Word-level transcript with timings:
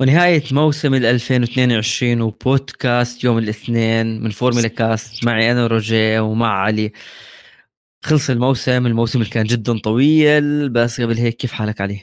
ونهاية 0.00 0.42
موسم 0.52 0.94
ال 0.94 1.04
2022 1.06 2.20
وبودكاست 2.20 3.24
يوم 3.24 3.38
الاثنين 3.38 4.22
من 4.22 4.30
فورمولا 4.30 4.68
كاست. 4.68 5.24
معي 5.24 5.52
أنا 5.52 5.66
روجيه 5.66 6.20
ومع 6.20 6.48
علي. 6.48 6.92
خلص 8.04 8.30
الموسم. 8.30 8.86
الموسم 8.86 9.18
اللي 9.20 9.30
كان 9.30 9.44
جدا 9.44 9.78
طويل. 9.78 10.68
بس 10.68 11.00
قبل 11.00 11.18
هيك 11.18 11.36
كيف 11.36 11.52
حالك 11.52 11.80
علي؟ 11.80 12.00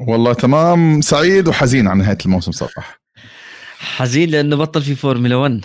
والله 0.00 0.32
تمام. 0.32 1.00
سعيد 1.00 1.48
وحزين 1.48 1.88
عن 1.88 1.98
نهاية 1.98 2.18
الموسم 2.26 2.52
صراحة. 2.52 3.00
حزين 3.78 4.30
لأنه 4.30 4.56
بطل 4.56 4.82
في 4.82 4.94
فورمولا 4.94 5.36
1 5.36 5.64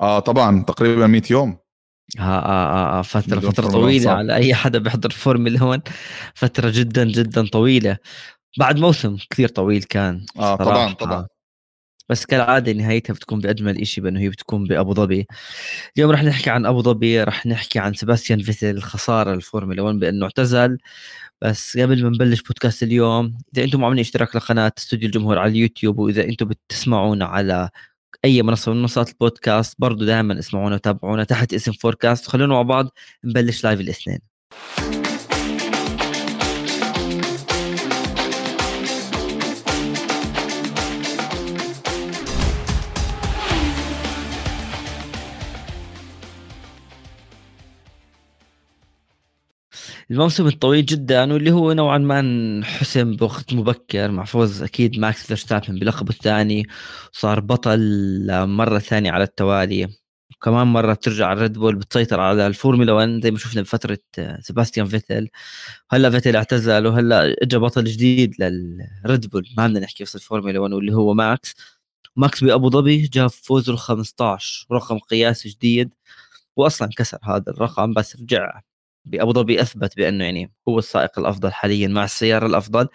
آه 0.00 0.18
طبعا. 0.18 0.62
تقريبا 0.62 1.06
100 1.06 1.22
يوم. 1.30 1.58
آه, 2.18 2.22
آه, 2.22 2.42
آه, 2.42 2.98
آه. 2.98 3.02
فترة 3.02 3.40
فترة 3.40 3.68
طويلة 3.68 4.10
على 4.10 4.34
أي 4.34 4.54
حدا 4.54 4.78
بيحضر 4.78 5.10
فورمولا 5.10 5.64
1 5.64 5.88
فترة 6.34 6.70
جدا 6.70 7.04
جدا 7.04 7.46
طويلة. 7.46 7.96
بعد 8.58 8.78
موسم 8.78 9.16
كثير 9.30 9.48
طويل 9.48 9.82
كان 9.82 10.26
آه 10.38 10.56
طبعا 10.56 10.92
طبعا. 10.92 11.26
بس 12.08 12.26
كالعادة 12.26 12.72
نهايتها 12.72 13.14
بتكون 13.14 13.40
بأجمل 13.40 13.86
شيء 13.86 14.04
بأنه 14.04 14.20
هي 14.20 14.28
بتكون 14.28 14.64
بأبو 14.64 14.94
ظبي. 14.94 15.26
اليوم 15.96 16.10
رح 16.10 16.22
نحكي 16.22 16.50
عن 16.50 16.66
أبو 16.66 16.82
ظبي 16.82 17.22
رح 17.22 17.46
نحكي 17.46 17.78
عن 17.78 17.94
سباستيان 17.94 18.42
فيتل 18.42 18.82
خسارة 18.82 19.34
الفورمولا 19.34 19.82
1 19.82 19.98
بأنه 19.98 20.24
اعتزل. 20.24 20.78
بس 21.42 21.78
قبل 21.78 22.02
ما 22.02 22.08
نبلش 22.08 22.42
بودكاست 22.42 22.82
اليوم 22.82 23.38
إذا 23.54 23.64
أنتم 23.64 23.84
عاملين 23.84 24.00
اشتراك 24.00 24.36
لقناة 24.36 24.72
استوديو 24.78 25.06
الجمهور 25.06 25.38
على 25.38 25.50
اليوتيوب 25.50 25.98
وإذا 25.98 26.24
أنتم 26.24 26.46
بتسمعونا 26.46 27.24
على 27.24 27.70
أي 28.24 28.42
منصة 28.42 28.72
من 28.72 28.80
منصات 28.80 29.08
البودكاست 29.08 29.74
برضو 29.78 30.04
دائما 30.04 30.38
اسمعونا 30.38 30.74
وتابعونا 30.74 31.24
تحت 31.24 31.54
اسم 31.54 31.72
فوركاست 31.72 32.26
خلونا 32.26 32.54
مع 32.54 32.62
بعض 32.62 32.88
نبلش 33.24 33.64
live 33.64 33.80
الاثنين. 33.80 34.18
الموسم 50.10 50.46
الطويل 50.46 50.86
جدا 50.86 51.32
واللي 51.32 51.50
هو 51.50 51.72
نوعا 51.72 51.98
ما 51.98 52.20
انحسم 52.20 53.16
بوقت 53.16 53.54
مبكر 53.54 54.10
مع 54.10 54.24
فوز 54.24 54.62
أكيد 54.62 54.98
ماكس 54.98 55.26
فيرستابن 55.26 55.78
بلقبه 55.78 56.10
الثاني. 56.10 56.66
صار 57.12 57.40
بطل 57.40 57.80
مرة 58.46 58.78
ثانية 58.78 59.10
على 59.10 59.24
التوالي. 59.24 59.88
وكمان 60.36 60.66
مرة 60.66 60.92
بترجع 60.94 61.32
الريد 61.32 61.52
بول 61.58 61.76
بتسيطر 61.76 62.20
على 62.20 62.46
الفورمولا 62.46 62.92
1 62.92 63.20
زي 63.22 63.30
ما 63.30 63.38
شفنا 63.38 63.62
بفترة 63.62 63.98
سيباستيان 64.40 64.86
فيتل. 64.86 65.28
هلأ 65.90 66.10
فيتل 66.10 66.36
اعتزل 66.36 66.86
وهلأ 66.86 67.36
اجى 67.42 67.58
بطل 67.58 67.84
جديد 67.84 68.34
للريد 68.42 69.26
بول. 69.30 69.48
ما 69.56 69.66
بدنا 69.66 69.80
نحكي 69.80 70.04
قصه 70.04 70.16
الفورمولا 70.16 70.58
1 70.60 70.72
واللي 70.72 70.94
هو 70.94 71.14
ماكس. 71.14 71.54
ماكس 72.16 72.44
بأبو 72.44 72.70
ظبي 72.70 72.98
جاب 73.02 73.30
فوزه 73.30 73.72
ال 73.72 73.78
15 73.78 74.66
رقم 74.72 74.98
قياسي 74.98 75.48
جديد 75.48 75.94
واصلا 76.56 76.88
كسر 76.96 77.18
هذا 77.24 77.44
الرقم 77.52 77.94
بس 77.94 78.16
رجع 78.16 78.60
بأبو 79.08 79.32
ظبي 79.32 79.62
أثبت 79.62 79.96
بأنه 79.96 80.24
يعني 80.24 80.52
هو 80.68 80.78
السائق 80.78 81.18
الأفضل 81.18 81.52
حاليا 81.52 81.88
مع 81.88 82.04
السيارة 82.04 82.46
الأفضل. 82.46 82.88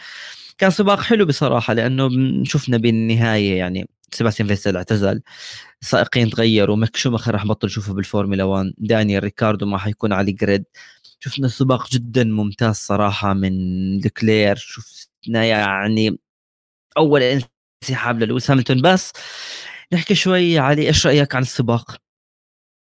كان 0.58 0.72
سباق 0.72 1.02
حلو 1.02 1.26
بصراحة 1.26 1.74
لأنه 1.74 2.10
شفنا 2.46 2.78
بالنهاية 2.78 3.58
يعني 3.58 3.90
سيباستيان 4.14 4.48
فيتل 4.48 4.78
اعتزل. 4.78 5.22
السائقين 5.82 6.30
تغيروا 6.30 6.76
ميك 6.76 6.96
شوماخر 6.98 7.34
راح 7.34 7.46
بطل 7.46 7.68
نشوفه 7.68 7.94
بالفورمولا 7.94 8.44
1 8.44 8.74
دانيال 8.78 9.24
ريكاردو 9.24 9.66
ما 9.66 9.78
حيكون 9.78 10.14
على 10.14 10.32
grid 10.32 10.66
شفنا 11.20 11.48
سباق 11.48 11.90
جدا 11.92 12.24
ممتاز 12.24 12.76
صراحة 12.76 13.34
من 13.34 13.54
لكلير 14.00 14.56
شفنا 14.56 15.46
يعني 15.46 16.18
أول 16.98 17.22
انسحاب 17.84 18.20
للويس 18.24 18.52
هاملتون. 18.52 18.82
بس 18.82 19.14
نحكي 19.94 20.16
شوي 20.16 20.60
علي 20.60 20.88
إيش 20.88 21.08
رأيك 21.08 21.36
عن 21.36 21.42
السباق؟ 21.42 22.03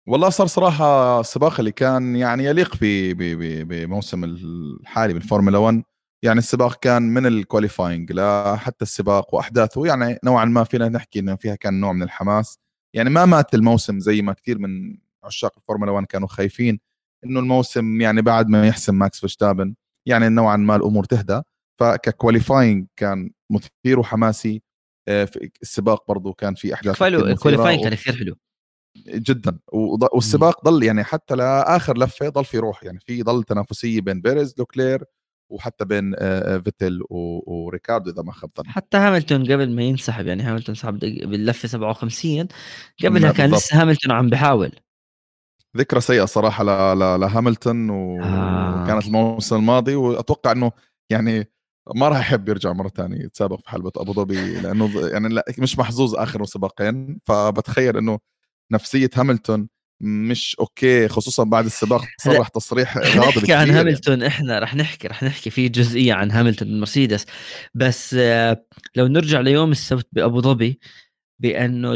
والله 0.08 0.30
صار 0.30 0.48
صراحة 0.48 1.20
السباق 1.20 1.60
اللي 1.60 1.72
كان 1.72 2.16
يعني 2.16 2.46
يليق 2.46 2.76
بموسم 2.82 4.24
الحالي 4.24 5.14
بالفورمولا 5.14 5.58
1 5.58 5.84
يعني 6.24 6.40
السباق 6.40 6.76
كان 6.80 7.02
من 7.02 7.26
ال 7.26 7.33
qualifying 7.33 8.12
لحتى 8.12 8.82
السباق 8.82 9.36
وأحداثه. 9.36 9.88
يعني 9.88 10.18
نوعا 10.24 10.46
ما 10.46 10.64
فينا 10.64 10.90
نحكي 10.90 11.20
إنه 11.20 11.36
فيها 11.36 11.56
كان 11.56 11.80
نوع 11.80 11.92
من 11.94 12.04
الحماس. 12.04 12.60
يعني 12.94 13.10
ما 13.10 13.26
مات 13.26 13.54
الموسم 13.54 14.00
زي 14.00 14.22
ما 14.22 14.34
كثير 14.34 14.60
من 14.60 14.98
عشاق 15.24 15.54
الفورمولا 15.58 15.92
1 15.92 16.06
كانوا 16.08 16.28
خايفين 16.28 16.80
إنه 17.26 17.40
الموسم 17.40 18.02
يعني 18.02 18.22
بعد 18.22 18.50
ما 18.50 18.68
يحسم 18.68 18.96
ماكس 18.96 19.20
فيرستابن. 19.20 19.76
يعني 20.06 20.30
نوعا 20.30 20.58
ما 20.58 20.76
الأمور 20.76 21.04
تهدى. 21.04 21.42
فك 21.80 21.98
qualifying 21.98 22.88
كان 22.96 23.32
مثير 23.50 24.00
وحماسي. 24.00 24.62
آه، 25.08 25.30
السباق 25.62 26.08
برضه 26.08 26.34
كان 26.34 26.56
في 26.56 26.74
أحداث 26.74 26.96
ال 27.02 27.09
qualifying 27.09 27.84
كان 27.84 27.94
كثير 27.94 28.16
حلو. 28.16 28.36
جدا. 29.07 29.59
والسباق 30.13 30.66
ضل 30.66 30.84
يعني 30.84 31.03
حتى 31.03 31.35
لآخر 31.35 31.97
لفة 31.97 32.29
ضل 32.29 32.46
في 32.46 32.57
روح 32.57 32.84
يعني 32.84 33.00
في 33.00 33.24
ضل 33.24 33.44
تنافسية 33.44 34.02
بين 34.02 34.22
بيريز 34.22 34.56
لوكلير 34.57 35.03
وحتى 35.50 35.85
بين 35.85 36.16
فيتل 36.63 37.03
وريكاردو 37.09 38.12
إذا 38.12 38.22
ما 38.22 38.31
خاب 38.31 38.52
حتى 38.66 38.97
هاملتون 38.97 39.44
قبل 39.44 39.75
ما 39.75 39.84
ينسحب 39.84 40.28
يعني 40.28 40.44
هاملتون 40.44 40.75
سحب 40.75 41.00
باللفة 41.00 41.68
57 41.68 42.47
قبلها 43.03 43.31
كان 43.31 43.52
لسه 43.52 43.81
هاملتون 43.81 44.12
عم 44.12 44.29
بحاول. 44.29 44.72
ذكرى 45.78 46.02
سيئة 46.02 46.25
صراحة 46.25 46.63
لهاملتون 46.94 47.90
وكانت 47.90 49.03
آه. 49.03 49.08
الموسم 49.08 49.56
الماضي 49.56 49.96
وأتوقع 49.96 50.52
إنه 50.52 50.72
يعني 51.09 51.52
ما 51.96 52.09
راح 52.09 52.19
يحب 52.19 52.50
يرجع 52.50 52.73
مرة 52.73 52.88
ثانية 52.88 53.25
يتسابق 53.25 53.59
في 53.59 53.69
حلبة 53.69 53.91
أبو 53.97 54.13
ظبي 54.13 54.62
لأنه 54.62 55.08
يعني 55.08 55.29
لا 55.29 55.46
مش 55.59 55.79
محظوظ 55.79 56.16
آخر 56.16 56.46
سباقين 56.46 57.19
فبتخيل 57.25 57.97
إنه 57.97 58.19
نفسية 58.72 59.09
هاملتون 59.16 59.68
مش 60.02 60.56
okay 60.59 61.08
خصوصا 61.08 61.44
بعد 61.44 61.66
السباق 61.66 62.02
صرح 62.24 62.48
تصريح 62.48 62.98
غاضب 63.18 63.38
نحكي 63.38 63.54
عن 63.54 63.70
هاملتون 63.70 64.14
يعني. 64.14 64.28
إحنا 64.28 64.59
رح 64.59 64.76
نحكي 64.76 65.08
رح 65.08 65.24
نحكي 65.24 65.50
في 65.50 65.70
جزئيه 65.70 66.14
عن 66.14 66.32
هاملتون 66.32 66.68
من 66.68 66.80
مرسيدس. 66.80 67.26
بس 67.74 68.16
آه، 68.20 68.66
لو 68.96 69.08
نرجع 69.08 69.40
ليوم 69.40 69.72
السبت 69.72 70.08
بأبو 70.12 70.42
ظبي 70.42 70.80
بأنه 71.40 71.94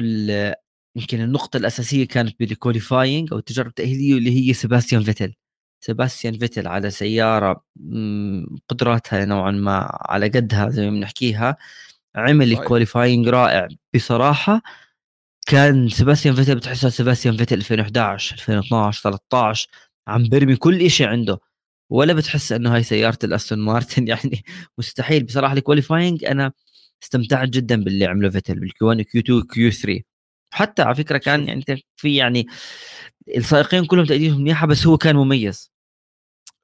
يمكن 0.95 1.21
النقطة 1.21 1.57
الأساسية 1.57 2.07
كانت 2.07 2.39
بال 2.39 2.55
qualifying 2.55 3.33
أو 3.33 3.37
التجارب 3.37 3.67
التأهيلية 3.67 4.17
اللي 4.17 4.49
هي 4.49 4.53
سيباستيان 4.53 5.03
فيتل. 5.03 5.33
سيباستيان 5.85 6.37
فيتل 6.37 6.67
على 6.67 6.91
سيارة 6.91 7.63
قدراتها 8.69 9.25
نوعا 9.25 9.51
ما 9.51 9.97
على 10.01 10.27
قدها 10.27 10.69
زي 10.69 10.89
ما 10.89 10.97
بنحكيها 10.97 11.57
عمل 12.15 12.51
ال 12.51 12.58
qualifying 12.58 13.27
رائع 13.27 13.67
بصراحة. 13.95 14.61
كان 15.45 15.89
سيباستيان 15.89 16.35
فيتل 16.35 16.55
بتحسه 16.55 16.89
سيباستيان 16.89 17.37
فيتل 17.37 17.55
2011 17.57 18.35
2012 18.35 19.01
13 19.03 19.69
عم 20.07 20.29
برمي 20.29 20.55
كل 20.55 20.89
شيء 20.91 21.07
عنده. 21.07 21.39
ولا 21.91 22.13
بتحس 22.13 22.51
إنه 22.51 22.75
هاي 22.75 22.83
سيارة 22.83 23.19
الأستون 23.23 23.59
مارتن 23.59 24.07
يعني 24.11 24.43
مستحيل. 24.77 25.23
بصراحة 25.23 25.53
ال 25.53 25.60
qualifying 25.60 26.25
أنا 26.25 26.51
استمتعت 27.03 27.49
جدا 27.49 27.83
باللي 27.83 28.05
عمله 28.05 28.29
فيتل 28.29 28.59
بال 28.59 28.73
Q1 28.73 28.87
Q2 28.87 29.21
Q3 29.21 30.01
حتى 30.53 30.81
على 30.81 30.95
فكرة 30.95 31.17
كان 31.17 31.47
يعني 31.47 31.63
في 31.95 32.15
يعني 32.15 32.47
السائقين 33.37 33.85
كلهم 33.85 34.05
تأديتهم 34.05 34.41
منيحه 34.41 34.67
بس 34.67 34.87
هو 34.87 34.97
كان 34.97 35.15
مميز. 35.15 35.71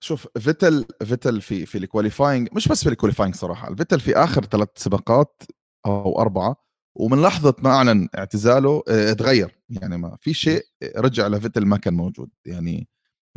شوف 0.04 0.28
فيتل 0.38 0.86
فيتل 1.06 1.42
في 1.42 1.66
في 1.66 1.78
ال 1.78 1.84
qualifying 1.84 2.50
مش 2.54 2.68
بس 2.68 2.84
في 2.84 2.90
ال 2.90 2.94
qualifying 2.94 3.36
صراحة 3.36 3.76
فيتل 3.76 4.00
في 4.00 4.16
آخر 4.16 4.46
ثلاث 4.46 4.70
سباقات 4.76 5.44
أو 5.86 6.22
أربعة 6.22 6.71
ومن 6.96 7.22
لحظة 7.22 7.56
ما 7.60 7.70
أعلن 7.70 8.08
اعتزاله 8.18 8.84
آه 8.88 9.14
تغير 9.14 9.60
يعني 9.70 9.98
ما 9.98 10.18
في 10.22 10.34
شيء 10.34 10.64
رجع 10.98 11.28
لفيتل 11.28 11.66
ما 11.66 11.78
كان 11.78 11.94
موجود. 11.94 12.30
يعني 12.46 12.88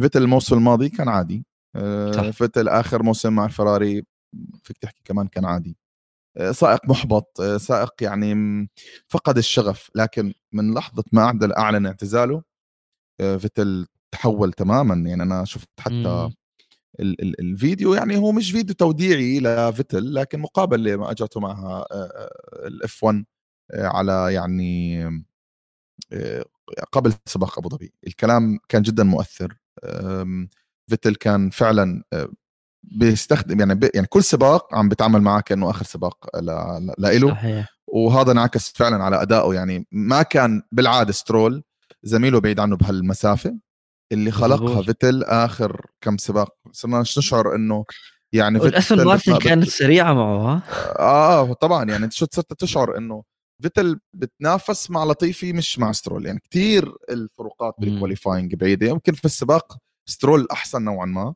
فيتل 0.01 0.23
الموسم 0.23 0.56
الماضي 0.56 0.89
كان 0.89 1.09
عادي. 1.09 1.47
آه 1.77 2.31
فيتل 2.31 2.69
آخر 2.69 3.03
موسم 3.03 3.33
مع 3.33 3.45
الفراري 3.45 4.03
فيك 4.62 4.79
تحكي 4.79 5.03
كمان 5.05 5.27
كان 5.27 5.45
عادي. 5.45 5.77
آه 6.37 6.53
سائق 6.53 6.89
محبط 6.89 7.43
سائق 7.43 7.93
يعني 8.01 8.69
فقد 9.09 9.39
الشغف. 9.39 9.91
لكن 9.95 10.35
من 10.53 10.75
لحظة 10.75 11.05
ما 11.12 11.23
اعلن 11.23 11.53
أعلن 11.59 11.87
اعتزاله 11.87 12.43
فيتل 13.19 13.87
تحول 14.12 14.53
تماما. 14.53 15.09
يعني 15.09 15.23
أنا 15.23 15.45
شفت 15.45 15.69
حتى 15.81 16.31
ال 17.00 17.23
ال 17.23 17.41
الفيديو. 17.41 17.95
يعني 17.95 18.17
هو 18.17 18.33
مش 18.33 18.53
فيديو 18.53 18.75
توديعي 18.75 19.41
لفيتل 19.41 20.15
لكن 20.15 20.41
مقابله 20.41 20.97
ما 20.97 21.11
اجته 21.11 21.41
معها 21.41 21.87
ال 22.67 23.05
F1 23.05 23.25
على 23.72 24.34
يعني 24.34 25.05
آه، 26.12 26.44
قبل 26.93 27.12
سباق 27.26 27.58
أبو 27.58 27.69
ظبي. 27.69 27.93
الكلام 28.06 28.58
كان 28.69 28.82
جدا 28.82 29.05
مؤثر. 29.05 29.56
فيتل 30.90 31.14
كان 31.14 31.50
فعلا 31.50 32.02
آه، 32.12 32.28
بيستخدم 32.82 33.61
يعني 33.61 33.75
بي 33.75 33.90
يعني 33.94 34.06
كل 34.06 34.25
سباق 34.25 34.75
عم 34.75 34.88
بيتعامل 34.88 35.22
معاه 35.22 35.40
كأنه 35.40 35.70
آخر 35.70 35.84
سباق 35.84 36.37
لإله. 36.99 37.66
وهذا 37.87 38.32
انعكس 38.32 38.72
فعلا 38.72 39.05
على 39.05 39.22
أدائه. 39.22 39.55
يعني 39.55 39.87
ما 39.93 40.22
كان 40.22 40.62
بالعادة 40.72 41.12
سترول 41.12 41.62
زميله 42.02 42.40
بعيد 42.40 42.61
عنه 42.61 42.76
بهالمسافة. 42.76 43.58
اللي 44.12 44.31
خلقها 44.31 44.82
فيتل 44.82 45.25
آخر 45.25 45.87
كم 46.00 46.16
سباق 46.16 46.55
صرنا 46.72 47.00
نشعر 47.00 47.55
إنه 47.55 47.84
يعني 48.32 48.58
مارتن 48.58 49.38
كانت 49.38 49.69
سريعة 49.69 50.12
معه 50.12 50.38
ها؟ 50.38 50.62
آه 50.99 51.52
طبعا. 51.52 51.84
يعني 51.90 52.05
أنت 52.05 52.12
شو 52.12 52.26
صرت 52.32 52.52
تشعر 52.52 52.99
إنه 52.99 53.22
فيتل 53.62 54.01
بتنافس 54.15 54.91
مع 54.91 55.05
لطيفي 55.05 55.53
مش 55.53 55.79
مع 55.79 55.93
سترول. 55.93 56.27
يعني 56.27 56.41
كثير 56.51 56.95
الفروقات 57.11 57.75
بال 57.79 57.91
qualifying 57.91 58.55
بعيدة. 58.55 58.87
يمكن 58.87 59.12
في 59.12 59.25
السباق 59.25 59.79
سترول 60.06 60.47
أحسن 60.53 60.83
نوعا 60.83 61.06
ما. 61.06 61.35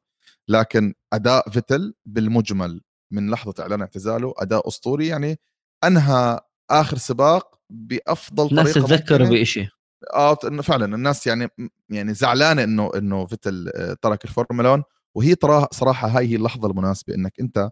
لكن 0.48 0.94
أداء 1.12 1.50
فيتل 1.50 1.94
بالمجمل 2.06 2.80
من 3.10 3.30
لحظة 3.30 3.54
إعلان 3.60 3.80
اعتزاله 3.80 4.34
أداء 4.38 4.68
أسطوري. 4.68 5.06
يعني 5.06 5.38
أنهى 5.84 6.40
آخر 6.70 6.96
سباق 6.96 7.58
بأفضل 7.70 8.48
طريقة 8.48 8.60
الناس 8.60 8.74
تتذكره 8.74 9.28
بشيء 9.28 9.68
آه 10.14 10.38
إنه 10.44 10.62
فعلا 10.62 10.94
الناس 10.94 11.26
يعني 11.26 11.48
يعني 11.90 12.14
زعلانة 12.14 12.64
إنه 12.64 12.90
إنه 12.96 13.26
فيتل 13.26 13.70
آه، 13.74 13.96
ترك 14.02 14.24
الفورمولا 14.24 14.68
1 14.70 14.82
وهي 15.14 15.34
ترى 15.34 15.66
صراحة 15.72 16.08
هاي 16.08 16.26
هي 16.28 16.36
اللحظة 16.36 16.70
المناسبة 16.70 17.14
إنك 17.14 17.40
أنت 17.40 17.70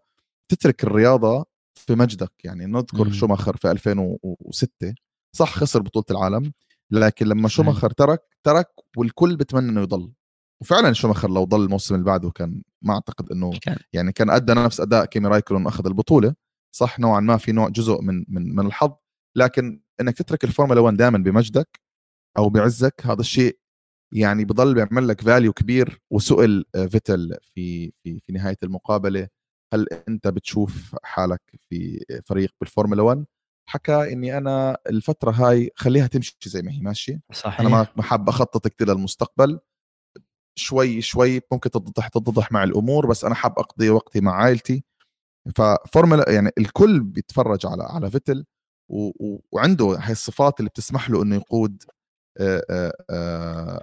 تترك 0.48 0.84
الرياضة 0.84 1.46
في 1.78 1.94
مجدك 1.94 2.32
يعني 2.44 2.66
نذكر 2.66 3.12
شوماخر 3.12 3.56
في 3.56 3.70
2006 3.70 4.94
صح 5.36 5.52
خسر 5.58 5.82
بطولة 5.82 6.04
العالم 6.10 6.52
لكن 6.90 7.26
لما 7.26 7.48
شوماخر 7.48 7.90
ترك 7.90 8.22
ترك 8.44 8.68
والكل 8.96 9.36
بتمنى 9.36 9.70
إنه 9.70 9.80
يضل. 9.80 10.12
وفعلا 10.62 10.92
شوماخر 10.92 11.30
لو 11.30 11.44
ضل 11.44 11.64
الموسم 11.64 11.94
اللي 11.94 12.06
بعده 12.06 12.30
كان 12.30 12.62
ما 12.82 12.94
أعتقد 12.94 13.32
إنه. 13.32 13.50
يعني 13.92 14.12
كان 14.12 14.30
أدى 14.30 14.54
نفس 14.54 14.80
أداء 14.80 15.04
كيمي 15.04 15.28
رايكونن 15.28 15.66
أخذ 15.66 15.86
البطولة 15.86 16.34
صح 16.76 16.98
نوعا 17.00 17.20
ما 17.20 17.36
في 17.36 17.52
نوع 17.52 17.68
جزء 17.68 18.00
من 18.02 18.24
من 18.28 18.54
من 18.54 18.66
الحظ 18.66 18.92
لكن 19.36 19.80
إنك 20.00 20.16
تترك 20.18 20.44
الفورمولا 20.44 20.80
1 20.80 20.96
دائما 20.96 21.18
بمجدك 21.18 21.80
أو 22.38 22.48
بعزك 22.48 23.02
هذا 23.04 23.20
الشيء 23.20 23.58
يعني 24.12 24.44
بضل 24.44 24.74
بيعمل 24.74 25.08
لك 25.08 25.20
value 25.20 25.52
كبير 25.52 26.00
وسئل 26.10 26.64
فيتل 26.74 27.36
في 27.54 27.92
في 28.02 28.20
في 28.20 28.32
نهاية 28.32 28.56
المقابلة. 28.62 29.28
هل 29.74 29.86
أنت 30.08 30.28
بتشوف 30.28 30.96
حالك 31.02 31.42
في 31.68 32.04
فريق 32.24 32.54
بالفورمولا 32.60 33.02
1 33.02 33.24
حكى 33.68 34.12
إني 34.12 34.38
أنا 34.38 34.78
الفترة 34.86 35.30
هاي 35.30 35.70
خليها 35.74 36.06
تمشي 36.06 36.36
زي 36.44 36.62
ما 36.62 36.72
هي 36.72 36.80
ماشيه 36.80 37.20
صحيح 37.32 37.60
أنا 37.60 37.86
ما 37.96 38.02
حاب 38.02 38.28
أخطط 38.28 38.68
كثير 38.68 38.88
للمستقبل. 38.88 39.60
شوي 40.58 41.00
شوي 41.00 41.40
ممكن 41.52 41.70
تتضح 41.70 42.08
تتضح 42.08 42.52
مع 42.52 42.64
الأمور 42.64 43.06
بس 43.06 43.24
أنا 43.24 43.34
حاب 43.34 43.58
أقضي 43.58 43.90
وقتي 43.90 44.20
مع 44.20 44.32
عائلتي. 44.32 44.84
ففورمولا 45.56 46.30
يعني 46.30 46.50
الكل 46.58 47.00
بيتفرج 47.00 47.66
على 47.66 47.82
على 47.82 48.10
فيتل 48.10 48.44
و... 48.90 49.08
و... 49.08 49.40
وعنده 49.52 49.84
هاي 49.84 50.12
الصفات 50.12 50.60
اللي 50.60 50.68
بتسمح 50.68 51.10
له 51.10 51.22
إنه 51.22 51.36
يقود 51.36 51.82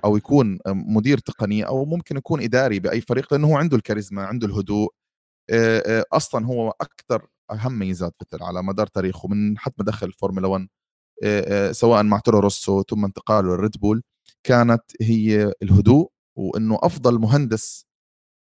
أو 0.05 0.17
يكون 0.17 0.59
مدير 0.67 1.17
تقني 1.17 1.67
أو 1.67 1.85
ممكن 1.85 2.17
يكون 2.17 2.41
إداري 2.41 2.79
بأي 2.79 3.01
فريق 3.01 3.33
لأنه 3.33 3.47
هو 3.47 3.57
عنده 3.57 3.77
الكاريزما 3.77 4.23
عنده 4.23 4.47
الهدوء 4.47 4.93
أصلا 6.13 6.45
هو 6.45 6.73
أكثر 6.81 7.27
أهم 7.51 7.79
ميزات 7.79 8.15
فيتل 8.19 8.43
على 8.43 8.63
مدار 8.63 8.87
تاريخه 8.87 9.27
من 9.27 9.57
حتى 9.57 9.75
ما 9.79 9.85
دخل 9.85 10.07
الفورمولا 10.07 10.47
1 10.47 10.67
سواء 11.71 12.03
مع 12.03 12.19
تورو 12.19 12.39
روسو 12.39 12.83
ثم 12.83 13.05
انتقاله 13.05 13.47
للريد 13.47 13.77
بول 13.77 14.03
كانت 14.43 14.83
هي 15.01 15.53
الهدوء 15.63 16.11
وإنه 16.37 16.79
أفضل 16.81 17.19
مهندس 17.19 17.85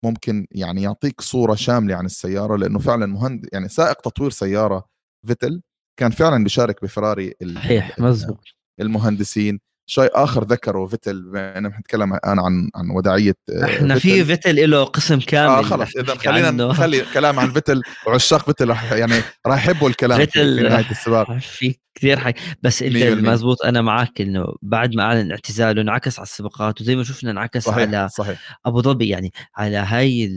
ممكن 0.05 0.47
يعني 0.51 0.81
يعطيك 0.81 1.21
صورة 1.21 1.55
شاملة 1.55 1.95
عن 1.95 2.05
السيارة 2.05 2.55
لإنه 2.55 2.79
فعلا 2.79 3.05
مهندس 3.05 3.49
يعني 3.53 3.69
سائق 3.69 4.01
تطوير 4.01 4.29
سيارة 4.29 4.85
فيتل 5.27 5.61
كان 5.99 6.11
فعلا 6.11 6.43
بيشارك 6.43 6.83
بفراري 6.83 7.33
صحيح 7.55 7.99
مزبوط. 7.99 8.39
المهندسين. 8.79 9.59
شيء 9.87 10.09
آخر 10.13 10.43
ذكره 10.43 10.85
فيتل 10.87 11.21
بما 11.21 11.57
انه 11.57 11.69
نتكلم 11.79 12.13
الآن 12.13 12.39
عن 12.39 12.69
عن 12.75 12.89
وداعيه 12.95 13.35
آه، 13.49 13.65
إحنا 13.65 13.95
في 13.99 14.25
فيتل. 14.25 14.69
له 14.69 14.83
قسم 14.83 15.19
كامل 15.19 15.49
آه 15.49 15.61
خلص 15.61 15.95
إذا 15.95 16.15
خلينا 16.15 16.51
نخلي 16.51 17.01
كلام 17.13 17.39
عن 17.39 17.51
فيتل. 17.51 17.81
وعشاق 18.07 18.45
فيتل 18.45 18.69
رح 18.69 18.91
يعني 18.91 19.21
راح 19.47 19.57
يحبوا 19.57 19.89
الكلام 19.89 20.19
فيتل 20.19 20.57
في 20.57 20.63
نهاية 20.69 20.91
السباق. 20.91 21.37
في 21.37 21.75
كثير 21.95 22.19
حي 22.19 22.33
بس 22.61 22.83
أنت 22.83 22.97
مزبوط 22.97 23.65
أنا 23.65 23.81
معك 23.81 24.21
إنه 24.21 24.45
بعد 24.61 24.95
ما 24.95 25.03
أعلن 25.03 25.31
اعتزاله 25.31 25.81
انعكس 25.81 26.19
على 26.19 26.25
السباقات 26.25 26.81
وزي 26.81 26.95
ما 26.95 27.03
شفنا 27.03 27.31
انعكس 27.31 27.63
صحيح 27.63 27.87
على 27.87 28.09
صحيح. 28.09 28.59
أبو 28.65 28.81
ظبي 28.81 29.09
يعني 29.09 29.31
على 29.55 29.77
هاي 29.77 30.31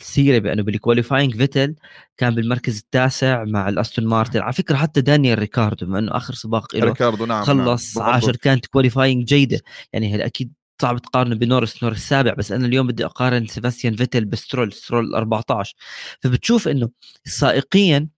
السيرة 0.00 0.38
بأنه 0.38 0.62
بال 0.62 0.74
qualifying 0.74 1.36
فيتل 1.36 1.74
كان 2.16 2.34
بالمركز 2.34 2.78
التاسع 2.78 3.44
مع 3.44 3.68
الأستون 3.68 4.06
مارتن. 4.06 4.40
على 4.40 4.52
فكرة 4.52 4.76
حتى 4.76 5.00
دانيال 5.00 5.38
ريكاردو 5.38 5.86
بما 5.86 5.98
إنه 5.98 6.16
آخر 6.16 6.34
سباق 6.34 6.76
له 6.76 6.84
ريكاردو 6.84 7.26
نعم 7.26 7.44
خلص 7.44 7.98
نعم. 7.98 8.10
عاشر 8.10 8.36
كانت 8.36 8.66
qualifying 8.66 9.24
جيدة. 9.24 9.60
يعني 9.92 10.14
هلا 10.14 10.26
أكيد 10.26 10.52
صعب 10.82 10.98
تقارنه 10.98 11.34
بنورس 11.34 11.82
نورس 11.82 11.96
السابع 11.96 12.34
بس 12.34 12.52
أنا 12.52 12.66
اليوم 12.66 12.86
بدي 12.86 13.04
أقارن 13.04 13.46
سيباستيان 13.46 13.96
فيتل 13.96 14.24
بسترول 14.24 14.72
سترول 14.72 15.14
14 15.14 15.76
فبتشوف 16.20 16.68
إنه 16.68 16.90
السائقين 17.26 18.10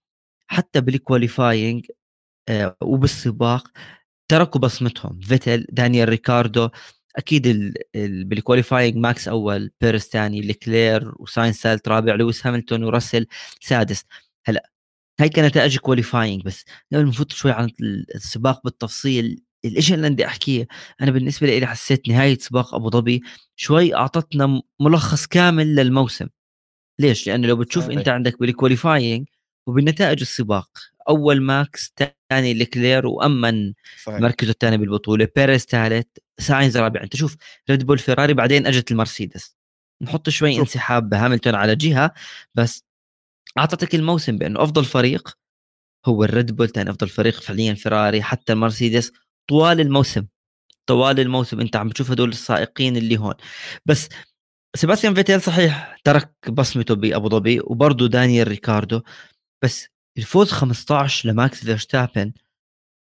حتى 0.47 0.81
بال 0.81 0.99
qualifying 0.99 1.87
آه 2.49 2.77
وبالسباق 2.83 3.69
تركوا 4.29 4.61
بصمتهم. 4.61 5.21
فيتل 5.21 5.67
دانيال 5.71 6.09
ريكاردو 6.09 6.69
أكيد 7.17 7.75
بال 7.95 8.12
qualifying 8.12 8.97
ماكس 8.97 9.29
أول 9.29 9.71
بيريز 9.81 10.09
ثاني 10.09 10.41
لكلير 10.41 11.13
وساينس 11.17 11.63
ثالث 11.63 11.89
رابع 11.89 12.15
لويس 12.15 12.47
هاملتون 12.47 12.85
وراسل 12.85 13.27
سادس 13.61 14.05
هلأ 14.47 14.71
هاي 15.21 15.29
كانت 15.29 15.49
نتائج 15.49 15.79
qualifying 15.79 16.43
بس 16.43 16.65
قبل 16.93 17.07
نفوت 17.07 17.33
شوي 17.33 17.53
عن 17.53 17.71
السباق 18.15 18.61
بالتفصيل 18.65 19.43
الإشي 19.65 19.95
اللي 19.95 20.11
بدي 20.11 20.27
أحكيه 20.27 20.67
أنا 21.01 21.11
بالنسبة 21.11 21.47
لي 21.47 21.67
حسيت 21.67 22.09
نهاية 22.09 22.39
سباق 22.39 22.75
أبو 22.75 22.91
ظبي 22.91 23.23
شوي 23.57 23.95
أعطتنا 23.95 24.63
ملخص 24.81 25.27
كامل 25.27 25.75
للموسم 25.75 26.27
ليش؟ 26.99 27.27
لأنه 27.27 27.49
لو 27.49 27.57
بتشوف 27.57 27.85
صحيح. 27.85 27.99
أنت 27.99 28.09
عندك 28.09 28.41
بال 28.41 28.55
qualifying 28.55 29.27
وبالنتائج 29.67 30.21
السباق 30.21 30.71
أول 31.09 31.43
ماكس 31.43 31.95
ثاني 32.31 32.55
لكلير 32.55 33.07
وأمن 33.07 33.73
صحيح. 34.05 34.21
مركزه 34.21 34.51
الثاني 34.51 34.77
بالبطولة 34.77 35.29
بيريز 35.37 35.65
ثالث 35.65 36.07
ساينز 36.39 36.77
رابع 36.77 37.03
أنت 37.03 37.17
شوف 37.17 37.37
ريد 37.71 37.87
بول 37.87 37.99
فيراري 37.99 38.35
بعدين 38.35 38.67
أجت 38.67 38.91
المرسيدس 38.91 39.57
نحط 40.03 40.29
شوي 40.29 40.53
شوف. 40.53 40.61
انسحاب 40.61 41.09
بهاملتون 41.09 41.55
على 41.55 41.77
جهة 41.77 42.15
بس 42.55 42.85
أعطتك 43.59 43.95
الموسم 43.95 44.39
بأنه 44.39 44.63
أفضل 44.63 44.85
فريق 44.85 45.39
هو 46.07 46.25
الريد 46.25 46.57
بول 46.57 46.69
ثاني 46.69 46.91
أفضل 46.91 47.09
فريق 47.09 47.41
فعليا 47.41 47.75
فيراري 47.75 48.23
حتى 48.23 48.53
المرسيدس 48.53 49.13
طوال 49.49 49.81
الموسم 49.81 50.27
طوال 50.87 51.21
الموسم 51.21 51.61
أنت 51.61 51.77
عم 51.77 51.89
بتشوف 51.89 52.11
هدول 52.11 52.29
السائقين 52.29 52.97
اللي 52.97 53.17
هون 53.19 53.35
بس 53.87 54.09
سيباستيان 54.77 55.15
فيتيل 55.15 55.41
صحيح 55.41 55.97
ترك 56.05 56.51
بصمته 56.51 56.95
بأبو 56.95 57.29
ظبي 57.29 57.61
وبرضه 57.65 58.09
دانيال 58.09 58.49
ريكاردو 58.49 59.03
بس 59.65 59.89
الفوز 60.19 60.53
15 60.53 61.29
لماكس 61.29 61.65
فيرستابن 61.65 62.33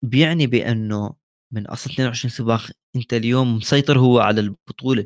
بيعني 0.05 0.47
بأنه 0.47 1.15
من 1.53 1.67
أصل 1.67 1.91
22 1.91 2.31
سباق 2.31 2.71
أنت 2.97 3.15
اليوم 3.15 3.57
مسيطر 3.57 3.99
هو 3.99 4.19
على 4.19 4.41
البطولة. 4.41 5.05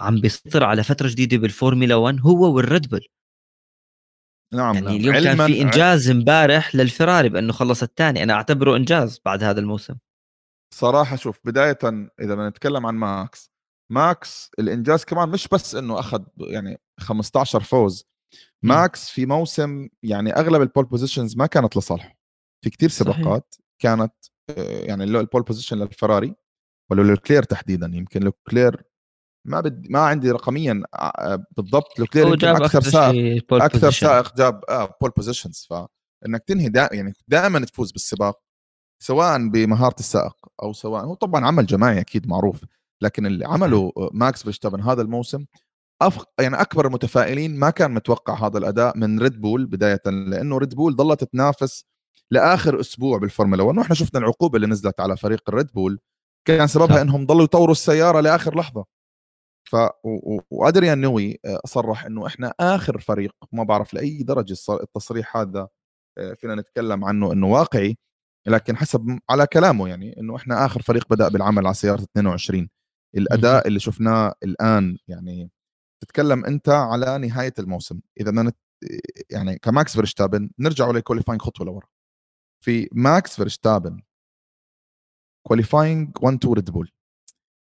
عم 0.00 0.20
بيسيطر 0.20 0.64
على 0.64 0.84
فترة 0.84 1.08
جديدة 1.08 1.36
بالفورمولا 1.36 1.94
1 1.94 2.20
هو 2.20 2.56
والريد 2.56 2.88
بول. 2.88 3.06
نعم 4.54 4.74
يعني 4.74 4.86
نعم. 4.86 4.96
اليوم 4.96 5.14
كان 5.14 5.46
في 5.46 5.62
إنجاز 5.62 6.10
امبارح 6.10 6.74
للفراري 6.74 7.28
بأنه 7.28 7.52
خلص 7.52 7.82
الثاني. 7.82 8.22
أنا 8.22 8.32
أعتبره 8.32 8.76
إنجاز 8.76 9.20
بعد 9.24 9.42
هذا 9.42 9.60
الموسم. 9.60 9.94
صراحة 10.74 11.16
شوف 11.16 11.40
بداية 11.44 11.78
إذا 12.20 12.34
بدنا 12.34 12.48
نتكلم 12.48 12.86
عن 12.86 12.94
ماكس 12.94 13.50
ماكس 13.92 14.50
الإنجاز 14.58 15.04
كمان 15.04 15.28
مش 15.28 15.48
بس 15.48 15.74
إنه 15.74 16.00
أخذ 16.00 16.24
يعني 16.40 16.80
15 17.00 17.62
فوز. 17.62 18.04
ماكس 18.62 19.10
في 19.10 19.26
موسم 19.26 19.88
يعني 20.02 20.32
أغلب 20.32 20.62
ال 20.62 20.66
pole 20.66 20.84
positions 20.84 21.36
ما 21.36 21.46
كانت 21.46 21.76
لصالحه. 21.76 22.18
في 22.64 22.70
كتير 22.70 22.88
سباقات. 22.88 23.54
كانت 23.78 24.14
آه، 24.50 24.80
يعني 24.80 25.04
ال 25.04 25.12
pole 25.12 25.42
position 25.42 25.78
للفراري 25.78 26.34
ولا 26.90 27.02
لوكلير 27.02 27.42
تحديدا. 27.42 27.90
يمكن 27.94 28.20
لوكلير 28.20 28.88
ما 29.48 29.60
بد 29.60 29.90
ما 29.90 29.98
عندي 29.98 30.30
رقميا 30.30 30.82
آه، 30.94 31.44
بالضبط 31.56 31.98
لوكلير 31.98 32.26
يمكن 32.26 32.46
أكثر 32.46 32.80
سائق 32.80 33.54
أكثر 33.54 33.90
سائق 33.90 34.36
جاب 34.36 34.64
آه 34.68 34.96
pole 35.00 35.10
positions 35.10 35.66
فانك 35.70 36.44
تنهي 36.46 36.68
دا 36.68 36.88
يعني 36.92 37.12
دائما 37.28 37.58
تفوز 37.58 37.92
بالسباق 37.92 38.40
سواء 39.02 39.48
بمهارة 39.48 39.96
السائق 39.98 40.36
أو 40.62 40.72
سواء 40.72 41.04
هو 41.04 41.14
طبعا 41.14 41.46
عمل 41.46 41.66
جماعي 41.66 42.00
أكيد 42.00 42.28
معروف 42.28 42.64
لكن 43.02 43.26
اللي 43.26 43.46
عمله 43.46 43.92
ماكس 44.12 44.42
فيرستابن 44.42 44.80
هذا 44.80 45.02
الموسم 45.02 45.44
أف... 46.02 46.24
يعني 46.40 46.60
أكبر 46.60 46.86
المتفائلين 46.86 47.58
ما 47.58 47.70
كان 47.70 47.90
متوقع 47.94 48.46
هذا 48.46 48.58
الأداء 48.58 48.96
من 48.98 49.18
ريد 49.18 49.40
بول 49.40 49.66
بداية 49.66 50.02
لأنه 50.06 50.58
ريد 50.58 50.74
بول 50.74 50.96
ظلت 50.96 51.24
تنافس 51.24 51.84
لآخر 52.30 52.80
أسبوع 52.80 53.18
بالفورمولا 53.18 53.62
1 53.62 53.78
وإحنا 53.78 53.94
شفنا 53.94 54.20
العقوبة 54.20 54.56
اللي 54.56 54.66
نزلت 54.66 55.00
على 55.00 55.16
فريق 55.16 55.42
الريد 55.48 55.66
بول 55.72 56.00
كان 56.46 56.66
سببها 56.66 57.02
إنهم 57.02 57.26
ضلوا 57.26 57.44
يطوروا 57.44 57.72
السيارة 57.72 58.20
لآخر 58.20 58.58
لحظة. 58.58 58.84
ف 59.70 59.76
وادريان 60.50 61.00
نيوي 61.00 61.38
آه، 61.44 61.60
صرح 61.66 62.04
إنه 62.04 62.26
إحنا 62.26 62.54
آخر 62.60 62.98
فريق 63.00 63.32
ما 63.52 63.64
بعرف 63.64 63.94
لأي 63.94 64.22
درجة 64.22 64.56
التصريح 64.70 65.36
هذا 65.36 65.68
آه، 66.18 66.34
فينا 66.34 66.54
نتكلم 66.54 67.04
عنه 67.04 67.32
إنه 67.32 67.46
واقعي 67.46 67.98
لكن 68.46 68.76
حسب 68.76 69.18
على 69.30 69.46
كلامه 69.46 69.88
يعني 69.88 70.20
إنه 70.20 70.36
إحنا 70.36 70.66
آخر 70.66 70.82
فريق 70.82 71.08
بدأ 71.10 71.28
بالعمل 71.28 71.66
على 71.66 71.74
سيارة 71.74 72.02
22 72.02 72.68
الأداء 73.16 73.68
اللي 73.68 73.80
شفناه 73.80 74.34
الآن 74.44 74.98
يعني 75.08 75.50
تتكلم 76.00 76.44
أنت 76.44 76.68
على 76.68 77.18
نهاية 77.18 77.54
الموسم. 77.58 78.00
إذا 78.20 78.30
بدنا 78.30 78.52
يعني 79.30 79.58
كماكس 79.58 79.94
فيرستابن 79.94 80.50
نرجع 80.58 80.90
لل 80.90 80.99
qualifying 80.99 81.42
خطوة 81.42 81.66
لورا. 81.66 81.86
في 82.64 82.88
ماكس 82.92 83.36
فيرستابن 83.36 84.02
qualifying 85.46 86.16
1 86.22 86.36
2 86.36 86.54
ريد 86.54 86.70
بول 86.70 86.92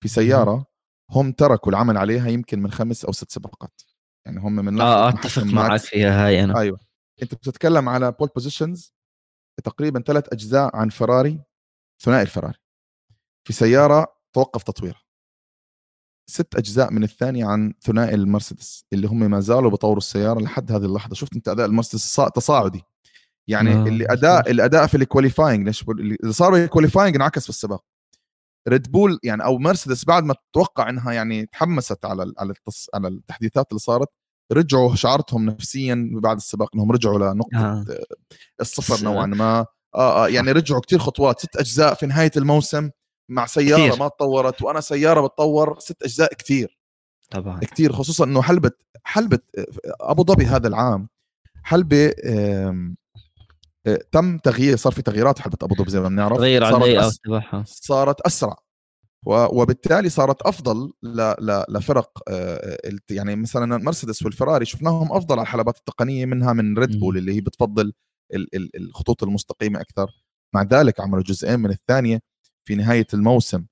في 0.04 0.08
سيارة 0.08 0.66
هم 1.12 1.32
تركوا 1.32 1.72
العمل 1.72 1.98
عليها 1.98 2.28
يمكن 2.28 2.62
من 2.62 2.72
خمس 2.72 3.06
أو 3.06 3.12
ست 3.12 3.32
سباقات. 3.32 3.82
يعني 4.26 4.40
هم 4.40 4.56
من 4.56 4.82
آه 4.82 5.10
أتفق 5.10 5.44
معك 5.44 5.80
فيها 5.80 6.26
هاي 6.28 6.44
أنا. 6.44 6.60
أيوه. 6.60 6.80
أنت 7.22 7.36
بتتكلم 7.36 7.90
على 7.90 8.12
pole 8.12 8.30
positions 8.36 8.94
تقريبا 9.64 10.02
ثلاث 10.02 10.34
أجزاء 10.34 10.76
عن 10.76 10.90
فراري 10.90 11.44
ثنائي 12.02 12.22
الفراري. 12.22 12.58
في 13.48 13.54
سيارة 13.54 14.16
توقف 14.34 14.64
تطويرها. 14.64 15.05
ست 16.30 16.56
أجزاء 16.56 16.92
من 16.92 17.04
الثانية 17.04 17.46
عن 17.46 17.74
ثنائي 17.82 18.16
المرسيدس 18.16 18.86
اللي 18.94 19.08
هم 19.08 19.20
ما 19.20 19.40
زالوا 19.40 19.72
بطوروا 19.72 19.98
السيارة 19.98 20.40
لحد 20.40 20.72
هذه 20.72 20.86
اللحظة. 20.86 21.16
شفت 21.16 21.36
أنت 21.36 21.48
أداء 21.48 21.66
المرسيدس 21.66 22.16
تصاعدي. 22.36 22.82
يعني 23.48 23.74
آه. 23.74 23.84
اللي 23.84 24.06
اداء 24.10 24.52
الأداء 24.52 24.88
في 24.88 24.98
ال 24.98 25.04
qualifying 25.04 25.72
اللي 25.90 26.34
صار 26.34 26.56
ال 26.56 26.61
qualifying 26.61 27.16
انعكس 27.16 27.44
في 27.44 27.50
السباق 27.50 27.84
ريد 28.68 28.92
بول 28.92 29.20
يعني 29.24 29.44
أو 29.44 29.58
مرسيدس 29.58 30.06
بعد 30.06 30.24
ما 30.24 30.36
تتوقع 30.52 30.90
إنها 30.90 31.14
يعني 31.14 31.46
تحمست 31.46 32.06
على 32.06 32.34
على 32.40 32.52
التص... 32.52 32.88
على 32.94 33.08
التحديثات 33.08 33.68
اللي 33.70 33.80
صارت 33.80 34.08
رجعوا 34.52 34.96
شعرتهم 34.96 35.46
نفسيا 35.46 36.10
بعد 36.14 36.38
السباق 36.38 36.70
إنهم 36.76 36.92
رجعوا 36.92 37.34
لنقطة 37.34 37.58
آه. 37.58 37.86
الصفر 38.62 39.06
نوعا 39.06 39.26
ما. 39.26 39.66
آه 39.96 40.26
آه 40.26 40.30
يعني 40.30 40.52
رجعوا 40.52 40.82
كثير 40.82 41.00
خطوات. 41.00 41.40
ست 41.40 41.56
أجزاء 41.56 41.94
في 41.94 42.06
نهاية 42.06 42.32
الموسم. 42.38 42.90
مع 43.30 43.46
سيارة 43.46 43.88
كتير. 43.88 44.00
ما 44.00 44.08
تطورت 44.08 44.62
وأنا 44.62 44.82
سيارة 44.82 45.28
بتطور 45.28 45.80
ست 45.80 46.04
أجزاء 46.04 46.34
كثير 46.34 46.80
طبعا. 47.32 47.60
كثير 47.60 47.94
خصوصا 47.94 48.26
إنه 48.26 48.42
حلبة 48.42 48.72
حلبة 49.04 49.40
أبو 50.02 50.24
ظبي 50.24 50.46
هذا 50.46 50.68
العام 50.68 51.10
حلبة 51.64 52.14
تم 54.12 54.38
تغيير 54.38 54.78
صار 54.78 54.94
في 54.94 55.02
تغييرات 55.02 55.40
حلبة 55.40 55.58
أبو 55.62 55.76
ظبي 55.76 55.92
زي 55.92 56.00
ما 56.00 56.10
بنعرف 56.10 56.38
تغير 56.38 56.64
على 56.64 57.08
أس... 57.08 57.20
تبعها 57.20 57.64
صارت 57.68 58.22
أسرع 58.22 58.56
وبالتالي 59.28 60.10
صارت 60.10 60.42
أفضل 60.42 60.94
لفرق 61.70 62.22
يعني 63.10 63.36
مثلا 63.36 63.78
مرسيدس 63.78 64.24
والفراري 64.24 64.66
شفناهم 64.66 65.14
أفضل 65.14 65.36
على 65.36 65.44
الحلبات 65.44 65.78
التقنية 65.78 66.26
منها 66.26 66.54
من 66.54 66.78
ريد 66.78 67.00
بول 67.00 67.18
اللي 67.18 67.36
هي 67.36 67.42
بتفضل 67.42 67.94
الخطوط 68.76 69.24
المستقيمة 69.24 69.82
أكثر. 69.82 70.12
مع 70.56 70.64
ذلك 70.64 71.00
عملوا 71.00 71.24
جزئين 71.24 71.60
من 71.60 71.70
الثانية. 71.70 72.20
في 72.66 72.76
نهاية 72.76 73.08
الموسم. 73.14 73.66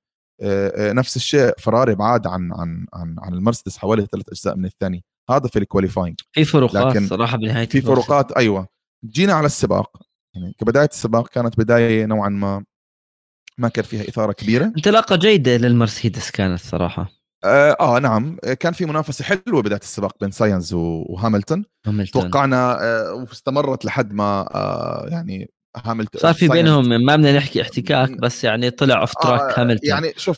نفس 0.77 1.15
الشيء 1.15 1.53
فراري 1.59 1.95
بعاد 1.95 2.27
عن 2.27 2.53
عن 2.53 2.85
عن 2.93 3.15
عن 3.19 3.33
المرسيدس 3.33 3.77
حوالي 3.77 4.05
ثلاث 4.12 4.29
أجزاء 4.29 4.55
من 4.55 4.65
الثاني. 4.65 5.03
هذا 5.29 5.47
في 5.47 5.59
ال 5.60 5.65
qualifying 5.65 6.20
في 6.31 6.45
فروقات 6.45 6.95
لكن 6.95 7.07
صراحة 7.07 7.38
بنهاية 7.38 7.67
في 7.67 7.81
فروقات 7.81 8.31
أيوه. 8.31 8.67
جينا 9.05 9.33
على 9.33 9.45
السباق. 9.45 10.01
يعني 10.35 10.53
كبداية 10.59 10.89
السباق 10.91 11.27
كانت 11.27 11.57
بداية 11.57 12.05
نوعا 12.05 12.29
ما 12.29 12.65
ما 13.57 13.67
كان 13.67 13.85
فيها 13.85 14.01
إثارة 14.01 14.31
كبيرة. 14.31 14.65
انطلاقة 14.65 15.15
جيدة 15.15 15.57
للمرسيدس 15.57 16.31
كانت 16.31 16.59
صراحة. 16.59 17.09
آه, 17.43 17.77
آه 17.79 18.00
نعم. 18.00 18.38
كان 18.59 18.73
في 18.73 18.85
منافسة 18.85 19.23
حلوة 19.23 19.62
بداية 19.62 19.79
السباق 19.79 20.17
بين 20.21 20.31
ساينز 20.31 20.73
وهاملتون. 20.73 21.65
توقعنا 22.13 22.77
آه 22.81 23.13
واستمرت 23.13 23.85
لحد 23.85 24.13
ما 24.13 24.55
آه 24.55 25.07
يعني 25.09 25.51
هاملتون. 25.77 26.22
صار 26.22 26.34
في 26.34 26.48
بينهم 26.48 26.89
ما 26.89 27.15
بدنا 27.15 27.38
نحكي 27.38 27.62
احتكاك 27.62 28.12
بس 28.12 28.44
يعني 28.44 28.70
طلع 28.70 29.01
off 29.01 29.13
track 29.13 29.41
آه 29.42 29.62
هاملتون. 29.62 29.89
يعني 29.89 30.13
شوف 30.18 30.38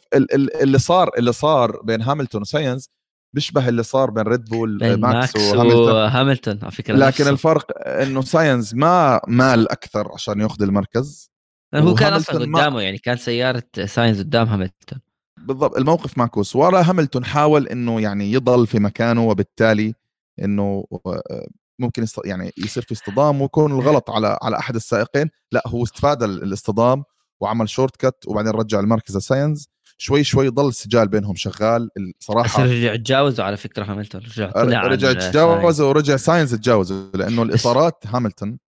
اللي 0.61 0.79
صار 0.79 1.11
اللي 1.17 1.31
صار 1.31 1.81
بين 1.81 2.01
هاملتون 2.01 2.41
وساينز 2.41 2.89
بيشبه 3.35 3.69
اللي 3.69 3.83
صار 3.83 4.11
بين 4.11 4.23
ريد 4.23 4.45
بول 4.45 4.77
بين 4.77 4.99
ماكس, 4.99 5.35
ماكس 5.35 5.53
وهاملتون. 5.55 6.59
على 6.61 6.71
فكرة 6.71 6.95
لكن 6.95 7.27
الفرق 7.27 7.87
إنه 7.87 8.21
ساينز 8.21 8.75
ما 8.75 9.21
مال 9.27 9.71
أكثر 9.71 10.11
عشان 10.13 10.41
يأخذ 10.41 10.63
المركز. 10.63 11.31
هو 11.75 11.95
كان 11.95 12.13
أصلا 12.13 12.35
قدامه 12.39 12.69
ما... 12.69 12.83
يعني 12.83 12.97
كان 12.97 13.17
سيارة 13.17 13.63
ساينز 13.85 14.19
قدام 14.19 14.47
هاملتون. 14.47 14.99
بالضبط 15.39 15.77
الموقف 15.77 16.17
معكوس 16.17 16.55
ورا 16.55 16.81
هاملتون 16.81 17.25
حاول 17.25 17.67
إنه 17.67 18.01
يعني 18.01 18.31
يضل 18.31 18.67
في 18.67 18.79
مكانه 18.79 19.27
وبالتالي 19.27 19.93
إنه 20.41 20.85
آه، 21.05 21.47
ممكن 21.79 22.03
يست... 22.03 22.19
يعني 22.25 22.51
يصير 22.57 22.83
في 22.83 22.91
اصطدام 22.91 23.41
ويكون 23.41 23.71
الغلط 23.71 24.09
على 24.09 24.39
على 24.41 24.57
أحد 24.57 24.75
السائقين. 24.75 25.29
لا 25.51 25.63
هو 25.67 25.83
استفاد 25.83 26.23
الاصطدام 26.23 27.03
وعمل 27.41 27.69
shortcut 27.69 28.27
وبعدين 28.27 28.51
رجع 28.51 28.79
المركز 28.79 29.17
ساينز 29.17 29.67
شوي 29.97 30.23
شوي 30.23 30.49
ضل 30.49 30.67
السجال 30.67 31.07
بينهم 31.07 31.35
شغال. 31.35 31.89
الصراحه 31.97 32.63
بس 32.63 32.69
رجع 32.69 32.95
تجاوزوا 32.95 33.45
على 33.45 33.57
فكرة 33.57 33.83
هاملتون. 33.83 34.21
رجع 34.21 34.51
طلع 34.51 34.87
رجع 34.87 35.13
تجاوزوا 35.13 35.89
ورجع 35.89 36.15
ساينز 36.15 36.55
تجاوزوا 36.55 37.11
لأنه 37.13 37.43
الإطارات 37.43 38.03
هاملتون 38.07 38.59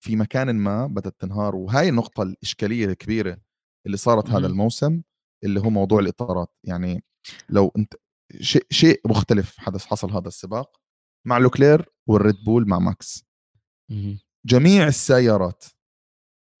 في 0.00 0.16
مكان 0.16 0.56
ما 0.56 0.86
بدأت 0.86 1.14
تنهار. 1.18 1.56
وهاي 1.56 1.88
النقطة 1.88 2.22
الإشكالية 2.22 2.84
الكبيرة 2.84 3.36
اللي 3.86 3.96
صارت 3.96 4.30
هذا 4.30 4.46
الموسم 4.46 5.02
اللي 5.44 5.60
هو 5.60 5.70
موضوع 5.70 6.00
الإطارات. 6.00 6.48
يعني 6.64 7.04
لو 7.48 7.72
أنت 7.76 7.94
شيء 8.40 8.66
شيء 8.70 9.00
مختلف 9.06 9.58
حدث 9.58 9.84
حصل 9.84 10.10
هذا 10.10 10.28
السباق. 10.28 10.81
مع 11.24 11.38
لوكلير 11.38 11.88
والريد 12.06 12.34
بول 12.44 12.68
مع 12.68 12.78
ماكس. 12.78 13.24
جميع 14.46 14.86
السيارات 14.86 15.64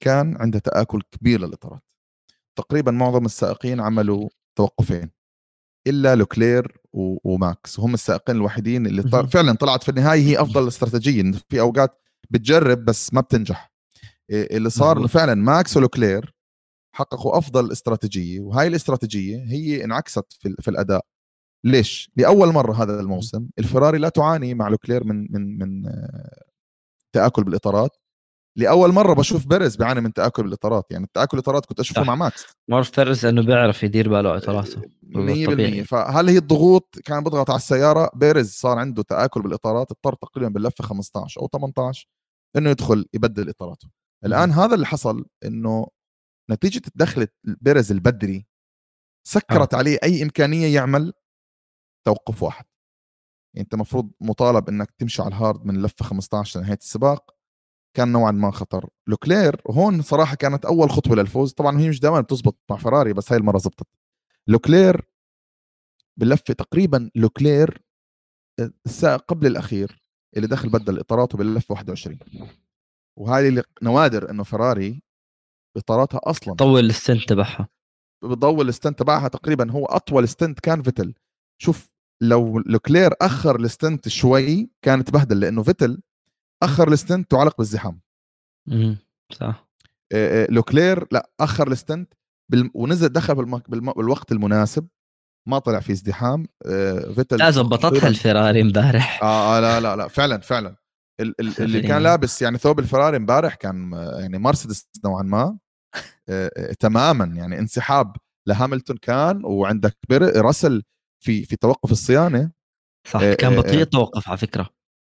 كان 0.00 0.36
عندها 0.36 0.60
تآكل 0.60 1.02
كبير 1.10 1.40
للإطارات. 1.40 1.82
تقريبا 2.58 2.90
معظم 2.90 3.24
السائقين 3.24 3.80
عملوا 3.80 4.28
توقفين 4.58 5.10
إلا 5.86 6.14
لوكلير 6.14 6.78
وماكس. 7.24 7.78
وهم 7.78 7.94
السائقين 7.94 8.36
الوحيدين 8.36 8.86
اللي 8.86 9.02
طل... 9.02 9.28
فعلا 9.28 9.52
طلعت 9.52 9.82
في 9.82 9.88
النهاية 9.88 10.20
هي 10.20 10.40
أفضل 10.40 10.68
استراتيجية 10.68 11.32
في 11.48 11.60
أوقات 11.60 12.02
بتجرب 12.30 12.84
بس 12.84 13.14
ما 13.14 13.20
بتنجح. 13.20 13.72
اللي 14.30 14.70
صار 14.70 15.08
فعلا 15.08 15.34
ماكس 15.34 15.76
ولوكلير 15.76 16.34
حققوا 16.94 17.38
أفضل 17.38 17.72
استراتيجية 17.72 18.40
وهاي 18.40 18.66
الاستراتيجية 18.66 19.36
هي 19.36 19.84
انعكست 19.84 20.32
في, 20.32 20.54
في 20.60 20.68
الأداء. 20.68 21.06
ليش؟ 21.64 22.10
لأول 22.16 22.52
مرة 22.52 22.82
هذا 22.82 23.00
الموسم 23.00 23.48
الفراري 23.58 23.98
لا 23.98 24.08
تعاني 24.08 24.54
مع 24.54 24.68
لوكلير 24.68 25.04
من 25.04 25.32
من 25.32 25.58
من 25.58 25.86
آه، 25.86 26.42
تآكل 27.14 27.44
بالإطارات. 27.44 27.96
لأول 28.58 28.92
مرة 28.92 29.14
بشوف 29.14 29.46
بيريز 29.46 29.76
بيعاني 29.76 30.00
من 30.00 30.12
تآكل 30.12 30.42
بالإطارات. 30.42 30.86
يعني 30.90 31.04
التآكل 31.04 31.36
الاطارات 31.36 31.66
كنت 31.66 31.80
أشوفه 31.80 32.02
مع 32.02 32.14
ماكس. 32.14 32.46
معروف 32.68 32.96
بيريز 32.96 33.26
إنه 33.26 33.42
بيعرف 33.42 33.82
يدير 33.82 34.08
باله 34.08 34.30
على 34.30 34.38
إطاراته. 34.38 34.82
100% 35.02 35.82
فهل 35.82 36.28
هي 36.28 36.38
الضغوط 36.38 36.98
كان 37.04 37.24
بيضغط 37.24 37.50
على 37.50 37.56
السيارة؟ 37.56 38.10
بيريز 38.14 38.50
صار 38.50 38.78
عنده 38.78 39.02
تآكل 39.02 39.42
بالإطارات 39.42 39.90
اضطر 39.90 40.14
تقريبا 40.14 40.50
باللفة 40.50 40.84
15 40.84 41.40
أو 41.40 41.48
18 41.48 42.08
إنه 42.56 42.70
يدخل 42.70 43.06
يبدل 43.14 43.48
إطاراته. 43.48 43.88
الآن 44.24 44.50
هذا 44.50 44.74
اللي 44.74 44.86
حصل 44.86 45.24
إنه 45.44 45.86
نتيجة 46.50 46.78
دخلت 46.78 47.32
بيريز 47.44 47.92
البدري 47.92 48.46
سكرت 49.28 49.74
آه. 49.74 49.78
عليه 49.78 49.98
أي 50.04 50.22
إمكانية 50.22 50.74
يعمل 50.74 51.12
توقف 52.04 52.42
واحد. 52.42 52.64
يعني 53.54 53.64
أنت 53.64 53.74
المفروض 53.74 54.10
مطالب 54.20 54.68
إنك 54.68 54.90
تمشي 54.90 55.22
على 55.22 55.28
ال 55.28 55.36
hard 55.36 55.66
من 55.66 55.82
لفة 55.82 56.04
15 56.04 56.60
لنهايه 56.60 56.78
السباق. 56.78 57.34
كان 57.96 58.12
نوعا 58.12 58.30
ما 58.30 58.50
خطر. 58.50 58.88
لوكلير 59.06 59.62
هون 59.70 60.02
صراحة 60.02 60.36
كانت 60.36 60.64
أول 60.64 60.90
خطوة 60.90 61.16
للفوز. 61.16 61.52
طبعا 61.52 61.80
هي 61.80 61.88
مش 61.88 62.00
دائما 62.00 62.20
بتزبط 62.20 62.58
مع 62.70 62.76
فراري 62.76 63.12
بس 63.12 63.32
هاي 63.32 63.38
المرة 63.38 63.58
زبطت. 63.58 63.86
لوكلير 64.46 65.08
باللفه 66.16 66.54
تقريبا 66.54 67.10
لوكلير 67.14 67.82
السائق 68.86 69.20
قبل 69.20 69.46
الأخير 69.46 70.02
اللي 70.36 70.48
دخل 70.48 70.68
بدل 70.68 70.98
إطاراته 70.98 71.38
باللفة 71.38 71.72
21 71.72 72.18
وهذه 73.18 73.48
اللي 73.48 73.62
نوادر 73.82 74.30
إنه 74.30 74.42
فراري 74.42 75.02
اطاراتها 75.76 76.20
أصلا 76.24 76.54
طول 76.54 76.84
ال 76.84 76.91
stint 76.91 77.28
تبعها. 77.28 77.68
بتطول 78.24 78.68
ال 78.68 78.73
stint 78.73 78.98
تبعها 78.98 79.28
تقريبا 79.28 79.70
هو 79.70 79.84
أطول 79.84 80.28
stint 80.28 80.60
كان 80.60 80.82
فيتل. 80.82 81.14
شوف 81.62 81.91
لو 82.22 82.58
لوكلير 82.58 83.12
أخر 83.22 83.60
ال 83.60 83.68
stint 83.68 84.08
شوي 84.08 84.70
كان 84.82 85.04
تبهدل 85.04 85.40
لأنه 85.40 85.62
فيتل 85.62 86.02
أخر 86.62 86.92
ال 86.92 86.99
stint 86.99 87.34
وعلق 87.34 87.58
بالزحام. 87.58 88.00
امم 88.68 88.96
صح. 89.32 89.68
لوكلير 90.48 91.06
لا 91.12 91.30
أخر 91.40 91.72
ال 91.72 91.78
stint. 91.78 92.14
ونزل 92.74 93.08
دخل 93.08 93.34
بالم... 93.34 93.62
بالم... 93.68 93.92
بالوقت 93.92 94.32
المناسب 94.32 94.88
ما 95.48 95.58
طلع 95.58 95.80
في 95.80 95.92
ازدحام. 95.92 96.46
فيتل 97.14 97.38
لا 97.38 97.50
زبطتها 97.50 98.08
الفيراري 98.08 98.60
امبارح. 98.60 99.22
آه, 99.22 99.56
آه 99.56 99.60
لا 99.60 99.80
لا 99.80 99.96
لا 99.96 100.08
فعلا 100.08 100.40
فعلا. 100.40 100.76
ال... 101.20 101.34
ال... 101.40 101.62
اللي 101.62 101.80
كان 101.80 102.02
لابس 102.02 102.42
يعني 102.42 102.58
ثوب 102.58 102.78
الفيراري 102.78 103.16
امبارح 103.16 103.54
كان 103.54 103.92
يعني 103.92 104.38
مرسيدس 104.38 104.88
نوعا 105.04 105.22
ما 105.22 105.58
تماما 106.78 107.24
يعني 107.24 107.58
انسحاب 107.58 108.16
لهاملتون 108.48 108.96
كان 108.96 109.44
وعندك 109.44 109.96
راسل 110.36 110.82
في 111.22 111.44
في 111.44 111.56
توقف 111.56 111.92
الصيانة 111.92 112.50
صح 113.08 113.20
كان 113.34 113.56
بطيء 113.56 113.84
توقف 113.84 114.28
على 114.28 114.38
فكرة. 114.38 114.70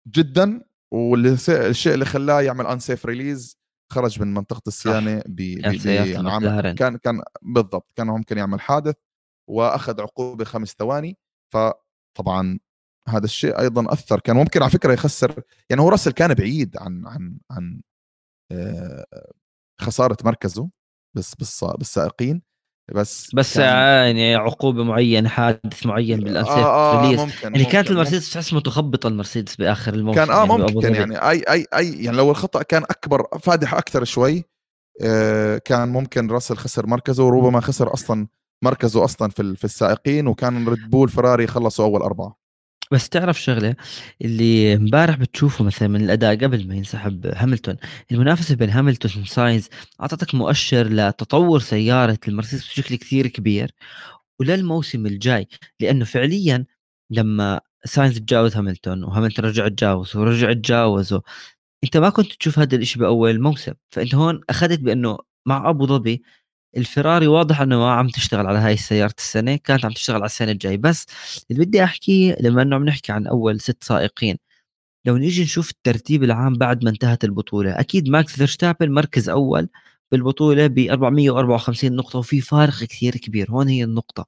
جدا 0.09 0.65
والشيء 0.93 1.95
اللي 1.95 2.05
خلاه 2.05 2.41
يعمل 2.41 2.67
unsafe 2.67 3.07
release 3.07 3.59
خرج 3.93 4.21
من 4.21 4.35
منطقة 4.35 4.63
الصيانة 4.67 5.23
ب 5.27 5.41
كان, 6.41 6.75
كان 6.75 6.97
كان 6.97 7.23
بالضبط 7.43 7.93
كان 7.97 8.07
ممكن 8.07 8.39
يعمل 8.39 8.61
حادث 8.61 8.95
وأخذ 9.51 10.01
عقوبة 10.01 10.45
خمس 10.45 10.75
ثواني. 10.79 11.19
فطبعا 11.55 12.59
هذا 13.09 13.25
الشيء 13.25 13.61
أيضا 13.61 13.93
أثر 13.93 14.21
كان 14.21 14.37
ممكن 14.37 14.63
على 14.63 14.71
فكرة 14.71 14.93
يخسر 14.93 15.43
يعني 15.71 15.83
هو 15.83 15.89
راسل 15.89 16.13
كان 16.13 16.35
بعيد 16.35 16.77
عن 16.77 17.07
عن 17.07 17.39
عن 17.51 17.81
آه، 18.53 19.07
خسارة 19.81 20.17
مركزه 20.25 20.71
بس 21.17 21.35
بالسائقين. 21.79 22.43
بس 22.95 23.35
بس 23.35 23.57
يعني 23.57 24.35
عقوبة 24.35 24.85
معينة 24.85 25.29
حادث 25.29 25.87
معين 25.87 26.21
بالانسيف 26.21 26.57
آه 26.57 26.93
آه 26.93 27.13
ممكن 27.17 27.35
يعني 27.43 27.59
ممكن 27.59 27.71
كانت 27.71 27.91
المرسيدس 27.91 28.31
تحس 28.31 28.53
متخبطه 28.53 29.07
المرسيدس 29.07 29.57
بآخر 29.57 29.95
الموسم 29.95 30.21
كان 30.21 30.31
آه 30.31 30.47
يعني 30.47 30.73
ممكن 30.73 30.95
يعني 30.95 31.17
أي 31.31 31.43
أي 31.51 31.67
أي 31.75 32.05
يعني 32.05 32.17
لو 32.17 32.31
الخطأ 32.31 32.63
كان 32.63 32.83
أكبر 32.83 33.27
فادح 33.43 33.75
أكثر 33.75 34.05
شوي 34.05 34.45
آه 35.03 35.59
كان 35.59 35.89
ممكن 35.89 36.31
راسل 36.31 36.57
خسر 36.57 36.87
مركزه 36.87 37.25
وربما 37.25 37.61
خسر 37.61 37.95
أصلا 37.95 38.27
مركزه 38.65 39.05
أصلا 39.05 39.31
في 39.31 39.57
في 39.57 39.65
السائقين 39.65 40.27
وكان 40.27 40.69
ريد 40.69 40.91
بول 40.91 41.09
فراري 41.09 41.47
خلصوا 41.47 41.85
أول 41.85 42.03
أربعة. 42.03 42.38
بس 42.93 43.09
تعرف 43.09 43.43
شغلة 43.43 43.77
اللي 44.23 44.75
امبارح 44.75 45.17
بتشوفه 45.17 45.65
مثلا 45.65 45.89
من 45.89 46.05
الأداء 46.05 46.37
قبل 46.37 46.69
ما 46.69 46.75
ينسحب 46.75 47.27
هاملتون 47.27 47.77
المنافسة 48.13 48.55
بين 48.55 48.71
هاملتون 48.71 49.23
وساينز 49.23 49.69
أعطتك 50.01 50.35
مؤشر 50.35 50.89
لتطور 50.89 51.61
سيارة 51.61 52.19
المرسيدس 52.29 52.67
بشكل 52.69 52.97
كثير 52.97 53.27
كبير 53.27 53.71
وللموسم 54.41 55.07
الجاي 55.07 55.49
لأنه 55.81 56.05
فعليا 56.05 56.67
لما 57.11 57.61
ساينز 57.85 58.19
تجاوز 58.19 58.57
هاملتون 58.57 59.05
وهاملتون 59.05 59.45
رجع 59.45 59.69
تجاوزه 59.69 60.21
ورجع 60.21 60.53
تجاوزه 60.53 61.23
أنت 61.85 61.97
ما 61.97 62.11
كنت 62.11 62.33
تشوف 62.33 62.59
هذا 62.59 62.77
الشيء 62.77 63.03
بأول 63.03 63.31
الموسم 63.31 63.73
فأنت 63.91 64.15
هون 64.15 64.41
أخذت 64.51 64.81
بأنه 64.81 65.19
مع 65.47 65.71
أبو 65.71 65.87
ظبي 65.87 66.23
الفراري 66.77 67.27
واضح 67.27 67.61
إنه 67.61 67.79
ما 67.79 67.93
عم 67.93 68.09
تشتغل 68.09 68.47
على 68.47 68.59
هاي 68.59 68.73
السيارة 68.73 69.15
السنة 69.19 69.57
كانت 69.57 69.85
عم 69.85 69.93
تشتغل 69.93 70.17
على 70.17 70.25
السنة 70.27 70.51
الجاي. 70.53 70.77
بس 70.77 71.07
اللي 71.51 71.65
بدي 71.65 71.85
احكيه 71.85 72.37
لما 72.41 72.63
إنه 72.63 72.77
عم 72.77 72.85
نحكي 72.85 73.13
عن 73.13 73.27
أول 73.27 73.61
ست 73.61 73.85
سائقين 73.85 74.37
لو 75.07 75.17
نيجي 75.17 75.43
نشوف 75.45 75.71
الترتيب 75.71 76.25
العام 76.25 76.55
بعد 76.55 76.85
ما 76.85 76.91
انتهت 76.91 77.25
البطولة 77.25 77.81
أكيد 77.81 78.09
ماكس 78.09 78.37
فيرستابن 78.37 78.93
مركز 78.93 79.29
أول 79.29 79.69
بالبطولة 80.13 80.67
ب 80.67 80.79
454 80.79 81.97
نقطة 81.97 82.19
وفي 82.19 82.41
فارق 82.41 82.85
كثير 82.85 83.17
كبير. 83.17 83.51
هون 83.51 83.69
هي 83.69 83.85
النقطة. 83.85 84.27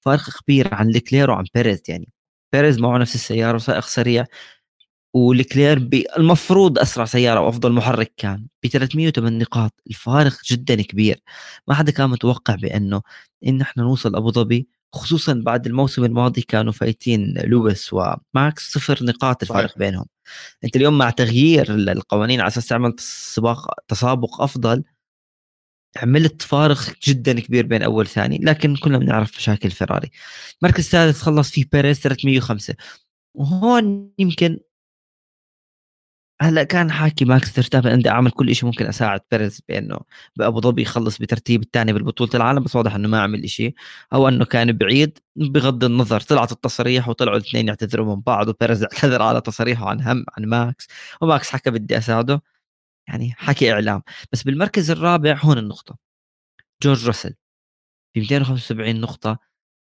فارق 0.00 0.30
كبير 0.42 0.74
عن 0.74 0.88
ليكلير 0.88 1.30
وعن 1.30 1.44
بيريز. 1.54 1.82
يعني 1.88 2.08
بيريز 2.52 2.78
معه 2.80 2.98
نفس 2.98 3.14
السيارة 3.14 3.56
وسائق 3.56 3.84
سريع. 3.86 4.26
ولكلير 5.14 5.88
المفروض 6.18 6.78
أسرع 6.78 7.04
سيارة 7.04 7.40
وأفضل 7.40 7.72
محرك 7.72 8.12
كان 8.16 8.46
ب 8.62 8.66
308 8.66 9.38
نقاط 9.38 9.72
الفارق 9.90 10.32
جدا 10.50 10.82
كبير. 10.82 11.20
ما 11.68 11.74
حدا 11.74 11.92
كان 11.92 12.10
متوقع 12.10 12.54
بأنه 12.54 13.02
إن 13.46 13.60
إحنا 13.60 13.82
نوصل 13.82 14.16
أبو 14.16 14.30
ظبي 14.32 14.68
خصوصا 14.92 15.32
بعد 15.46 15.66
الموسم 15.66 16.04
الماضي 16.04 16.40
كانوا 16.42 16.72
فايتين 16.72 17.34
لويس 17.38 17.90
وماكس 17.92 18.72
صفر 18.72 19.04
نقاط 19.04 19.42
الفارق 19.42 19.66
صحيح. 19.68 19.78
بينهم. 19.78 20.04
أنت 20.64 20.76
اليوم 20.76 20.98
مع 20.98 21.10
تغيير 21.10 21.74
القوانين 21.74 22.40
على 22.40 22.48
أساس 22.48 22.66
تعمل 22.66 22.94
سباق 22.98 23.66
تسابق 23.88 24.42
أفضل 24.42 24.84
عملت 25.96 26.42
فارق 26.42 26.78
جدا 27.06 27.40
كبير 27.40 27.66
بين 27.66 27.82
أول 27.82 28.06
ثاني 28.06 28.38
لكن 28.42 28.76
كلنا 28.76 28.98
بنعرف 28.98 29.36
مشاكل 29.36 29.70
فيراري. 29.70 30.10
المركز 30.62 30.84
الثالث 30.84 31.22
خلص 31.22 31.50
فيه 31.50 31.64
بيريز 31.72 32.00
305 32.00 32.74
وهون 33.34 34.10
يمكن 34.18 34.58
هلأ 36.44 36.62
كان 36.64 36.90
حاكي 36.92 37.24
ماكس 37.24 37.50
فيرستابن 37.50 37.90
اني 37.90 38.08
أعمل 38.08 38.30
كل 38.30 38.54
شيء 38.54 38.66
ممكن 38.66 38.86
أساعد 38.86 39.20
بيريز 39.30 39.60
بأنه 39.68 39.98
بأبو 40.36 40.60
ظبي 40.60 40.82
يخلص 40.82 41.18
بترتيب 41.18 41.62
الثاني 41.62 41.92
بالبطولة 41.92 42.30
العالم 42.34 42.62
بس 42.64 42.76
واضح 42.76 42.94
إنه 42.94 43.08
ما 43.08 43.20
عمل 43.22 43.48
شيء 43.50 43.74
أو 44.12 44.28
إنه 44.28 44.44
كان 44.44 44.72
بعيد 44.72 45.18
بغض 45.36 45.84
النظر 45.84 46.20
طلعت 46.20 46.52
التصريح 46.52 47.08
وطلعوا 47.08 47.36
الاثنين 47.36 47.68
يعتذروا 47.68 48.16
من 48.16 48.20
بعض 48.22 48.48
وبيريز 48.48 48.82
اعتذر 48.82 49.22
على 49.22 49.40
تصريحه 49.40 49.88
عن 49.88 50.00
هم 50.00 50.24
عن 50.38 50.44
ماكس. 50.44 50.88
وماكس 51.20 51.50
حكى 51.50 51.70
بدي 51.70 51.98
أساعده. 51.98 52.42
يعني 53.08 53.32
حكي 53.38 53.72
إعلام. 53.72 54.02
بس 54.32 54.42
بالمركز 54.42 54.90
الرابع 54.90 55.38
هون 55.42 55.58
النقطة. 55.58 55.98
جورج 56.82 57.06
راسل 57.08 57.34
ب 58.16 58.18
275 58.18 59.00
نقطة. 59.00 59.38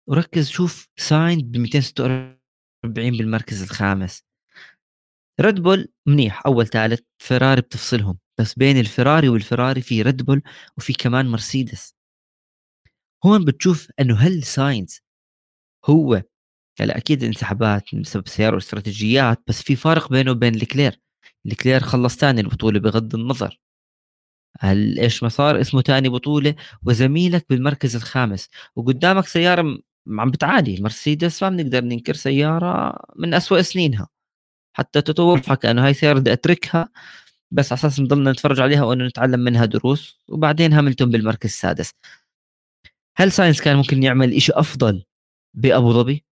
وركز 0.09 0.49
شوف 0.49 0.89
ساينز 0.97 1.41
ب 1.51 1.57
246 1.57 2.37
بالمركز 3.17 3.63
الخامس. 3.63 4.23
ريد 5.41 5.59
بول 5.61 5.87
منيح. 6.05 6.41
أول 6.47 6.67
ثالث 6.67 6.99
فيراري 7.19 7.61
بتفصلهم. 7.61 8.17
بس 8.39 8.53
بين 8.53 8.79
الفيراري 8.79 9.29
والفيراري 9.29 9.81
في 9.81 10.01
ريد 10.01 10.21
بول 10.25 10.41
وفي 10.77 10.93
كمان 10.93 11.27
مرسيدس 11.31 11.95
هون 13.25 13.45
بتشوف 13.45 13.89
إنه 13.99 14.15
هل 14.15 14.43
ساينز 14.43 14.99
هو 15.85 16.23
هلا 16.79 16.97
أكيد 16.97 17.23
انسحابات 17.23 17.95
بسبب 17.95 18.27
سيارة 18.27 18.55
واستراتيجيات 18.55 19.43
بس 19.47 19.61
في 19.63 19.75
فارق 19.75 20.09
بينه 20.11 20.31
وبين 20.31 20.55
لوكلير 20.55 20.99
لوكلير 21.45 21.81
خلص 21.81 22.15
ثاني 22.17 22.41
البطولة 22.41 22.79
بغض 22.79 23.15
النظر. 23.15 23.59
هل 24.59 24.99
إيش 24.99 25.23
ما 25.23 25.29
صار؟ 25.29 25.61
اسمه 25.61 25.81
ثاني 25.81 26.09
بطولة. 26.09 26.55
وزميلك 26.85 27.45
بالمركز 27.49 27.95
الخامس. 27.95 28.49
وقدامك 28.75 29.27
سيارة 29.27 29.79
عم 30.09 30.31
بتعاني. 30.31 30.75
المرسيدس 30.77 31.43
ما 31.43 31.49
بنقدر 31.49 31.83
ننكر 31.83 32.13
سيارة 32.13 32.99
من 33.17 33.33
أسوأ 33.33 33.61
سنينها. 33.61 34.07
حتى 34.77 35.01
تتوقع 35.01 35.71
انه 35.71 35.85
هاي 35.85 35.93
سيارة 35.93 36.19
بدي 36.19 36.33
أتركها 36.33 36.89
بس 37.51 37.71
على 37.71 37.79
أساس 37.79 37.99
نضلنا 37.99 38.31
نتفرج 38.31 38.59
عليها 38.59 38.83
وإنه 38.83 39.05
نتعلم 39.05 39.39
منها 39.39 39.65
دروس. 39.65 40.19
وبعدين 40.29 40.73
هاملتون 40.73 41.09
بالمركز 41.09 41.49
السادس. 41.49 41.91
هل 43.17 43.31
ساينز 43.31 43.61
كان 43.61 43.75
ممكن 43.77 44.03
يعمل 44.03 44.41
شيء 44.41 44.59
أفضل 44.59 45.05
بأبو 45.53 45.93
ظبي؟ 45.93 46.25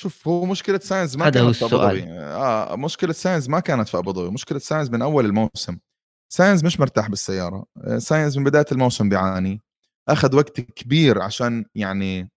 شوف 0.00 0.28
هو 0.28 0.44
مشكلة 0.44 0.78
ساينز 0.78 1.16
ما 1.16 1.30
كانت 1.30 1.56
في 1.56 1.64
أبو 1.64 1.76
ظبي. 1.76 2.02
آه 2.08 2.76
مشكلة 2.76 3.12
ساينز 3.12 3.48
ما 3.48 3.60
كانت 3.60 3.88
في 3.88 3.98
أبو 3.98 4.12
ظبي. 4.12 4.30
مشكلة 4.30 4.58
ساينز 4.58 4.90
من 4.90 5.02
أول 5.02 5.24
الموسم. 5.24 5.78
ساينز 6.32 6.64
مش 6.64 6.80
مرتاح 6.80 7.08
بالسيارة. 7.08 7.66
آه، 7.84 7.98
ساينز 7.98 8.38
من 8.38 8.44
بداية 8.44 8.66
الموسم 8.72 9.08
بيعاني. 9.08 9.62
أخذ 10.08 10.36
وقت 10.36 10.60
كبير 10.60 11.22
عشان 11.22 11.64
يعني 11.74 12.30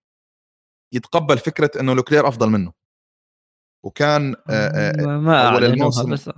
يتقبل 0.92 1.38
فكرة 1.38 1.70
إنه 1.80 1.94
لوكلير 1.94 2.28
أفضل 2.28 2.50
منه. 2.50 2.81
وكان 3.84 4.34
آه، 4.50 4.92
ما 5.06 5.48
أول 5.48 5.64
الموسم 5.64 6.10
بس. 6.10 6.30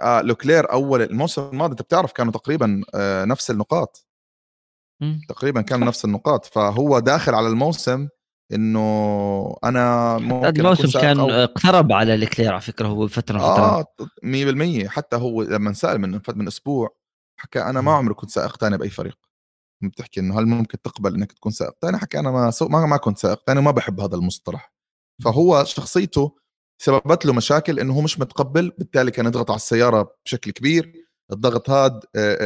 آه 0.00 0.20
لوكلير 0.20 0.72
أول 0.72 1.02
الموسم 1.02 1.42
الماضي 1.42 1.72
أنت 1.72 1.82
بتعرف 1.82 2.12
كانوا 2.12 2.32
تقريبا 2.32 2.82
آه 2.94 3.24
نفس 3.24 3.50
النقاط. 3.50 4.06
تقريبا 5.28 5.60
كانوا 5.60 5.86
نفس 5.86 6.04
النقاط. 6.04 6.44
فهو 6.44 6.98
داخل 6.98 7.34
على 7.34 7.46
الموسم 7.48 8.08
إنه 8.52 9.56
أنا 9.64 10.18
ممكن 10.18 10.60
الموسم 10.60 11.00
كان 11.00 11.20
أو... 11.20 11.30
اقترب 11.30 11.92
على 11.92 12.16
لكلير 12.16 12.52
على 12.52 12.60
فكرة 12.60 12.88
هو 12.88 13.08
فترة 13.08 13.40
آه 13.40 13.84
100% 14.84 14.86
حتى 14.86 15.16
هو 15.16 15.42
لما 15.42 15.72
سال 15.72 15.98
من 15.98 16.20
من 16.34 16.46
أسبوع 16.46 16.96
حكى 17.40 17.62
أنا 17.62 17.80
ما 17.80 17.92
عمري 17.92 18.14
كنت 18.14 18.30
سائق 18.30 18.56
ثاني 18.56 18.78
بأي 18.78 18.90
فريق. 18.90 19.18
بتحكي 19.82 20.20
إنه 20.20 20.38
هل 20.38 20.46
ممكن 20.46 20.82
تقبل 20.82 21.14
إنك 21.14 21.32
تكون 21.32 21.52
سائق 21.52 21.72
ثاني 21.82 21.98
حكى 21.98 22.18
أنا 22.18 22.30
ما 22.30 22.50
سو... 22.50 22.68
ما, 22.68 22.86
ما 22.86 22.96
كنت 22.96 23.18
سائق 23.18 23.42
ثاني 23.46 23.58
وما 23.58 23.70
بحب 23.70 24.00
هذا 24.00 24.16
المصطلح. 24.16 24.72
فهو 25.24 25.64
شخصيته 25.64 26.36
سببت 26.78 27.26
له 27.26 27.32
مشاكل 27.32 27.80
إنه 27.80 27.94
هو 27.94 28.00
مش 28.00 28.20
متقبل 28.20 28.72
بالتالي 28.78 29.10
كان 29.10 29.26
يضغط 29.26 29.50
على 29.50 29.56
السيارة 29.56 30.14
بشكل 30.24 30.50
كبير 30.50 30.92
الضغط 31.32 31.70
هذا 31.70 32.00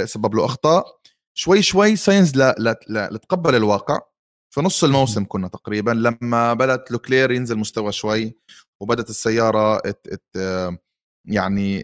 سبب 0.05 0.35
له 0.35 0.45
أخطاء. 0.45 0.85
شوي 1.35 1.63
شوي 1.63 1.97
ساينز 1.97 2.37
لا 2.37 2.55
لا 2.59 2.81
لا 2.89 3.09
لتقبل 3.13 3.55
الواقع. 3.55 3.99
في 4.55 4.61
نص 4.61 4.85
الموسم 4.85 5.25
كنا 5.25 5.49
تقريبا 5.49 5.91
لما 5.91 6.55
بدأت 6.55 6.91
لوكلير 6.91 7.31
ينزل 7.31 7.57
مستوى 7.59 7.93
شوي 7.93 8.39
وبدأت 8.81 9.11
السيارة 9.11 9.77
ات 9.77 10.07
ات 10.09 10.37
يعني 11.25 11.83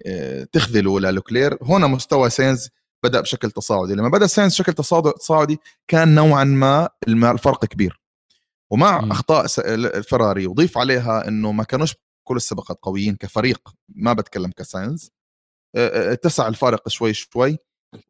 تخذله 0.52 1.00
للوكلير. 1.00 1.58
هنا 1.62 1.86
مستوى 1.86 2.30
ساينز 2.30 2.68
بدأ 3.04 3.20
بشكل 3.20 3.50
تصاعدي. 3.50 3.94
لما 3.94 4.08
بدأ 4.08 4.26
ساينز 4.26 4.52
بشكل 4.52 4.72
تصاعدي 4.72 5.58
كان 5.88 6.14
نوعا 6.14 6.44
ما 6.44 6.88
الفرق 7.08 7.64
كبير. 7.64 8.00
ومع 8.70 9.00
م. 9.00 9.10
أخطاء 9.10 9.46
الفراري 9.58 10.46
وضيف 10.46 10.78
عليها 10.78 11.28
إنه 11.28 11.52
ما 11.52 11.64
كانوش 11.64 11.94
كل 12.28 12.36
السباقات 12.36 12.78
قويين 12.82 13.16
كفريق 13.16 13.68
ما 13.88 14.12
بتكلم 14.12 14.50
كساينز. 14.50 15.10
اتسع 15.76 16.48
الفارق 16.48 16.88
شوي 16.88 17.14
شوي. 17.14 17.58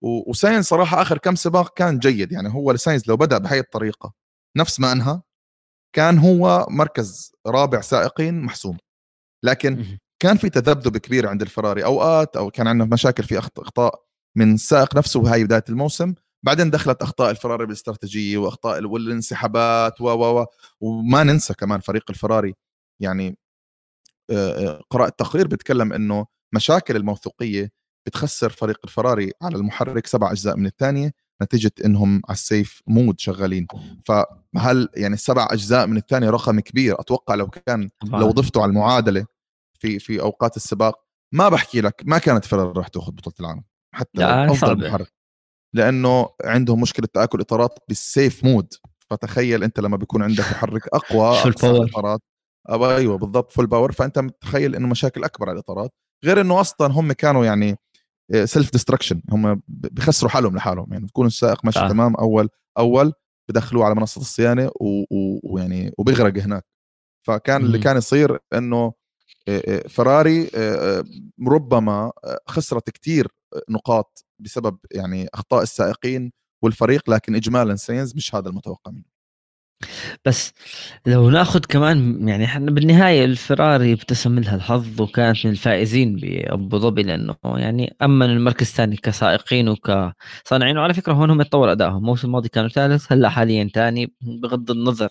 وساينز 0.03 0.65
صراحة 0.65 1.03
آخر 1.03 1.19
كم 1.19 1.35
سباق 1.35 1.75
كان 1.79 1.99
جيد. 1.99 2.33
يعني 2.33 2.55
هو 2.55 2.73
لساينز 2.73 3.09
لو 3.09 3.17
بدأ 3.17 3.39
بهي 3.39 3.59
الطريقة 3.59 4.13
نفس 4.57 4.81
ما 4.81 4.93
انهى 4.93 5.21
كان 5.95 6.19
هو 6.19 6.67
مركز 6.71 7.33
رابع 7.47 7.81
سائقين 7.81 8.41
محسوم. 8.43 8.79
لكن 9.45 9.99
كان 10.23 10.37
في 10.37 10.51
تذبذب 10.51 10.97
كبير 10.97 11.29
عند 11.29 11.43
الفراري 11.43 11.85
أوقات 11.85 12.37
أو 12.37 12.51
كان 12.51 12.67
عندنا 12.67 12.89
مشاكل 12.93 13.23
في 13.23 13.39
أخطاء 13.39 14.03
من 14.37 14.55
السائق 14.55 14.97
نفسه 14.97 15.21
وهي 15.21 15.45
بداية 15.45 15.65
الموسم. 15.69 16.15
بعدين 16.45 16.71
دخلت 16.71 17.03
أخطاء 17.03 17.31
الفراري 17.31 17.67
بالاستراتيجية 17.67 18.39
وأخطاء 18.39 18.85
والانسحابات 18.85 20.01
و 20.01 20.09
و 20.09 20.47
وما 20.81 21.23
ننسى 21.23 21.55
كمان 21.55 21.81
فريق 21.81 22.05
الفراري. 22.11 22.55
يعني 23.03 23.39
قرات 24.91 25.19
تقرير 25.19 25.47
بيتكلم 25.47 25.93
إنه 25.93 26.27
مشاكل 26.55 26.97
الموثوقية 26.97 27.71
بتخسر 28.07 28.51
فريق 28.51 28.79
الفراري 28.85 29.33
على 29.43 29.57
المحرك 29.57 30.07
سبع 30.07 30.31
أجزاء 30.33 30.57
من 30.57 30.67
الثانية 30.67 31.13
نتيجة 31.43 31.73
إنهم 31.85 32.23
على 32.29 32.35
ال 32.35 32.44
safe 32.44 32.81
mode 32.87 33.21
شغالين. 33.21 33.67
فهل 34.05 34.89
يعني 34.95 35.15
السبع 35.15 35.49
أجزاء 35.51 35.87
من 35.87 35.97
الثانية 35.97 36.31
رقم 36.31 36.61
كبير؟ 36.61 37.01
أتوقع 37.01 37.35
لو 37.35 37.47
كان. 37.47 37.89
لو 38.05 38.31
ضفته 38.31 38.63
على 38.63 38.69
المعادلة 38.71 39.27
في 39.81 39.99
في 39.99 40.21
أوقات 40.21 40.57
السباق 40.57 41.01
ما 41.33 41.49
بحكي 41.49 41.81
لك 41.81 42.03
ما 42.05 42.19
كانت 42.19 42.45
فيراري 42.45 42.73
راح 42.77 42.89
تاخذ 42.89 43.13
بطولة 43.13 43.37
العالم 43.41 43.65
حتى 43.95 44.21
لا 44.21 44.53
أفضل 44.53 44.89
محرك. 44.89 45.13
لأنه 45.75 46.29
عندهم 46.45 46.81
مشكلة 46.81 47.09
تآكل 47.13 47.41
إطارات 47.41 47.79
بال 47.89 48.08
safe 48.08 48.45
mode. 48.45 48.75
فتخيل 49.11 49.63
أنت 49.65 49.81
لما 49.81 49.97
بيكون 49.97 50.23
عندك 50.23 50.41
محرك 50.41 50.89
أقوى 50.89 51.37
full 51.37 51.53
power 51.63 51.87
إطارات. 51.91 52.21
أيوه 52.71 53.19
بالضبط 53.19 53.51
full 53.51 53.67
power 53.67 53.93
فأنت 53.93 54.19
متخيل 54.19 54.77
إنه 54.77 54.89
مشاكل 54.89 55.25
أكبر 55.25 55.49
على 55.49 55.55
الإطارات. 55.55 55.95
غير 56.25 56.41
إنه 56.41 56.61
أصلا 56.61 56.93
هم 56.93 57.13
كانوا 57.13 57.45
يعني 57.45 57.77
self 58.45 58.73
destruction 58.73 59.23
هم 59.31 59.63
بخسروا 59.69 60.31
حالهم 60.31 60.57
لحالهم. 60.57 60.93
يعني 60.93 61.07
بكون 61.07 61.27
السائق 61.27 61.65
ماشي 61.65 61.79
آه. 61.79 61.89
تمام 61.89 62.15
أول 62.15 62.49
أول 62.79 63.13
بدخلوه 63.49 63.85
على 63.85 63.95
منصة 63.95 64.21
الصيانة 64.21 64.71
ويعني 65.43 65.93
وبيغرق 65.99 66.39
هناك. 66.39 66.65
فكان 67.27 67.65
اللي 67.65 67.79
كان 67.79 67.97
يصير 67.97 68.39
إنه 68.55 68.93
فراري 69.89 70.51
ربما 71.49 72.13
خسرت 72.47 72.91
كثير 72.91 73.29
نقاط 73.71 74.25
بسبب 74.39 74.79
يعني 74.91 75.29
أخطاء 75.35 75.63
السائقين 75.63 76.33
والفريق 76.63 77.11
لكن 77.11 77.35
اجمالا 77.35 77.77
سينز 77.77 78.17
مش 78.17 78.35
هذا 78.35 78.49
المتوقع 78.49 78.93
منه. 78.93 79.16
بس 80.25 80.53
لو 81.07 81.31
ناخذ 81.31 81.61
كمان 81.61 82.29
يعني 82.29 82.45
إحنا 82.45 82.71
بالنهاية 82.71 83.25
الفراري 83.25 83.93
ابتسم 83.93 84.39
لها 84.39 84.55
الحظ 84.57 85.01
وكانت 85.01 85.47
من 85.47 85.53
الفائزين 85.53 86.17
بأبو 86.17 86.79
ظبي 86.79 87.03
لأنه 87.03 87.37
يعني 87.45 87.97
أمن 88.03 88.27
المركز 88.27 88.67
الثاني 88.69 88.97
كسائقين 88.97 89.69
وكصانعين 89.69 90.79
وعلى 90.79 90.95
فكرة 90.95 91.13
هون 91.13 91.31
هم 91.31 91.41
يتطور 91.41 91.73
أدائهم. 91.73 91.97
الموسم 91.97 92.29
الماضي 92.29 92.49
كانوا 92.49 92.69
ثالث 92.69 93.13
هلأ 93.13 93.29
حاليا 93.29 93.71
ثاني. 93.75 94.15
بغض 94.21 94.71
النظر 94.71 95.09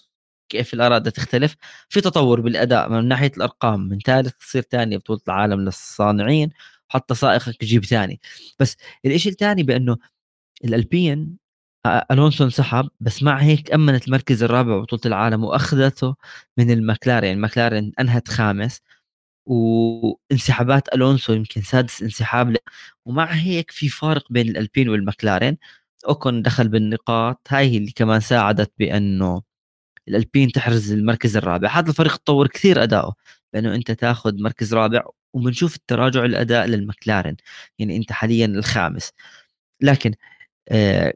كيف 0.49 0.73
الاراء 0.73 0.99
تختلف 0.99 1.55
في 1.89 2.01
تطور 2.01 2.41
بالأداء 2.41 2.89
من 2.89 3.07
ناحية 3.07 3.31
الأرقام. 3.37 3.79
من 3.89 3.99
ثالث 3.99 4.33
تصير 4.39 4.61
ثاني 4.61 4.97
بطولة 4.97 5.19
العالم 5.27 5.61
للصانعين 5.61 6.49
حتى 6.87 7.15
سائقك 7.15 7.63
يجيب 7.63 7.85
ثاني. 7.85 8.19
بس 8.59 8.77
الشيء 9.05 9.31
الثاني 9.31 9.63
بأنه 9.63 9.97
الألبين 10.65 11.37
ألونسو 11.85 12.43
انسحب 12.43 12.89
بس 12.99 13.23
مع 13.23 13.37
هيك 13.41 13.73
أمنت 13.73 14.07
المركز 14.07 14.43
الرابع 14.43 14.79
بطوله 14.79 15.01
العالم 15.05 15.43
وأخذته 15.43 16.15
من 16.57 16.71
المكلارين 16.71 17.33
المكلارين 17.37 17.91
أنهت 17.99 18.27
خامس 18.27 18.81
وانسحابات 19.47 20.93
ألونسو 20.95 21.33
يمكن 21.33 21.61
سادس 21.61 22.03
انسحاب 22.03 22.51
ل... 22.51 22.57
ومع 23.05 23.25
هيك 23.33 23.71
في 23.71 23.89
فارق 23.89 24.23
بين 24.31 24.49
الألبين 24.49 24.89
والمكلارين 24.89 25.57
أوكون 26.07 26.41
دخل 26.41 26.69
بالنقاط 26.69 27.41
هاي 27.49 27.77
اللي 27.77 27.91
كمان 27.91 28.19
ساعدت 28.19 28.71
بأنه 28.79 29.41
الألبين 30.07 30.51
تحرز 30.51 30.91
المركز 30.93 31.37
الرابع. 31.37 31.69
هذا 31.69 31.89
الفريق 31.89 32.17
تطور 32.17 32.47
كثير 32.47 32.83
أداؤه 32.83 33.15
بأنه 33.53 33.75
أنت 33.75 33.91
تاخذ 33.91 34.41
مركز 34.43 34.73
رابع 34.73 35.03
وبنشوف 35.33 35.75
التراجع 35.75 36.25
الاداء 36.25 36.67
للمكلارن 36.67 37.35
يعني 37.79 37.97
أنت 37.97 38.11
حاليا 38.11 38.45
الخامس. 38.45 39.11
لكن 39.81 40.13
آه 40.69 41.13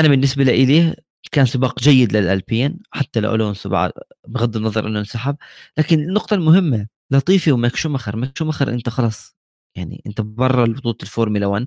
أنا 0.00 0.08
بالنسبة 0.08 0.44
لي 0.44 0.96
كان 1.32 1.46
سباق 1.46 1.80
جيد 1.80 2.12
للألبين 2.16 2.78
حتى 2.90 3.20
لالونسو 3.20 3.68
بعد 3.68 3.92
بغض 4.28 4.56
النظر 4.56 4.86
إنه 4.86 4.98
انسحب 4.98 5.36
لكن 5.78 5.98
النقطة 6.00 6.34
المهمة 6.34 6.86
لطيفي 7.10 7.52
وماك 7.52 7.76
شومخر 7.76 8.16
ماك 8.16 8.38
شومخر 8.38 8.68
أنت 8.70 8.88
خلص 8.88 9.36
يعني 9.76 10.02
أنت 10.06 10.20
برا 10.20 10.64
بطولة 10.66 10.96
الفورمولا 11.02 11.46
1 11.46 11.66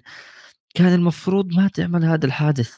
كان 0.76 0.94
المفروض 0.94 1.54
ما 1.54 1.68
تعمل 1.68 2.06
هذا 2.06 2.26
الحادث. 2.26 2.78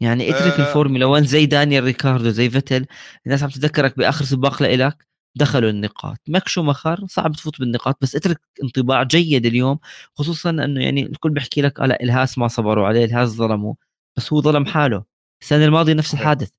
يعني 0.00 0.30
اترك 0.30 0.60
آه. 0.60 0.68
الفورمولا 0.68 1.06
1 1.06 1.24
زي 1.24 1.46
دانيال 1.46 1.84
ريكاردو 1.84 2.30
زي 2.30 2.50
فيتل 2.50 2.86
الناس 3.26 3.42
عم 3.42 3.48
تتذكرك 3.50 3.98
بآخر 3.98 4.24
سباق 4.24 4.62
لإلك 4.62 5.06
دخلوا 5.36 5.70
النقاط. 5.70 6.18
ماك 6.28 6.48
شومخر 6.48 7.06
صعب 7.08 7.32
تفوت 7.32 7.60
بالنقاط 7.60 7.98
بس 8.02 8.16
اترك 8.16 8.40
انطباع 8.64 9.02
جيد 9.02 9.46
اليوم 9.46 9.78
خصوصا 10.14 10.50
إنه 10.50 10.82
يعني 10.84 11.02
الكل 11.06 11.30
بيحكي 11.30 11.62
لك 11.62 11.80
لا 11.80 12.02
الهاس 12.02 12.38
ما 12.38 12.48
صبروا 12.48 12.86
عليه 12.88 13.04
الهاس 13.04 13.28
ظلموا 13.28 13.74
بس 14.16 14.32
هو 14.32 14.40
ظلم 14.40 14.66
حاله. 14.66 15.04
السنة 15.42 15.64
الماضية 15.64 15.92
نفس 15.92 16.14
الحادث. 16.14 16.50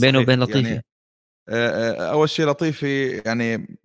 بينه 0.00 0.18
وبين 0.18 0.40
لطيفي. 0.40 0.68
يعني 0.68 0.84
أول 2.10 2.28
شيء 2.28 2.46
لطيفي 2.46 3.22
يعني 3.26 3.78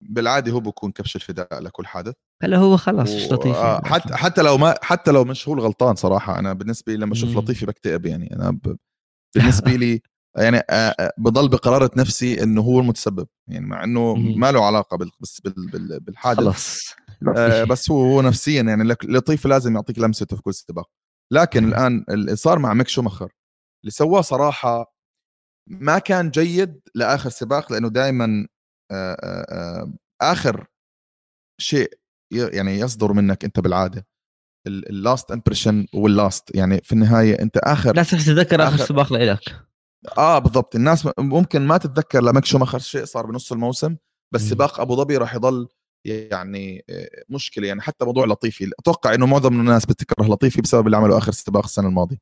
بالعادة 0.00 0.52
هو 0.52 0.60
بكون 0.60 0.92
كبش 0.92 1.16
الفداء 1.16 1.62
لكل 1.62 1.86
حادث. 1.86 2.14
هلأ 2.42 2.56
هو 2.56 2.76
خلص 2.76 3.10
و... 3.10 3.34
لطيفي. 3.34 3.58
آه 3.58 3.80
حتى 3.92 4.14
حتى 4.14 4.42
لو 4.42 4.58
ما 4.58 4.74
حتى 4.82 5.10
لو 5.10 5.24
مش 5.24 5.48
هو 5.48 5.54
الغلطان 5.54 5.94
صراحة 5.94 6.38
أنا 6.38 6.52
بالنسبة 6.52 6.92
لي 6.92 6.98
لما 6.98 7.12
أشوف 7.12 7.36
لطيفي 7.36 7.66
بكتئب 7.66 8.06
يعني. 8.06 8.34
أنا 8.34 8.50
ب... 8.50 8.76
بالنسبة 9.34 9.72
لي 9.72 10.02
يعني 10.36 10.62
آه 10.70 11.12
بضل 11.18 11.48
بقرارة 11.48 11.90
نفسي 11.96 12.42
إنه 12.42 12.60
هو 12.60 12.80
المتسبب 12.80 13.26
يعني 13.48 13.66
مع 13.66 13.84
إنه 13.84 14.14
ما 14.14 14.52
له 14.52 14.66
علاقة 14.66 14.96
بال... 14.96 15.10
بس 15.20 15.40
بال... 15.40 16.00
بالحادث. 16.00 16.38
خلص 16.40 16.94
آه 17.36 17.64
بس 17.64 17.90
هو 17.90 18.02
هو 18.02 18.22
نفسيا 18.22 18.62
يعني 18.62 18.96
لطيفي 19.04 19.48
لازم 19.48 19.74
يعطيك 19.74 19.98
لمسته 19.98 20.36
في 20.36 20.42
كل 20.42 20.54
سباق. 20.54 20.90
لكن 21.32 21.68
الآن 21.68 22.04
اللي 22.08 22.36
صار 22.36 22.58
مع 22.58 22.74
ميك 22.74 22.88
شومخر 22.88 23.32
اللي 23.82 23.90
سواه 23.90 24.20
صراحة 24.20 24.94
ما 25.66 25.98
كان 25.98 26.30
جيد 26.30 26.80
لآخر 26.94 27.30
سباق 27.30 27.72
لأنه 27.72 27.88
دائما 27.88 28.46
آخر 30.22 30.66
شيء 31.60 31.98
يعني 32.32 32.78
يصدر 32.78 33.12
منك 33.12 33.44
أنت 33.44 33.60
بالعادة. 33.60 34.06
ال 34.66 34.79
last 34.79 35.30
impression 35.30 35.86
وال 35.94 36.14
last 36.14 36.54
يعني 36.54 36.80
في 36.84 36.92
النهاية 36.92 37.42
أنت 37.42 37.56
آخر 37.56 37.90
الناس 37.90 38.10
تتذكر 38.10 38.62
آخر, 38.62 38.74
آخر 38.74 38.84
سباق 38.84 39.12
لك 39.12 39.66
آه 40.18 40.38
بالضبط. 40.38 40.74
الناس 40.74 41.08
ممكن 41.18 41.66
ما 41.66 41.78
تتذكر 41.78 42.22
لمك 42.22 42.44
شومخر 42.44 42.78
شيء 42.78 43.04
صار 43.04 43.26
بنص 43.26 43.52
الموسم 43.52 43.96
بس 44.34 44.40
سباق 44.40 44.80
أبو 44.80 44.96
ظبي 44.96 45.16
راح 45.16 45.34
يضل 45.34 45.68
يعني 46.04 46.84
مشكلة. 47.28 47.66
يعني 47.68 47.80
حتى 47.80 48.04
موضوع 48.04 48.26
لطيفي 48.26 48.70
أتوقع 48.78 49.14
إنه 49.14 49.26
معظم 49.26 49.60
الناس 49.60 49.86
بتكره 49.86 50.24
لطيفي 50.24 50.60
بسبب 50.60 50.86
اللي 50.86 50.96
عمله 50.96 51.18
آخر 51.18 51.32
سباق 51.32 51.64
السنة 51.64 51.88
الماضية. 51.88 52.16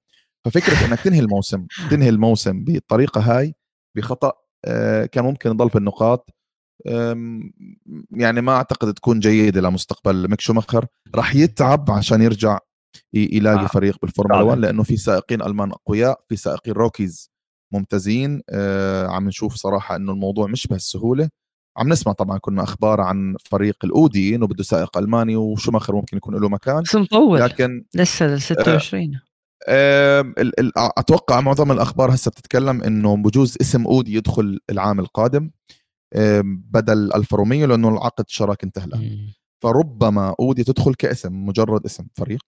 ففكرة 0.45 0.87
إنك 0.87 1.01
تنهي 1.01 1.21
الموسم 1.21 1.67
تنهي 1.91 2.09
الموسم 2.09 2.65
بالطريقة 2.65 3.21
هاي 3.21 3.55
بخطأ 3.97 4.33
كان 5.13 5.25
ممكن 5.25 5.51
يضل 5.51 5.71
في 5.71 5.79
النقاط 5.79 6.31
يعني 8.11 8.41
ما 8.41 8.53
أعتقد 8.53 8.95
تكون 8.95 9.21
جيدة 9.21 9.61
لمستقبل 9.61 10.31
ميك 10.31 10.41
شومخر 10.41 10.87
راح 11.15 11.35
يتعب 11.35 11.91
عشان 11.91 12.23
يرجع 12.23 12.59
يلاقي 13.13 13.65
آه. 13.65 13.67
فريق 13.67 13.99
بالفورمولا 14.03 14.43
1 14.43 14.59
لأنه 14.59 14.83
في 14.83 14.97
سائقين 14.97 15.43
ألمان 15.43 15.71
أقوياء 15.71 16.21
في 16.29 16.37
سائقين 16.37 16.75
rookies 16.75 17.31
ممتازين. 17.73 18.43
آه 18.51 19.07
عم 19.07 19.29
نشوف 19.29 19.55
صراحة 19.55 19.97
إنه 19.97 20.13
الموضوع 20.13 20.47
مش 20.47 20.67
بهالسهولة. 20.67 21.29
عم 21.79 21.89
نسمع 21.89 22.13
طبعا 22.13 22.39
كنا 22.39 22.63
أخبار 22.63 23.01
عن 23.01 23.37
فريق 23.45 23.77
الاودي 23.85 24.35
انه 24.35 24.47
بده 24.47 24.63
سائق 24.63 24.99
ألماني 24.99 25.37
وشوماخر 25.37 25.95
ممكن 25.95 26.17
يكون 26.17 26.35
له 26.35 26.49
مكان. 26.49 26.83
بس 26.83 26.95
مطول. 26.95 27.41
لكن 27.41 27.85
لسه 27.95 28.37
26 28.39 29.21
آه 29.69 30.25
أتوقع 30.77 31.41
معظم 31.41 31.73
الأخبار 31.73 32.15
هسه 32.15 32.31
بتتكلم 32.31 32.83
إنه 32.83 33.17
بجوز 33.17 33.57
اسم 33.61 33.85
أودي 33.87 34.15
يدخل 34.15 34.59
العام 34.71 35.01
القادم 35.01 35.51
بدل 36.45 37.15
ألفا 37.15 37.37
روميو 37.37 37.67
لأنه 37.67 37.89
العقد 37.89 38.25
شراك 38.29 38.65
انتهى 38.65 39.19
فربما 39.63 40.35
أودي 40.41 40.65
تدخل 40.65 40.95
كاسم 40.95 41.47
مجرد 41.47 41.85
اسم 41.85 42.07
فريق 42.15 42.43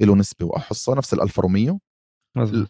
له 0.00 0.16
نسبة 0.16 0.46
وحصه 0.46 0.94
نفس 0.94 1.14
الألفا 1.14 1.42
روميو. 1.42 1.80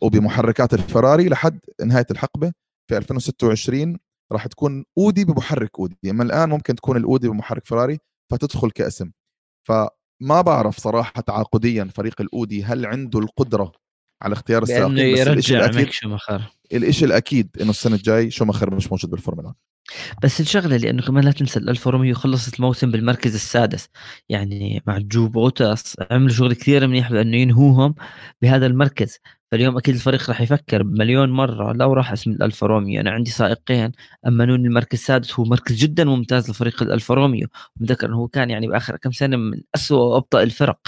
وبمحركات 0.01 0.75
الفراري 0.75 1.29
لحد 1.29 1.61
نهاية 1.85 2.07
الحقبة 2.11 2.53
في 2.87 2.97
2026 2.97 3.99
راح 4.33 4.47
تكون 4.47 4.85
أودي 4.99 5.25
بمحرك 5.25 5.71
أودي. 5.79 6.11
أما 6.11 6.25
الآن 6.25 6.49
ممكن 6.49 6.75
تكون 6.75 6.97
الأودي 6.97 7.29
بمحرك 7.29 7.67
فراري 7.67 7.99
فتدخل 8.33 8.71
كأسم. 8.71 9.11
فما 9.69 10.41
بعرف 10.41 10.79
صراحة 10.79 11.21
تعاقديا 11.21 11.85
فريق 11.95 12.21
الأودي 12.21 12.65
هل 12.65 12.87
عنده 12.87 13.19
القدرة 13.19 13.73
على 14.23 14.33
اختيار 14.33 14.63
السائقين 14.63 15.15
بس 15.15 15.29
الشيء 15.29 15.57
الأكيد 15.57 15.91
شومخر 15.91 16.43
الشيء 16.73 17.09
الأكيد 17.09 17.51
إنه 17.61 17.71
السنة 17.71 17.97
الجاي 17.97 18.31
شومخر 18.31 18.75
مش 18.75 18.93
موجود 18.93 19.11
بالفورمولا. 19.11 19.55
بس 20.23 20.41
الشغلة 20.41 20.77
لأنه 20.77 21.03
كمان 21.03 21.25
لا 21.25 21.31
تنسى 21.31 21.59
الالفا 21.59 21.91
روميو 21.91 22.15
خلصت 22.15 22.55
الموسم 22.55 22.91
بالمركز 22.91 23.35
السادس. 23.35 23.89
يعني 24.29 24.83
مع 24.87 24.99
جو 24.99 25.29
بوتاس 25.29 25.97
عملوا 26.11 26.29
شغل 26.29 26.55
كثير 26.55 26.87
منيح 26.87 27.13
بانه 27.13 27.37
ينهوهم 27.37 27.95
بهذا 28.43 28.67
المركز. 28.67 29.19
فاليوم 29.51 29.77
أكيد 29.77 29.95
الفريق 29.95 30.29
راح 30.29 30.41
يفكر 30.41 30.85
مليون 30.85 31.31
مرة 31.31 31.73
لو 31.73 31.93
راح 31.93 32.13
أسم 32.13 32.31
الألفا 32.31 32.67
روميو. 32.67 33.01
أنا 33.01 33.11
عندي 33.11 33.31
سائقين 33.31 33.93
امنوني 34.27 34.69
المركز 34.69 34.99
السادس 34.99 35.41
هو 35.41 35.45
مركز 35.45 35.77
جدا 35.77 36.05
ممتاز 36.05 36.51
لفريق 36.51 36.83
الألفا 36.83 37.15
روميو. 37.15 37.49
متذكر 37.77 38.07
إنه 38.07 38.17
هو 38.17 38.29
كان 38.29 38.51
يعني 38.51 38.67
باخر 38.67 38.97
كم 38.97 39.13
سنة 39.13 39.37
من 39.37 39.63
أسوأ 39.75 40.15
وابطا 40.15 40.43
الفرق. 40.43 40.79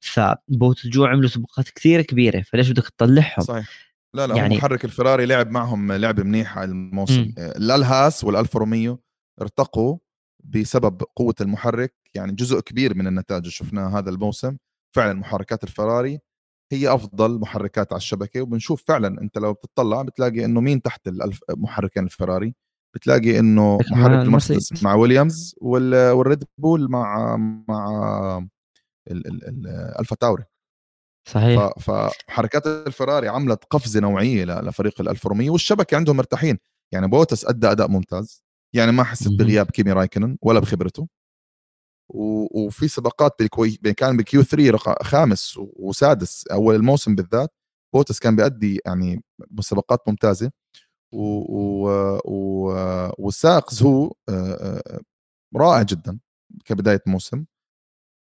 فبوتاس 0.00 0.84
وجو 0.84 1.04
عملوا 1.04 1.28
سباقات 1.28 1.68
كثير 1.68 2.02
كبيرة 2.02 2.42
فليش 2.42 2.70
بدك 2.70 2.88
تطلعهم؟ 2.88 3.42
صحيح. 3.42 3.68
لا 4.14 4.26
لا 4.26 4.36
يعني 4.36 4.56
محرك 4.56 4.84
الفراري 4.84 5.26
لعب 5.26 5.50
معهم 5.50 5.92
لعبه 5.92 6.22
منيحه 6.22 6.64
الموسم. 6.64 7.32
آه، 7.38 7.54
لا 7.56 7.74
الهاس 7.74 8.24
والألفا 8.24 8.58
روميو 8.58 9.02
ارتقوا 9.42 9.98
بسبب 10.44 11.02
قوة 11.16 11.34
المحرك 11.40 11.94
يعني 12.14 12.32
جزء 12.32 12.60
كبير 12.60 12.94
من 12.94 13.06
النتائج 13.06 13.48
شفناها 13.48 13.98
هذا 13.98 14.10
الموسم. 14.10 14.56
فعلا 14.96 15.12
محركات 15.12 15.64
الفراري 15.64 16.18
هي 16.72 16.94
أفضل 16.94 17.40
محركات 17.40 17.92
على 17.92 17.98
الشبكة 17.98 18.42
وبنشوف 18.42 18.84
فعلا 18.86 19.20
أنت 19.22 19.38
لو 19.38 19.52
بتطلع 19.52 20.02
بتلاقي 20.02 20.44
إنه 20.44 20.60
مين 20.60 20.82
تحت 20.82 21.08
الألف 21.08 21.40
محركين 21.50 22.04
الفراري؟ 22.04 22.54
بتلاقي 22.94 23.38
إنه 23.38 23.78
محرك 23.90 24.26
المرسيدس 24.26 24.82
مع 24.82 24.94
ويليامز 24.94 25.54
والريد 25.60 26.44
بول 26.58 26.90
مع 26.90 27.36
مع 27.68 28.46
الألفا 29.10 30.16
تاوري. 30.16 30.44
صحيح. 31.28 31.70
فمحركات 31.78 32.66
الفراري 32.66 33.28
عملت 33.28 33.64
قفزة 33.70 34.00
نوعية 34.00 34.44
لفريق 34.44 35.00
ال 35.00 35.08
1400 35.08 35.50
والشبكة 35.50 35.96
عندهم 35.96 36.16
مرتاحين. 36.16 36.58
يعني 36.92 37.08
بوتس 37.08 37.44
أدى 37.44 37.70
أداء 37.70 37.88
ممتاز. 37.88 38.44
يعني 38.74 38.92
ما 38.92 39.04
حسيت 39.04 39.32
بغياب 39.32 39.70
كيمي 39.70 39.92
رايكنن 39.92 40.38
ولا 40.42 40.60
بخبرته. 40.60 41.08
وفي 42.14 42.88
سباقات 42.88 43.34
بال 43.38 43.47
quali 43.47 43.70
كان 43.70 44.16
ب 44.16 44.29
Q 44.29 44.42
3 44.42 44.78
خامس 45.02 45.58
وسادس 45.58 46.46
أول 46.46 46.74
الموسم 46.74 47.14
بالذات. 47.14 47.54
بوتس 47.94 48.18
كان 48.18 48.36
بيأدي 48.36 48.80
يعني 48.86 49.24
مسابقات 49.50 50.08
ممتازة. 50.08 50.50
و... 51.12 51.22
و... 51.22 51.88
و... 52.24 52.66
والسائق 53.18 53.70
زهو 53.70 54.12
رائع 55.56 55.82
جدا 55.82 56.18
كبداية 56.64 57.02
موسم 57.06 57.44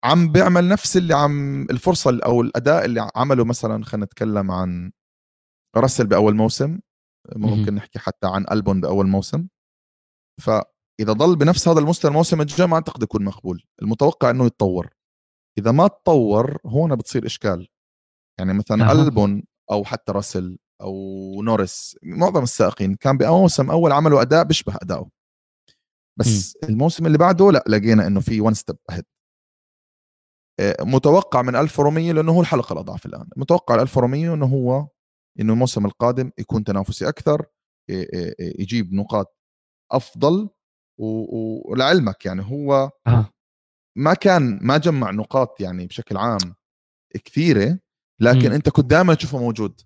عم 0.04 0.32
بيعمل 0.32 0.67
نفس 0.67 0.98
اللي 0.98 1.13
عم 1.15 1.62
الفرصة 1.62 2.19
أو 2.26 2.41
الأداء 2.41 2.86
اللي 2.86 3.10
عمله 3.15 3.46
مثلا 3.46 3.86
خلينا 3.86 4.06
نتكلم 4.06 4.52
عن 4.52 4.91
راسل 5.76 6.08
بأول 6.08 6.36
موسم. 6.36 6.80
ممكن 7.36 7.76
نحكي 7.76 8.00
حتى 8.00 8.28
عن 8.28 8.46
ألبون 8.52 8.82
بأول 8.82 9.08
موسم. 9.08 9.48
فاذا 10.99 11.13
ضل 11.13 11.36
بنفس 11.36 11.67
هذا 11.67 11.79
المستوى 11.79 12.12
الموسم 12.12 12.41
الجاي 12.41 12.67
ما 12.67 12.75
أعتقد 12.75 13.03
يكون 13.03 13.23
مقبول. 13.23 13.63
المتوقع 13.82 14.29
إنه 14.29 14.45
يتطور. 14.45 14.89
إذا 15.58 15.71
ما 15.71 15.88
تطور 15.88 16.58
هون 16.65 16.95
بتصير 16.95 17.25
إشكال. 17.25 17.67
يعني 18.39 18.53
مثلا 18.53 18.89
أه. 18.89 18.91
ألبون 18.91 19.43
أو 19.71 19.84
حتى 19.84 20.12
راسل 20.12 20.58
أو 20.82 21.41
نورس 21.43 21.97
معظم 22.03 22.43
السائقين 22.43 22.95
كان 22.95 23.17
بموسم 23.17 23.71
أول 23.71 23.91
عملوا 23.91 24.21
اداء 24.21 24.43
بيشبه 24.43 24.75
أداؤه. 24.82 25.10
بس 26.19 26.58
م. 26.63 26.65
الموسم 26.69 27.06
اللي 27.06 27.17
بعده 27.17 27.51
لا 27.51 27.63
لقينا 27.67 28.08
إنه 28.08 28.19
في 28.19 28.41
ون 28.41 28.53
ستيب 28.53 28.77
اهيد 28.89 29.03
متوقع 30.82 31.41
من 31.41 31.56
1400 31.56 32.12
لأنه 32.12 32.32
هو 32.32 32.41
الحلقة 32.41 32.73
الاضعف 32.73 33.06
الآن. 33.06 33.29
متوقع 33.38 33.75
1400 33.82 34.34
إنه 34.34 34.45
هو 34.45 34.88
إنه 35.39 35.53
الموسم 35.53 35.86
القادم 35.86 36.32
يكون 36.38 36.63
تنافسي 36.63 37.10
أكثر 37.10 37.45
يجيب 38.60 38.93
نقاط 38.93 39.38
أفضل. 39.91 40.49
ولعلمك 40.97 42.25
يعني 42.25 42.41
هو 42.41 42.91
ما 43.97 44.13
كان 44.13 44.60
ما 44.62 44.77
جمع 44.77 45.12
نقاط 45.12 45.62
يعني 45.62 45.88
بشكل 45.88 46.17
عام 46.17 46.56
كثيرة 47.25 47.79
لكن 48.21 48.49
م. 48.49 48.53
أنت 48.53 48.69
كنت 48.69 48.86
دائما 48.86 49.13
تشوفه 49.13 49.38
موجود. 49.38 49.82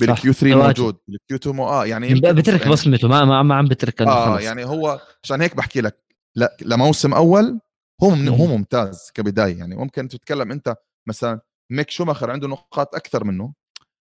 بال 0.00 0.21
Q 0.21 0.32
3 0.32 0.56
موجود 0.56 0.98
بال 1.08 1.27
Q 1.27 1.36
2 1.36 1.56
مو 1.56 1.68
آه 1.68 1.86
يعني 1.86 2.14
بترك 2.14 2.60
يعني 2.60 2.72
بصمته 2.72 3.08
ما 3.08 3.42
ما 3.42 3.54
عم 3.54 3.68
بترك 3.68 4.02
آه 4.02 4.40
يعني 4.40 4.64
هو 4.64 5.00
عشان 5.24 5.40
هيك 5.40 5.56
بحكي 5.56 5.80
لك 5.80 6.04
لا 6.36 6.56
لموسم 6.62 7.14
أول 7.14 7.60
هو 8.02 8.10
هو 8.10 8.46
ممتاز 8.46 9.10
كبداية 9.14 9.58
يعني 9.58 9.76
ممكن 9.76 10.08
تتكلم 10.08 10.52
أنت 10.52 10.76
مثلا 11.08 11.40
ميك 11.72 11.90
شوماخر 11.90 12.30
عنده 12.30 12.48
نقاط 12.48 12.94
أكثر 12.94 13.24
منه 13.24 13.54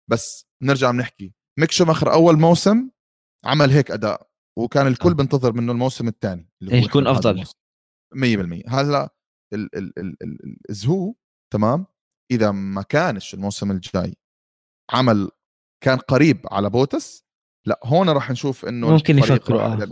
بس 0.09 0.45
نرجع 0.61 0.91
بنحكي. 0.91 1.33
ميك 1.59 1.71
شوماخر 1.71 2.13
أول 2.13 2.39
موسم 2.39 2.89
عمل 3.45 3.69
هيك 3.71 3.91
أداء. 3.91 4.27
وكان 4.57 4.87
الكل 4.87 5.09
آه. 5.09 5.13
بنتظر 5.13 5.53
منه 5.53 5.71
الموسم 5.71 6.07
الثاني 6.07 6.49
هو 6.63 6.75
يكون 6.75 7.07
أفضل. 7.07 7.43
100% 7.43 8.63
هلا 8.67 9.15
ال 9.53 9.75
ال 9.75 9.99
ال 9.99 10.17
ال 10.23 10.57
الزهو 10.69 11.15
تمام؟ 11.53 11.85
إذا 12.31 12.51
ما 12.51 12.81
كانش 12.81 13.33
الموسم 13.33 13.71
الجاي 13.71 14.15
عمل 14.91 15.29
كان 15.83 15.97
قريب 15.97 16.41
على 16.51 16.69
بوتس 16.69 17.25
لا 17.65 17.79
هون 17.83 18.09
راح 18.09 18.31
نشوف 18.31 18.65
إنه 18.65 18.89
ممكن 18.89 19.17
يفكروا 19.17 19.61
آه. 19.61 19.87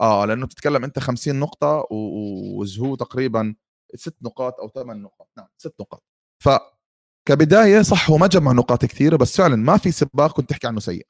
آه 0.00 0.24
لأنه 0.24 0.46
بتتكلم 0.46 0.84
أنت 0.84 0.98
50 0.98 1.40
نقطة 1.40 1.86
وزهو 1.90 2.94
تقريبا 2.94 3.54
ست 3.94 4.16
نقاط 4.22 4.60
أو 4.60 4.68
ثمان 4.68 5.02
نقاط. 5.02 5.30
نعم 5.36 5.48
ست 5.56 5.74
نقاط. 5.80 6.04
ف 6.42 6.48
كبداية 7.28 7.82
صح 7.82 8.10
هو 8.10 8.18
ما 8.18 8.26
جمع 8.26 8.52
نقاط 8.52 8.84
كثيرة 8.84 9.16
بس 9.16 9.36
فعلا 9.36 9.56
ما 9.56 9.76
في 9.76 9.90
سباق 9.90 10.36
كنت 10.36 10.50
تحكي 10.50 10.66
عنه 10.66 10.80
سيء. 10.80 11.06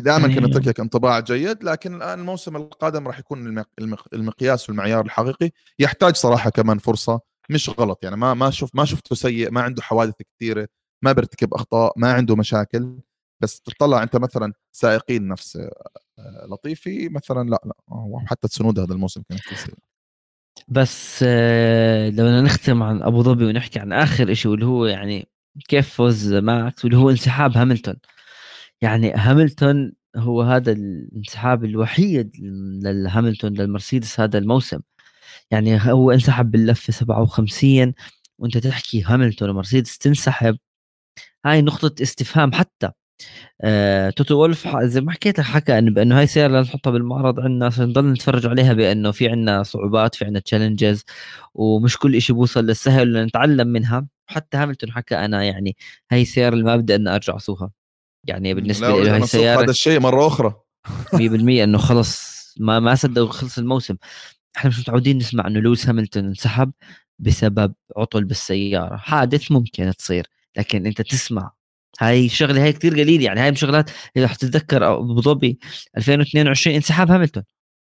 دائما 0.00 0.34
كنا 0.34 0.46
نترك 0.46 0.66
لك 0.66 0.80
انطباع 0.80 1.20
جيد 1.20 1.64
لكن 1.64 1.94
الآن 1.94 2.20
الموسم 2.20 2.56
القادم 2.56 3.08
راح 3.08 3.18
يكون 3.18 3.64
المقياس 4.12 4.68
والمعيار 4.68 5.04
الحقيقي. 5.04 5.50
يحتاج 5.78 6.16
صراحة 6.16 6.50
كمان 6.50 6.78
فرصة. 6.78 7.20
مش 7.50 7.70
غلط 7.70 8.04
يعني 8.04 8.16
ما 8.16 8.34
ما 8.34 8.50
شوف 8.50 8.70
ما 8.74 8.84
شفته 8.84 9.14
سيء 9.16 9.50
ما 9.50 9.62
عنده 9.62 9.82
حوادث 9.82 10.14
كثيرة 10.36 10.68
ما 11.02 11.12
بيرتكب 11.12 11.54
أخطاء 11.54 11.92
ما 11.96 12.12
عنده 12.12 12.36
مشاكل. 12.36 12.98
بس 13.42 13.60
تطلع 13.60 14.02
أنت 14.02 14.16
مثلا 14.16 14.52
سائقين 14.72 15.28
نفس 15.28 15.56
آه، 16.18 16.46
لطيفي 16.50 17.08
مثلا 17.08 17.50
لا 17.50 17.60
لا 17.64 17.74
حتى 18.26 18.48
تسنود 18.48 18.78
هذا 18.78 18.92
الموسم 18.94 19.22
كانت 19.28 19.40
كثير 19.40 19.74
بس 20.68 21.24
آه، 21.28 22.10
لو 22.10 22.42
نختم 22.42 22.82
عن 22.82 23.02
أبو 23.02 23.22
ظبي 23.22 23.44
ونحكي 23.44 23.78
عن 23.78 23.92
آخر 23.92 24.34
شيء 24.34 24.50
واللي 24.50 24.66
هو 24.66 24.86
يعني 24.86 25.28
كيف 25.68 25.94
فوز 25.94 26.32
ماكس 26.32 26.84
واللي 26.84 26.98
هو 26.98 27.10
انسحاب 27.10 27.56
هاملتون. 27.56 27.96
يعني 28.82 29.12
هاملتون 29.14 29.92
هو 30.16 30.42
هذا 30.42 30.72
الانسحاب 30.72 31.64
الوحيد 31.64 32.32
للهاملتون 32.84 33.52
للمرسيدس 33.54 34.20
هذا 34.20 34.38
الموسم. 34.38 34.80
يعني 35.50 35.78
هو 35.92 36.10
انسحب 36.12 36.50
باللفة 36.50 36.92
57 36.92 37.94
وأنت 38.38 38.58
تحكي 38.58 39.02
هاملتون 39.04 39.50
ومرسيدس 39.50 39.98
تنسحب. 39.98 40.58
هاي 41.46 41.62
نقطة 41.62 42.02
استفهام 42.02 42.52
حتى. 42.54 42.90
آه، 43.62 44.10
توتو 44.10 44.34
وولف 44.36 44.68
زي 44.82 45.00
ما 45.00 45.12
حكيت 45.12 45.38
لك 45.38 45.44
حكى 45.46 45.78
انه 45.78 45.90
بأنه 45.92 46.18
هاي 46.18 46.26
سيارة 46.26 46.60
نحطها 46.62 46.90
بالمعرض 46.90 47.40
عندنا 47.40 47.66
عشان 47.66 47.84
نضل 47.88 48.12
نتفرج 48.12 48.46
عليها 48.46 48.72
بأنه 48.72 49.10
في 49.12 49.28
عندنا 49.28 49.62
صعوبات 49.62 50.14
في 50.14 50.24
عندنا 50.24 50.40
challenges 50.40 51.04
ومش 51.54 51.98
كل 51.98 52.22
شيء 52.22 52.36
بوصل 52.36 52.66
للسهل 52.66 53.24
نتعلم 53.26 53.68
منها. 53.68 54.08
حتى 54.26 54.56
هاملتون 54.56 54.92
حكى 54.92 55.16
أنا 55.16 55.44
يعني 55.44 55.76
هاي 56.12 56.22
السيارة 56.22 56.54
اللي 56.54 56.64
ما 56.64 56.76
بدي 56.76 56.94
ان 56.96 57.08
أرجع 57.08 57.36
أسوقها. 57.36 57.83
يعني 58.26 58.54
بالنسبة 58.54 59.02
لي 59.02 59.10
هاي 59.10 59.16
السيارة 59.16 59.62
هذا 59.62 59.70
الشيء 59.70 60.00
مرة 60.00 60.26
أخرى. 60.26 60.54
100% 61.14 61.18
إنه 61.62 61.78
خلص 61.78 62.34
ما 62.60 62.80
ما 62.80 62.94
صدق 62.94 63.30
خلص 63.30 63.58
الموسم. 63.58 63.96
إحنا 64.56 64.70
مش 64.70 64.78
متعودين 64.78 65.18
نسمع 65.18 65.46
إنه 65.46 65.60
لويس 65.60 65.86
هاملتون 65.86 66.24
انسحب 66.24 66.72
بسبب 67.18 67.74
عطل 67.96 68.24
بالسيارة. 68.24 68.96
حادث 68.96 69.52
ممكن 69.52 69.92
تصير 69.98 70.26
لكن 70.56 70.86
أنت 70.86 71.02
تسمع. 71.02 71.52
هاي 72.00 72.26
الشغله 72.26 72.62
هاي 72.62 72.72
كثير 72.72 72.92
قليل 72.92 73.22
يعني. 73.22 73.40
هاي 73.40 73.56
شغلات 73.56 73.90
إذا 74.16 74.28
حتتذكر 74.28 74.94
أبو 74.94 75.20
ظبي 75.20 75.58
2022 75.96 76.76
انسحاب 76.76 77.10
هاملتون. 77.10 77.42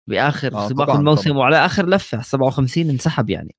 بآخر 0.07 0.55
آه 0.55 0.69
سباق 0.69 0.91
الموسم 0.91 1.31
طبعًا. 1.31 1.39
وعلى 1.39 1.65
آخر 1.65 1.89
لفة 1.89 2.23
57 2.23 2.91
انسحب 2.91 3.31
يعني. 3.31 3.55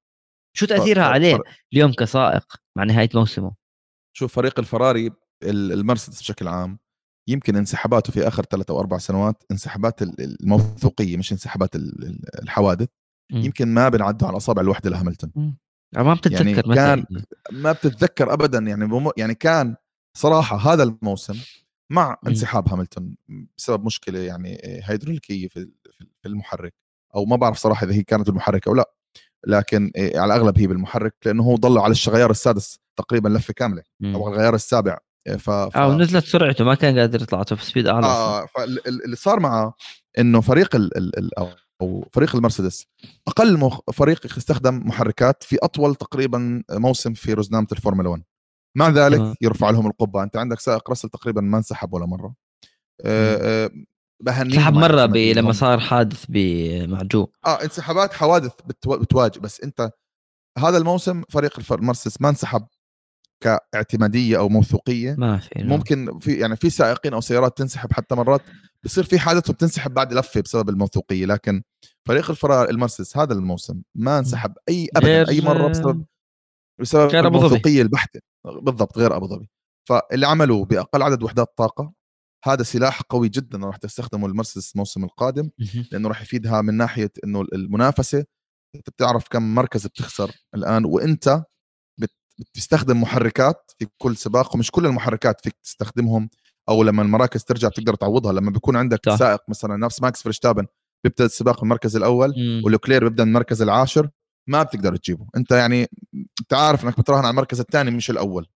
شو 0.53 0.65
تأثيرها. 0.65 1.03
عليه 1.03 1.39
اليوم 1.73 1.93
كسائق 1.93 2.45
مع 2.75 2.83
نهاية 2.83 3.09
موسمه؟ 3.13 3.53
شوف 4.13 4.35
فريق 4.35 4.59
الفراري 4.59 5.11
المرسيدس 5.43 6.19
بشكل 6.19 6.47
عام 6.47 6.79
يمكن 7.27 7.55
انسحاباته 7.55 8.13
في 8.13 8.27
آخر 8.27 8.43
ثلاث 8.43 8.69
أو 8.69 8.79
أربع 8.79 8.97
سنوات 8.97 9.43
انسحابات 9.51 10.01
الموثوقية 10.01 11.17
مش 11.17 11.31
انسحابات 11.31 11.75
الحوادث 12.41 12.89
م. 13.31 13.37
يمكن 13.37 13.67
ما 13.67 13.89
بنعدوا 13.89 14.27
على 14.27 14.37
أصابع 14.37 14.61
الوحدة 14.61 14.89
لهاملتون. 14.89 15.31
ما 15.93 16.13
بتتذكر 16.13 16.47
يعني 16.47 16.75
كان 16.75 17.05
ما 17.51 17.71
بتتذكر 17.71 18.33
ابدا 18.33 18.59
يعني 18.59 18.85
بم... 18.85 19.11
يعني 19.17 19.35
كان 19.35 19.75
صراحة 20.17 20.73
هذا 20.73 20.83
الموسم 20.83 21.35
مع 21.91 22.17
انسحاب 22.27 22.69
هاملتون 22.69 23.17
بسبب 23.57 23.85
مشكلة 23.85 24.19
يعني 24.19 24.59
هيدروليكية 24.83 25.47
في 25.47 25.69
في 26.21 26.27
المحرك. 26.27 26.73
أو 27.15 27.25
ما 27.25 27.35
بعرف 27.35 27.57
صراحة 27.57 27.85
إذا 27.85 27.93
هي 27.93 28.03
كانت 28.03 28.29
المحرك 28.29 28.67
أو 28.67 28.73
لا. 28.73 28.91
لكن 29.47 29.91
على 29.97 30.33
الأغلب 30.33 30.59
هي 30.59 30.67
بالمحرك 30.67 31.15
لأنه 31.25 31.43
هو 31.43 31.55
ضل 31.55 31.77
على 31.77 31.95
الغيار 32.07 32.31
السادس 32.31 32.79
تقريبا 32.95 33.29
لفة 33.29 33.53
كاملة. 33.53 33.83
أو 34.03 34.27
الغيار 34.27 34.55
السابع. 34.55 34.97
ف... 35.25 35.49
ف... 35.49 35.77
آه 35.77 35.87
ونزلت 35.87 36.25
سرعته 36.25 36.63
ما 36.63 36.75
كان 36.75 36.99
قادر 36.99 37.21
يطلع 37.21 37.43
top 37.43 37.59
speed 37.59 37.87
أعلى. 37.87 38.05
آه 38.05 38.45
فاللي 38.45 39.15
صار 39.15 39.39
معه 39.39 39.73
إنه 40.19 40.41
فريق 40.41 40.75
ال... 40.75 40.97
ال... 40.97 41.39
أو 41.81 42.05
فريق 42.13 42.35
المرسيدس 42.35 42.85
أقل 43.27 43.57
مخ... 43.57 43.79
فريق 43.93 44.25
استخدم 44.37 44.87
محركات 44.87 45.43
في 45.43 45.57
أطول 45.63 45.95
تقريبا 45.95 46.63
موسم 46.71 47.13
في 47.13 47.33
رزنامه 47.33 47.67
الفورمولا 47.71 48.09
1 48.09 48.23
مع 48.77 48.89
ذلك 48.89 49.19
آه. 49.19 49.35
يرفع 49.41 49.69
لهم 49.69 49.87
القبة. 49.87 50.23
أنت 50.23 50.37
عندك 50.37 50.59
سائق 50.59 50.89
راسل 50.89 51.09
تقريبا 51.09 51.41
ما 51.41 51.57
انسحب 51.57 51.93
ولا 51.93 52.05
مرة. 52.05 52.35
آه 53.05 53.69
انسحب 54.27 54.73
مرة 54.73 55.05
ب... 55.05 55.15
لما 55.17 55.51
صار 55.51 55.79
حادث 55.79 56.25
بمعجوب 56.29 57.31
آه 57.45 57.63
انسحابات 57.63 58.13
حوادث 58.13 58.51
بتو... 58.65 58.97
بتواجه. 58.97 59.39
بس 59.39 59.61
أنت 59.61 59.91
هذا 60.57 60.77
الموسم 60.77 61.23
فريق 61.29 61.73
المرسيدس 61.73 62.21
ما 62.21 62.29
انسحب 62.29 62.67
كاعتمادية 63.43 64.37
أو 64.37 64.49
موثوقية 64.49 65.15
ما 65.17 65.37
في 65.37 65.63
ممكن 65.63 66.19
في 66.19 66.33
يعني 66.33 66.55
في 66.55 66.69
سائقين 66.69 67.13
أو 67.13 67.21
سيارات 67.21 67.57
تنسحب 67.57 67.93
حتى 67.93 68.15
مرات 68.15 68.41
بصير 68.83 69.03
في 69.03 69.19
حادث 69.19 69.49
وبتنسحب 69.49 69.93
بعد 69.93 70.13
لفة 70.13 70.41
بسبب 70.41 70.69
الموثوقية 70.69 71.25
لكن 71.25 71.61
فريق 72.07 72.29
الفرار 72.29 72.69
المرسيدس 72.69 73.17
هذا 73.17 73.33
الموسم 73.33 73.81
ما 73.95 74.19
انسحب 74.19 74.53
أي 74.69 74.89
ابدا 74.95 75.29
أي 75.29 75.41
مرة 75.41 75.67
بسبب 75.67 76.05
بسبب 76.81 77.15
الموثوقية 77.15 77.81
البحتة. 77.81 78.19
بالضبط 78.61 78.97
غير 78.97 79.15
أبو 79.15 79.27
ظبي. 79.27 79.49
فاللي 79.89 80.27
عملوه 80.27 80.65
بأقل 80.65 81.01
عدد 81.01 81.23
وحدات 81.23 81.53
طاقة 81.57 81.93
هذا 82.45 82.63
سلاح 82.63 83.01
قوي 83.01 83.29
جدا 83.29 83.57
راح 83.57 83.77
تستخدمه 83.77 84.27
المرسيدس 84.27 84.71
الموسم 84.75 85.03
القادم 85.03 85.49
لأنه 85.91 86.09
راح 86.09 86.21
يفيدها 86.21 86.61
من 86.61 86.73
ناحية 86.73 87.11
إنه 87.23 87.41
المنافسة 87.41 88.25
أنت 88.75 88.89
بتعرف 88.89 89.27
كم 89.27 89.55
مركز 89.55 89.87
بتخسر 89.87 90.31
الآن 90.55 90.85
وإنت 90.85 91.43
بتستخدم 92.37 93.01
محركات 93.01 93.71
في 93.79 93.87
كل 93.97 94.17
سباق 94.17 94.55
ومش 94.55 94.71
كل 94.71 94.85
المحركات 94.85 95.41
فيك 95.41 95.55
تستخدمهم 95.63 96.29
أو 96.69 96.83
لما 96.83 97.01
المراكز 97.01 97.43
ترجع 97.43 97.67
بتقدر 97.67 97.95
تعوضها. 97.95 98.33
لما 98.33 98.51
بيكون 98.51 98.75
عندك 98.75 99.09
صح. 99.09 99.15
سائق 99.15 99.39
مثلا 99.49 99.77
نفس 99.77 100.01
ماكس 100.01 100.23
فرشتابن 100.23 100.65
بيبدا 101.03 101.25
السباق 101.25 101.63
المركز 101.63 101.95
الأول 101.95 102.33
ولوكلير 102.65 103.03
بيبدأ 103.03 103.23
من 103.23 103.29
المركز 103.29 103.61
العاشر 103.61 104.09
ما 104.47 104.63
بتقدر 104.63 104.95
تجيبه. 104.95 105.27
أنت 105.37 105.51
يعني 105.51 105.87
أنت 106.39 106.53
عارف 106.53 106.83
إنك 106.83 106.99
بتراهن 106.99 107.19
على 107.19 107.29
المركز 107.29 107.59
الثاني 107.59 107.91
مش 107.91 108.09
الأول. 108.09 108.47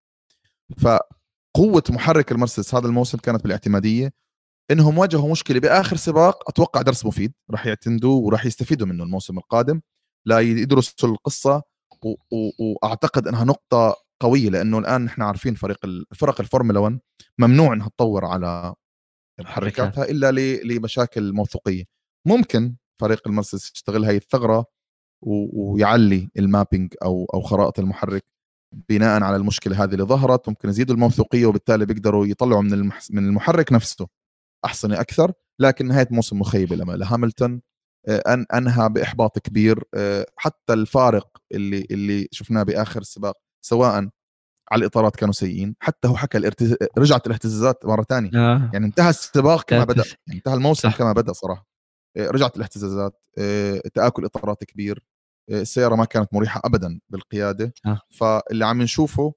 فقوة 0.78 1.82
محرك 1.90 2.32
المرسيدس 2.32 2.74
هذا 2.74 2.86
الموسم 2.86 3.18
كانت 3.18 3.42
بالاعتمادية. 3.42 4.12
إنهم 4.70 4.98
واجهوا 4.98 5.30
مشكلة 5.30 5.60
بآخر 5.60 5.96
سباق 5.96 6.48
أتوقع 6.48 6.82
درس 6.82 7.06
مفيد. 7.06 7.32
راح 7.50 7.66
يعتمدوا 7.66 8.26
وراح 8.26 8.46
يستفيدوا 8.46 8.86
منه 8.86 9.04
الموسم 9.04 9.38
القادم. 9.38 9.80
لا 10.26 10.38
يدرسوا 10.38 11.08
القصة. 11.08 11.62
وأعتقد 12.58 13.28
إنها 13.28 13.44
نقطة 13.44 13.96
قوية 14.20 14.50
لأنه 14.50 14.78
الآن 14.78 15.04
نحن 15.04 15.22
عارفين 15.22 15.54
فريق 15.54 15.78
الفرق 15.84 16.40
الفورمولا 16.40 16.80
1 16.80 16.98
ممنوع 17.38 17.72
إنها 17.72 17.88
تطور 17.88 18.24
على 18.24 18.74
محركاتها 19.40 20.04
إلا 20.04 20.32
لمشاكل 20.64 21.32
موثوقية. 21.32 21.84
ممكن 22.26 22.76
فريق 23.00 23.28
المرسيدس 23.28 23.72
يستغل 23.76 24.04
هاي 24.04 24.16
الثغرة 24.16 24.64
ويعلي 25.22 26.30
المابينج 26.38 26.94
أو 27.02 27.26
أو 27.34 27.40
خرائط 27.40 27.78
المحرك 27.78 28.24
بناء 28.88 29.22
على 29.22 29.36
المشكلة 29.36 29.84
هذه 29.84 29.92
اللي 29.92 30.04
ظهرت. 30.04 30.48
ممكن 30.48 30.68
يزيدوا 30.68 30.94
الموثوقية 30.94 31.46
وبالتالي 31.46 31.86
بيقدروا 31.86 32.26
يطلعوا 32.26 32.62
من 32.62 32.90
من 33.10 33.26
المحرك 33.26 33.72
نفسه 33.72 34.08
أحسن 34.64 34.92
أكثر 34.92 35.32
لكن 35.60 35.86
نهاية 35.86 36.08
موسم 36.10 36.38
مخيبه 36.38 36.76
لما 36.76 36.92
لهاملتون 36.92 37.60
آه، 38.08 38.46
أنهى 38.54 38.88
بإحباط 38.88 39.38
كبير 39.38 39.84
آه، 39.94 40.26
حتى 40.36 40.72
الفارق 40.72 41.28
اللي 41.52 41.86
اللي 41.90 42.28
شفناه 42.32 42.62
بآخر 42.62 43.00
السباق 43.00 43.36
سواء 43.64 44.08
على 44.72 44.80
الإطارات 44.80 45.16
كانوا 45.16 45.32
سيئين 45.32 45.76
حتى 45.80 46.08
هو 46.08 46.16
حكى 46.16 46.38
الارتز... 46.38 46.76
رجعت 46.98 47.26
الاهتزازات 47.26 47.86
مرة 47.86 48.02
ثانية 48.02 48.30
آه. 48.34 48.70
يعني 48.72 48.86
انتهى 48.86 49.10
السباق 49.10 49.64
كما 49.64 49.84
بدأ 49.84 50.04
يعني 50.26 50.38
انتهى 50.38 50.54
الموسم 50.54 50.90
صح. 50.90 50.98
كما 50.98 51.12
بدأ 51.12 51.32
صراحة 51.32 51.68
آه، 52.16 52.30
رجعت 52.30 52.56
الاهتزازات 52.56 53.24
تآكل 53.94 54.24
إطارات 54.24 54.64
كبير 54.64 55.04
السيارة 55.50 55.94
ما 55.94 56.04
كانت 56.04 56.34
مريحة 56.34 56.60
ابدا 56.64 57.00
بالقيادة 57.08 57.72
آه. 57.86 58.00
فاللي 58.10 58.66
عم 58.66 58.82
نشوفه 58.82 59.34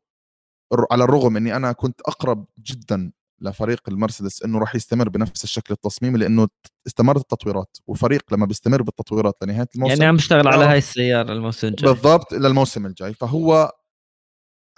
على 0.91 1.03
الرغم 1.03 1.37
إني 1.37 1.55
أنا 1.55 1.71
كنت 1.71 2.01
أقرب 2.01 2.45
جدا 2.59 3.11
لفريق 3.41 3.89
المرسيدس 3.89 4.43
إنه 4.43 4.59
راح 4.59 4.75
يستمر 4.75 5.09
بنفس 5.09 5.43
الشكل 5.43 5.73
التصميمي 5.73 6.19
لإنه 6.19 6.47
استمرت 6.87 7.21
التطويرات 7.21 7.77
وفريق 7.87 8.33
لما 8.33 8.45
بيستمر 8.45 8.81
بالتطويرات 8.81 9.35
لنهاية 9.43 9.67
الموسم 9.75 9.91
يعني 9.91 10.05
عم 10.05 10.15
بيشتغل 10.15 10.47
على 10.47 10.65
هاي 10.65 10.77
السيارة 10.77 11.31
الموسم 11.31 11.67
الجاي. 11.67 11.93
بالضبط 11.93 12.33
للموسم 12.33 12.85
الجاي. 12.85 13.13
فهو 13.13 13.71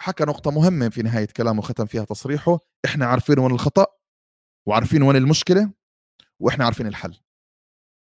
حكى 0.01 0.23
نقطة 0.23 0.51
مهمة 0.51 0.89
في 0.89 1.01
نهاية 1.01 1.27
كلامه 1.37 1.61
ختم 1.61 1.85
فيها 1.85 2.03
تصريحه 2.03 2.59
إحنا 2.85 3.05
عارفين 3.05 3.39
وين 3.39 3.51
الخطأ 3.51 3.85
وعارفين 4.67 5.03
وين 5.03 5.15
المشكلة 5.15 5.71
وإحنا 6.39 6.65
عارفين 6.65 6.87
الحل. 6.87 7.17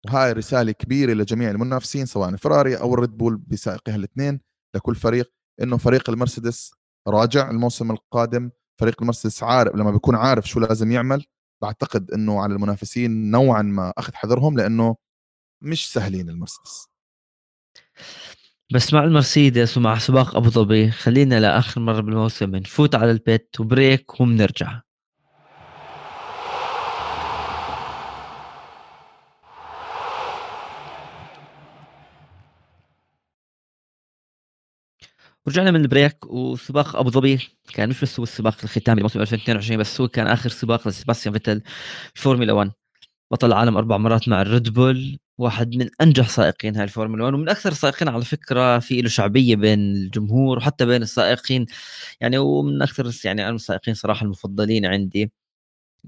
وهاي 0.07 0.33
رسالة 0.33 0.73
كبيرة 0.73 1.12
لجميع 1.12 1.51
المنافسين 1.51 2.07
سواء 2.07 2.29
الفراري 2.29 2.77
أو 2.77 2.94
الريد 2.94 3.16
بول 3.16 3.37
بسائقها 3.37 3.96
الاثنين 3.96 4.40
لكل 4.77 4.94
فريق 4.94 5.33
إنه 5.62 5.77
فريق 5.77 6.11
المرسيدس 6.11 6.75
راجع 7.09 7.51
الموسم 7.51 7.90
القادم 7.90 8.51
فريق 8.81 8.97
المرسيدس 9.03 9.43
عارف 9.43 9.75
لما 9.75 9.90
بيكون 9.90 10.14
عارف 10.16 10.49
شو 10.49 10.61
لازم 10.61 10.93
يعمل 10.93 11.25
بعتقد 11.62 12.11
إنه 12.11 12.40
على 12.40 12.55
المنافسين 12.55 13.31
نوعا 13.31 13.62
ما 13.62 13.93
أخذ 13.99 14.14
حذرهم 14.14 14.57
لأنه 14.57 14.97
مش 15.62 15.93
سهلين 15.93 16.29
المرسيدس. 16.29 16.88
بس 18.75 18.93
مع 18.95 19.05
المرسيدس 19.05 19.77
ومع 19.77 19.99
سباق 19.99 20.37
أبو 20.37 20.51
ظبي 20.51 20.90
خلينا 20.90 21.40
لآخر 21.40 21.81
مرة 21.81 22.01
بالموسم 22.01 22.57
نفوت 22.57 22.95
على 22.95 23.11
البيت 23.11 23.61
و 23.61 23.70
break 23.70 24.20
وبنرجع. 24.21 24.81
ورجعنا 35.46 35.70
من 35.70 35.81
ال 35.81 35.88
break 35.88 36.26
وسباق 36.26 36.96
أبو 36.96 37.11
ظبي. 37.11 37.38
كان 37.74 37.88
مش 37.88 38.00
بس 38.00 38.18
هو 38.20 38.22
السباق 38.24 38.57
الختامي 38.64 39.00
لموسم 39.00 39.20
2022 39.20 39.81
بس 39.81 40.00
هو 40.00 40.09
كان 40.09 40.26
آخر 40.26 40.50
سباق 40.50 40.88
لسباستيان 40.88 41.33
فيتل 41.33 41.62
الفورمولا 42.16 42.53
1 42.53 42.70
بطل 43.33 43.46
العالم 43.48 43.76
أربع 43.76 43.96
مرات 43.96 44.29
مع 44.29 44.42
الريد 44.42 44.68
بول 44.74 45.18
واحد 45.38 45.76
من 45.76 45.88
أنجح 46.00 46.29
سائقين 46.29 46.76
هاي 46.76 46.85
الفورمولا 46.85 47.24
1 47.24 47.35
ومن 47.35 47.48
أكثر 47.48 47.72
السائقين 47.72 48.09
على 48.09 48.24
فكرة 48.24 48.79
في 48.79 49.03
له 49.03 49.09
شعبية 49.09 49.57
بين 49.57 49.81
الجمهور 49.81 50.59
وحتى 50.59 50.87
بين 50.87 51.03
السائقين. 51.03 51.66
يعني 52.20 52.38
ومن 52.38 52.83
أكثر 52.83 53.11
يعني 53.24 53.48
أنا 53.48 53.57
السائقين 53.57 53.94
صراحة 53.94 54.24
المفضلين 54.24 54.87
عندي 54.87 55.33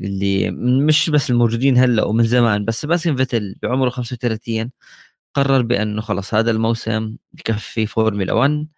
اللي 0.01 0.51
مش 0.87 1.11
بس 1.11 1.31
الموجودين 1.31 1.79
هلأ 1.79 2.05
ومن 2.05 2.25
زمان 2.25 2.65
بس 2.65 2.81
سباستيان 2.83 3.17
فيتل 3.17 3.57
بعمره 3.63 3.91
35 3.91 4.71
قرر 5.35 5.63
بأنه 5.63 6.03
خلص 6.03 6.35
هذا 6.35 6.51
الموسم 6.51 7.17
بكفي 7.33 7.87
فورمولا 7.87 8.33
1 8.35 8.69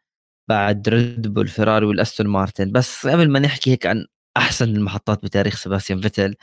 بعد 0.49 0.89
ريد 0.89 1.29
بول 1.35 1.49
فيراري 1.49 1.87
والاستون 1.87 2.27
مارتن 2.27 2.73
بس 2.73 3.07
قبل 3.07 3.31
ما 3.31 3.39
نحكي 3.39 3.71
هيك 3.71 3.87
عن 3.87 4.07
أحسن 4.37 4.77
المحطات 4.77 5.23
بتاريخ 5.25 5.57
سباستيان 5.57 6.01
فيتل 6.01 6.35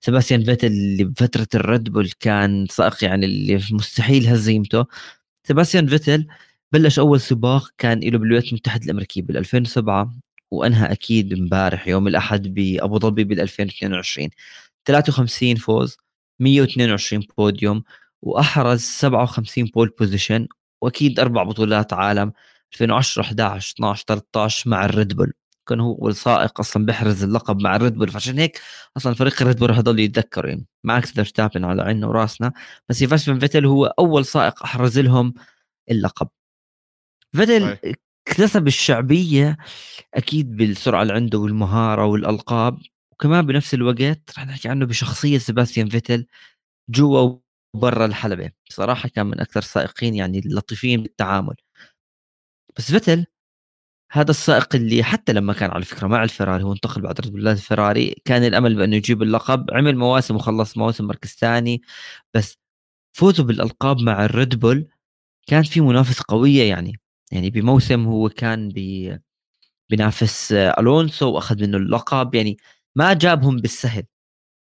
سباستيان 0.00 0.44
فيتل 0.44 0.66
اللي 0.66 1.04
بفترة 1.04 1.48
الريد 1.54 1.92
بول 1.92 2.10
كان 2.20 2.66
سائق 2.70 3.04
يعني 3.04 3.26
اللي 3.26 3.60
مستحيل 3.72 4.26
هزيمته 4.26 4.86
سباستيان 5.48 5.86
فيتل 5.86 6.26
بلش 6.72 6.98
أول 6.98 7.20
سباق 7.20 7.70
كان 7.78 8.00
له 8.00 8.18
بالولايات 8.18 8.48
المتحدة 8.48 8.84
الأمريكية 8.84 9.22
بال 9.22 9.36
2007 9.36 10.14
وأنهى 10.50 10.92
أكيد 10.92 11.32
امبارح 11.32 11.88
يوم 11.88 12.08
الأحد 12.08 12.54
بأبو 12.54 12.98
ظبي 12.98 13.24
بال 13.24 13.40
2022 13.40 14.30
53 14.86 15.54
فوز 15.56 15.96
122 16.40 17.22
بوديوم 17.38 17.82
وأحرز 18.22 18.80
57 18.80 19.64
pole 19.64 19.88
position 19.98 20.48
وأكيد 20.82 21.20
أربع 21.20 21.42
بطولات 21.42 21.92
عالم. 21.92 22.32
2010 22.72 23.22
11 23.22 23.74
12 23.76 24.04
13 24.06 24.70
مع 24.70 24.84
الريد 24.84 25.16
بول. 25.16 25.32
كان 25.68 25.80
هو 25.80 26.08
السائق 26.08 26.60
أصلا 26.60 26.86
بيحرز 26.86 27.22
اللقب 27.24 27.62
مع 27.62 27.76
الريد 27.76 27.94
بول. 27.94 28.08
فعشان 28.10 28.38
هيك 28.38 28.60
أصلا 28.96 29.14
فريق 29.14 29.42
الريد 29.42 29.58
بول 29.58 29.70
هذول 29.72 30.00
يتذكروا 30.00 30.50
يعني. 30.50 30.66
ماكس 30.84 31.12
فيرستابن 31.12 31.64
على 31.64 31.82
عيننا 31.82 32.06
وراسنا. 32.06 32.52
بس 32.88 32.98
فيرستابن 33.04 33.38
فيتل 33.38 33.66
هو 33.66 33.86
أول 33.86 34.24
سائق 34.26 34.62
أحرز 34.62 34.98
لهم 34.98 35.34
اللقب. 35.90 36.28
فيتل 37.36 37.78
اكتسب 38.28 38.66
الشعبية 38.66 39.56
أكيد 40.14 40.56
بالسرعة 40.56 41.02
اللي 41.02 41.12
عنده 41.12 41.38
والمهارة 41.38 42.06
والألقاب. 42.06 42.78
وكمان 43.12 43.46
بنفس 43.46 43.74
الوقت 43.74 44.30
رح 44.38 44.46
نحكي 44.46 44.68
عنه 44.68 44.86
بشخصية 44.86 45.38
سيباستيان 45.38 45.88
فيتل 45.88 46.26
جوا 46.90 47.38
وبرا 47.74 48.06
الحلبة. 48.06 48.50
صراحة 48.70 49.08
كان 49.08 49.26
من 49.26 49.40
أكثر 49.40 49.60
السائقين 49.60 50.14
يعني 50.14 50.38
اللطيفين 50.38 51.02
بالتعامل. 51.02 51.56
بس 52.76 52.90
فيتل 52.92 53.26
هذا 54.12 54.30
السائق 54.30 54.74
اللي 54.74 55.02
حتى 55.02 55.32
لما 55.32 55.52
كان 55.52 55.70
على 55.70 55.84
فكرة 55.84 56.06
مع 56.06 56.24
الفراري 56.24 56.64
هو 56.64 56.72
انتقل 56.72 57.02
بعد 57.02 57.20
ريد 57.20 57.46
الفراري 57.46 58.14
كان 58.24 58.44
الأمل 58.44 58.76
بأنه 58.76 58.96
يجيب 58.96 59.22
اللقب 59.22 59.70
عمل 59.72 59.96
مواسم 59.96 60.36
وخلص 60.36 60.78
مواسم 60.78 61.06
مركز 61.06 61.30
ثاني 61.30 61.82
بس 62.34 62.58
فوزه 63.16 63.44
بالألقاب 63.44 64.00
مع 64.00 64.24
الريد 64.24 64.60
بول 64.60 64.88
كان 65.46 65.62
في 65.62 65.80
منافسة 65.80 66.24
قوية 66.28 66.62
يعني 66.70 67.00
يعني 67.32 67.50
بموسم 67.50 68.06
هو 68.06 68.28
كان 68.28 68.68
بي 68.68 69.18
بينافس 69.90 70.52
ألونسو 70.52 71.30
وأخذ 71.32 71.62
منه 71.62 71.76
اللقب 71.76 72.34
يعني 72.34 72.56
ما 72.96 73.12
جابهم 73.12 73.56
بالسهل 73.56 74.04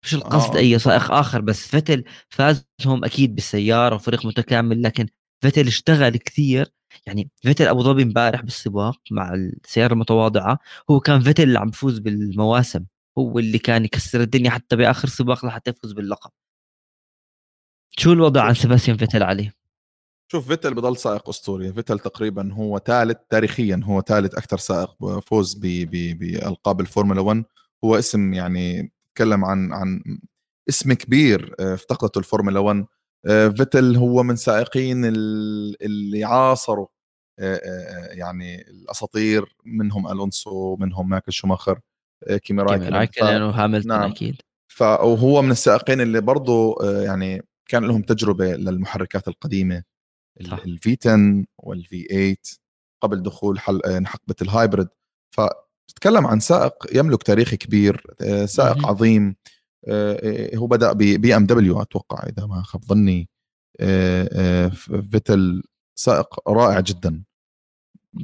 مش 0.03 0.13
القصد 0.13 0.55
آه. 0.55 0.59
أي 0.59 0.79
سائق 0.79 1.11
آخر 1.11 1.41
بس 1.41 1.67
فيتل 1.67 2.03
فازهم 2.29 3.05
أكيد 3.05 3.35
بالسيارة 3.35 3.95
وفريق 3.95 4.25
متكامل 4.25 4.83
لكن 4.83 5.07
فيتل 5.41 5.67
اشتغل 5.67 6.17
كثير. 6.17 6.71
يعني 7.05 7.29
فيتل 7.41 7.67
أبو 7.67 7.83
ظبي 7.83 8.03
امبارح 8.03 8.41
بالسباق 8.41 8.99
مع 9.11 9.33
السيارة 9.33 9.93
المتواضعة 9.93 10.59
هو 10.91 10.99
كان 10.99 11.21
فيتل 11.21 11.43
اللي 11.43 11.59
عم 11.59 11.69
بفوز 11.69 11.99
بالمواسم. 11.99 12.85
هو 13.17 13.39
اللي 13.39 13.59
كان 13.59 13.85
يكسر 13.85 14.21
الدنيا 14.21 14.49
حتى 14.49 14.75
بآخر 14.75 15.07
سباق 15.07 15.45
لحتى 15.45 15.71
يفوز 15.71 15.91
باللقب. 15.91 16.31
شو 17.97 18.13
الوضع 18.13 18.43
عن 18.43 18.53
سيباستيان 18.53 18.97
فيتل 18.97 19.23
عليه 19.23 19.53
شوف 20.31 20.47
فيتل 20.47 20.73
بضل 20.73 20.97
سائق 20.97 21.29
أسطوري. 21.29 21.73
فيتل 21.73 21.99
تقريبا 21.99 22.53
هو 22.53 22.79
ثالث 22.79 23.17
تاريخيا 23.29 23.81
هو 23.83 24.01
ثالث 24.01 24.35
أكثر 24.35 24.57
سائق 24.57 25.19
فوز 25.19 25.53
بالقاب 25.53 26.81
الفورمولا 26.81 27.21
1 27.21 27.43
هو 27.83 27.99
اسم 27.99 28.33
يعني 28.33 28.93
تكلم 29.15 29.45
عن 29.45 29.73
عن 29.73 30.03
اسم 30.69 30.93
كبير 30.93 31.55
افتقدته 31.59 32.19
الفورمولا 32.19 32.59
1 32.59 32.85
آه، 33.25 33.47
فيتل 33.47 33.95
هو 33.95 34.23
من 34.23 34.35
سائقين 34.35 35.05
اللي 35.05 36.23
عاصروا 36.23 36.87
يعني 38.11 38.61
الأساطير 38.61 39.55
منهم 39.65 40.07
ألونسو 40.07 40.75
منهم 40.75 41.09
مايكل 41.09 41.33
شوماخر 41.33 41.79
كيمي 42.43 42.63
رايكونن 42.63 43.41
وهاملتون 43.41 43.91
نعم. 43.91 44.11
أكيد. 44.11 44.41
فهو 44.67 45.41
من 45.41 45.51
السائقين 45.51 46.01
اللي 46.01 46.21
برضه 46.21 46.75
يعني 47.03 47.41
كان 47.69 47.85
لهم 47.85 48.01
تجربة 48.01 48.55
للمحركات 48.55 49.27
القديمة 49.27 49.83
ال 50.41 50.97
V10 51.01 51.45
وال 51.57 52.03
V8 52.03 52.35
قبل 53.01 53.23
دخول 53.23 53.59
حل... 53.59 54.05
حقبة 54.05 54.35
ال 54.41 54.47
hybrid. 54.47 54.89
فتتكلم 55.35 56.27
عن 56.27 56.39
سائق 56.39 56.73
يملك 56.97 57.23
تاريخ 57.23 57.55
كبير 57.55 58.05
سائق 58.45 58.87
عظيم. 58.87 59.35
هو 60.55 60.67
بدأ 60.67 60.93
بي 60.93 61.35
ام 61.35 61.45
دبليو 61.45 61.81
أتوقع 61.81 62.23
إذا 62.23 62.45
ما 62.45 62.63
خاب 62.63 62.83
ظني. 62.85 63.29
فيتل 65.11 65.63
سائق 65.95 66.49
رائع 66.49 66.79
جدا. 66.79 67.23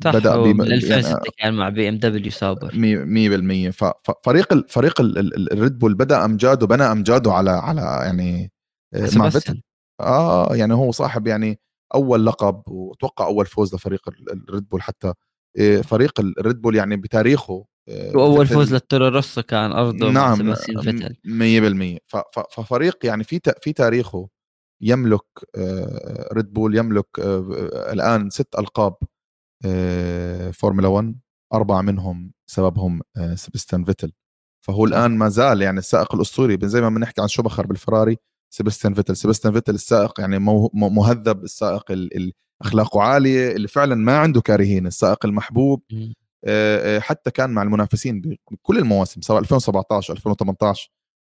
صح 0.03 0.11
بدأ 0.11 0.37
ب 0.37 0.61
2006 0.61 1.09
يعني 1.09 1.29
كان 1.37 1.53
مع 1.53 1.69
بي 1.69 1.89
ام 1.89 1.97
دبليو 1.97 2.31
ساوبر. 2.31 2.71
100% 2.73 3.71
ففريق 4.03 4.53
ال 4.53 4.65
فريق 4.69 5.01
الريد 5.01 5.79
بول 5.79 5.93
بدأ 5.93 6.25
امجاده 6.25 6.67
بنى 6.67 6.83
امجاده 6.83 7.31
على 7.31 7.49
على 7.49 7.81
يعني 7.81 8.51
آه، 8.93 9.09
مع 9.15 9.29
فيتل. 9.29 9.61
آه 9.99 10.55
يعني 10.55 10.73
هو 10.73 10.91
صاحب 10.91 11.27
يعني 11.27 11.59
أول 11.95 12.25
لقب 12.25 12.63
وأتوقع 12.67 13.25
أول 13.25 13.45
فوز 13.45 13.75
لفريق 13.75 14.09
الريد 14.49 14.69
بول 14.69 14.81
حتى. 14.81 15.13
آه، 15.59 15.81
فريق 15.81 16.19
الريد 16.19 16.61
بول 16.61 16.75
يعني 16.75 16.95
بتاريخه 16.97 17.53
آه، 17.53 17.65
وأول 17.89 18.47
فوز 18.47 18.73
للتورو 18.73 19.07
روسو 19.07 19.41
كان 19.41 19.71
ارضه 19.71 20.09
نعم 20.09 20.53
100% 20.53 21.97
ففريق 22.51 23.05
يعني 23.05 23.23
في 23.23 23.39
في 23.61 23.73
تاريخه 23.73 24.29
يملك 24.81 25.25
ريد 26.33 26.53
بول 26.53 26.77
يملك 26.77 27.07
الآن 27.73 28.29
ست 28.29 28.55
ألقاب 28.59 28.95
فورمولا 30.53 30.87
1 30.87 31.15
أربعة 31.53 31.81
منهم 31.81 32.31
سببهم 32.49 33.01
سباستيان 33.33 33.83
فيتل 33.83 34.11
فهو 34.65 34.85
الآن 34.85 35.17
ما 35.17 35.29
زال 35.29 35.61
يعني 35.61 35.79
السائق 35.79 36.15
الأسطوري 36.15 36.57
زي 36.63 36.81
ما 36.81 36.89
بنحكي 36.89 37.21
عن 37.21 37.27
شوماخر 37.27 37.67
بالفراري 37.67 38.17
سباستيان 38.53 38.93
فيتل 38.93 39.15
سباستيان 39.15 39.53
فيتل 39.53 39.75
السائق 39.75 40.19
يعني 40.19 40.39
مهذب 40.73 41.43
السائق 41.43 41.91
اللي 41.91 42.33
أخلاقه 42.61 43.01
عالية 43.01 43.51
اللي 43.51 43.67
فعلا 43.67 43.95
ما 43.95 44.17
عنده 44.17 44.41
كارهين 44.41 44.87
السائق 44.87 45.25
المحبوب 45.25 45.83
حتى 46.99 47.31
كان 47.31 47.49
مع 47.49 47.61
المنافسين 47.61 48.21
بكل 48.51 48.77
المواسم 48.77 49.21
سواء 49.21 49.39
2017 49.39 50.13
2018 50.13 50.91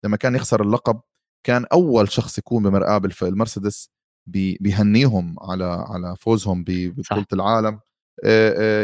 لما 0.05 0.17
كان 0.17 0.35
يخسر 0.35 0.63
اللقب 0.63 1.01
كان 1.45 1.67
أول 1.73 2.13
شخص 2.13 2.39
يكون 2.39 2.63
بمرآب 2.63 3.01
المرسيدس 3.23 3.91
بيهنيهم 4.27 5.37
على 5.41 5.87
على 5.89 6.17
فوزهم 6.21 6.65
ببطولة 6.67 7.27
العالم. 7.33 7.81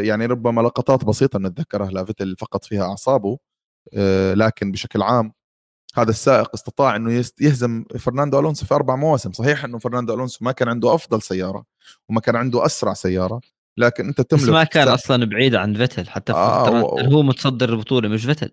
يعني 0.05 0.25
ربما 0.25 0.61
لقطات 0.61 1.05
بسيطة 1.05 1.39
نتذكرها 1.39 1.91
لفيتل 1.91 2.35
فقد 2.39 2.65
فيها 2.65 2.83
أعصابه 2.83 3.37
لكن 4.33 4.71
بشكل 4.71 5.01
عام 5.01 5.33
هذا 5.95 6.09
السائق 6.09 6.49
استطاع 6.53 6.95
إنه 6.95 7.25
يهزم 7.41 7.85
فرناندو 7.99 8.39
ألونسو 8.39 8.65
في 8.65 8.73
أربع 8.75 8.95
مواسم. 8.95 9.31
صحيح 9.31 9.63
إنه 9.65 9.79
فرناندو 9.79 10.13
ألونسو 10.13 10.45
ما 10.45 10.51
كان 10.51 10.67
عنده 10.67 10.95
أفضل 10.95 11.21
سيارة 11.21 11.65
وما 12.09 12.21
كان 12.21 12.35
عنده 12.35 12.65
أسرع 12.65 12.93
سيارة 12.93 13.41
لكن 13.77 14.07
أنت 14.07 14.21
تملك 14.21 14.43
بس 14.43 14.49
ما 14.49 14.63
كان 14.63 14.87
أصلا 14.87 15.25
بعيد 15.25 15.55
عن 15.55 15.73
فيتل 15.73 16.09
حتى 16.09 16.33
آه 16.33 16.83
و... 16.83 16.99
هو 16.99 17.23
متصدر 17.23 17.69
البطوله 17.69 18.09
مش 18.09 18.25
فيتل. 18.25 18.51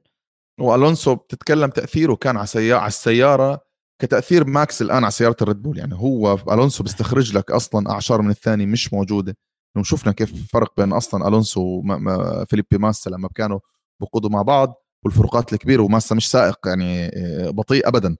وألونسو 0.60 1.14
بتتكلم 1.14 1.70
تأثيره 1.70 2.14
كان 2.14 2.36
على 2.36 2.46
سيارة 2.46 2.78
على 2.80 2.88
السيارة 2.88 3.60
كتأثير 4.02 4.44
ماكس 4.44 4.82
الآن 4.82 5.02
على 5.02 5.10
سيارة 5.10 5.36
الريد 5.42 5.62
بول. 5.62 5.78
يعني 5.78 5.94
هو 5.94 6.38
ألونسو 6.52 6.82
بيستخرج 6.82 7.36
لك 7.36 7.50
أصلا 7.50 7.90
أعشار 7.90 8.22
من 8.22 8.30
الثاني 8.30 8.66
مش 8.66 8.92
موجودة. 8.92 9.36
شفنا 9.82 10.12
كيف 10.12 10.32
الفرق 10.32 10.72
بين 10.76 10.92
أصلا 10.92 11.28
ألونسو 11.28 11.82
وفيليبي 11.86 12.78
ماسا 12.78 13.10
لما 13.10 13.28
كانوا 13.34 13.60
بقودوا 14.00 14.30
مع 14.30 14.42
بعض 14.42 14.74
والفروقات 15.04 15.52
الكبيرة 15.52 15.82
وماسا 15.82 16.14
مش 16.14 16.30
سائق 16.30 16.58
يعني 16.66 17.06
آه، 17.06 17.50
بطيء 17.50 17.88
ابدا. 17.88 18.16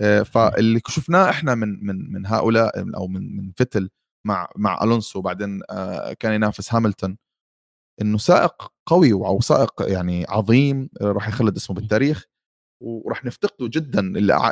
آه، 0.00 0.22
فاللي 0.22 0.80
شفناه 0.88 1.30
إحنا 1.30 1.54
من 1.54 1.86
من 1.86 2.12
من 2.12 2.26
هؤلاء 2.26 2.96
أو 2.96 3.06
من 3.06 3.36
من 3.36 3.52
فتل 3.56 3.90
مع 4.26 4.48
مع 4.56 4.84
ألونسو 4.84 5.18
وبعدين 5.18 5.60
آه، 5.70 6.12
كان 6.12 6.32
ينافس 6.32 6.74
هاملتون 6.74 7.16
إنه 8.02 8.18
سائق 8.18 8.72
قوي 8.86 9.12
أو 9.12 9.40
سائق 9.40 9.72
يعني 9.80 10.26
عظيم 10.28 10.88
راح 11.02 11.28
يخلد 11.28 11.56
اسمه 11.56 11.76
بالتاريخ 11.76 12.24
وراح 12.80 13.24
نفتقده 13.24 13.68
جدا 13.68 14.00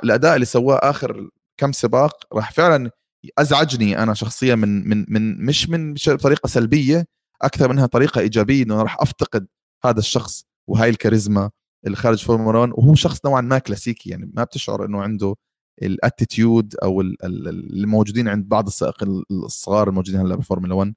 الاداء 0.04 0.34
اللي 0.34 0.46
سواه 0.46 0.76
آخر 0.76 1.30
كم 1.60 1.72
سباق 1.72 2.34
راح 2.34 2.52
فعلا 2.52 2.90
أزعجني 3.38 4.02
أنا 4.02 4.14
شخصيا 4.14 4.54
من 4.54 4.88
من 4.88 5.06
من 5.08 5.44
مش 5.46 5.68
من 5.68 5.94
طريقة 5.94 6.46
سلبية 6.46 7.06
أكثر 7.42 7.68
منها 7.72 7.86
طريقة 7.86 8.20
إيجابية 8.20 8.64
إنه 8.64 8.82
راح 8.82 8.96
أفتقد 9.00 9.46
هذا 9.84 9.98
الشخص 9.98 10.44
وهاي 10.68 10.90
الكاريزما 10.90 11.50
اللي 11.86 11.96
خارج 11.96 12.24
فورمولا 12.24 12.58
1 12.58 12.72
وهو 12.72 12.94
شخص 12.94 13.24
نوعا 13.24 13.40
ما 13.40 13.58
كلاسيكي 13.58 14.10
يعني 14.10 14.30
ما 14.34 14.44
بتشعر 14.44 14.84
إنه 14.84 15.02
عنده 15.02 15.34
ال 15.82 15.93
attitude 15.93 16.74
أو 16.82 17.00
الموجودين 17.00 18.28
عند 18.28 18.48
بعض 18.48 18.66
السائقين 18.66 19.22
الصغار 19.30 19.88
الموجودين 19.88 20.20
هلا 20.20 20.36
بفورمولا 20.36 20.74
1 20.74 20.94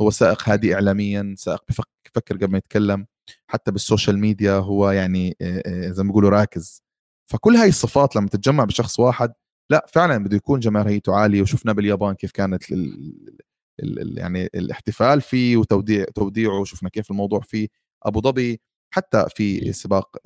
هو 0.00 0.10
سائق 0.10 0.48
هادي 0.48 0.74
اعلاميا 0.74 1.34
سائق 1.38 1.62
بفكر 1.68 2.36
قبل 2.36 2.50
ما 2.50 2.58
يتكلم 2.58 3.06
حتى 3.46 3.70
بالسوشيال 3.70 4.18
ميديا 4.18 4.52
هو 4.52 4.90
يعني 4.90 5.36
زي 5.76 6.02
ما 6.02 6.08
بيقولوا 6.08 6.30
راكز. 6.30 6.82
فكل 7.30 7.54
هاي 7.56 7.68
الصفات 7.68 8.16
لما 8.16 8.28
تتجمع 8.28 8.64
بشخص 8.64 9.00
واحد 9.00 9.32
لا 9.70 9.86
فعلا 9.88 10.24
بده 10.24 10.36
يكون 10.36 10.60
جماهيريته 10.60 11.14
عالية. 11.16 11.42
وشفنا 11.42 11.72
باليابان 11.72 12.14
كيف 12.14 12.32
كانت 12.32 12.72
ال 12.72 13.38
ال 13.82 14.18
يعني 14.18 14.44
الاحتفال 14.54 15.20
فيه 15.20 15.56
وتوديع 15.56 16.04
توديعه 16.14 16.60
وشفنا 16.60 16.88
كيف 16.88 17.10
الموضوع 17.10 17.40
فيه. 17.40 17.68
أبو 18.02 18.20
ظبي 18.20 18.60
حتى 18.94 19.26
في 19.36 19.68
السباق 19.68 20.16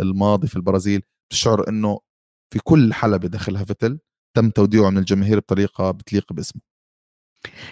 الماضي 0.00 0.48
في 0.48 0.56
البرازيل 0.56 1.02
تشعر 1.32 1.68
إنه 1.68 1.98
في 2.52 2.58
كل 2.64 2.92
حلبة 2.94 3.28
دخلها 3.28 3.64
فتل 3.64 3.98
تم 4.36 4.50
توديعه 4.50 4.90
من 4.90 4.98
الجماهير 4.98 5.38
بطريقة 5.38 5.90
بتليق 5.90 6.32
باسمه. 6.32 6.69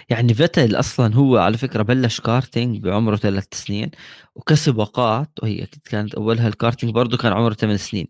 يعني 0.09 0.33
فيتل 0.33 0.75
أصلا 0.75 1.15
هو 1.15 1.37
على 1.37 1.57
فكرة 1.57 1.83
بلش 1.83 2.21
كارتينج 2.21 2.77
بعمره 2.83 3.15
ثلاث 3.15 3.47
سنين 3.53 3.91
وكسباقات 4.35 5.29
وهي 5.43 5.67
كانت 5.85 6.15
أولها 6.15 6.47
الكارتينج 6.47 6.93
برضه 6.93 7.17
كان 7.17 7.33
عمره 7.33 7.53
ثمان 7.53 7.77
سنين. 7.77 8.07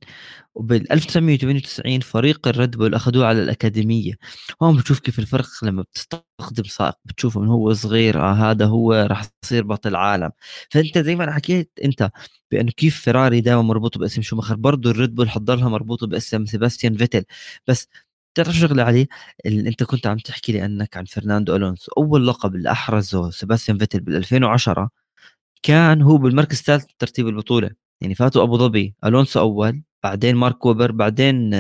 وبال 0.56 0.92
1998 0.92 2.00
فريق 2.00 2.48
الريد 2.48 2.72
بول 2.78 2.96
أخذوه 2.96 3.26
على 3.26 3.44
الأكاديمية. 3.44 4.14
هون 4.64 4.78
بتشوف 4.78 5.00
كيف 5.00 5.20
الفرق 5.20 5.48
لما 5.64 5.82
بتستخدم 5.82 6.64
سائق 6.64 6.96
بتشوفه 7.06 7.40
من 7.42 7.48
هو 7.48 7.74
صغير 7.74 8.22
آه 8.22 8.34
هذا 8.34 8.66
هو 8.66 8.94
راح 8.94 9.24
يصير 9.44 9.64
بطل 9.64 9.96
عالم. 9.96 10.32
فأنت 10.72 10.98
زي 10.98 11.16
ما 11.16 11.32
حكيت 11.34 11.72
أنت 11.86 12.12
بأنه 12.52 12.72
كيف 12.72 13.02
فيراري 13.02 13.42
دائما 13.42 13.62
مربوطه 13.62 14.00
باسم 14.00 14.22
شوماخر 14.22 14.56
برضه 14.56 14.92
الريد 14.92 15.16
بول 15.16 15.30
حضرها 15.30 15.70
مربوطه 15.70 16.08
باسم 16.08 16.46
سيباستيان 16.46 16.98
فيتل 16.98 17.24
بس 17.68 17.88
تعرف 18.44 18.56
شغله 18.56 18.84
علي 18.84 19.08
اللي 19.46 19.70
أنت 19.70 19.84
كنت 19.84 20.08
عم 20.08 20.18
تحكي 20.18 20.52
لي 20.52 20.66
أنك 20.66 20.98
عن 20.98 21.06
فرناندو 21.06 21.56
ألونسو. 21.56 21.92
أول 21.98 22.28
لقب 22.28 22.56
اللي 22.56 22.72
احرزه 22.72 23.30
سيباستيان 23.30 23.78
فيتل 23.78 24.00
بال 24.00 24.16
2010 24.16 24.90
كان 25.64 26.02
هو 26.02 26.18
بالمركز 26.18 26.58
الثالث 26.58 26.86
ترتيب 27.00 27.28
البطولة. 27.28 27.70
يعني 28.02 28.16
فاتوا 28.16 28.44
أبو 28.44 28.58
ظبي 28.58 28.96
ألونسو 29.06 29.40
أول 29.40 29.84
بعدين 30.04 30.36
مارك 30.36 30.66
ووبر 30.66 30.92
بعدين 30.92 31.52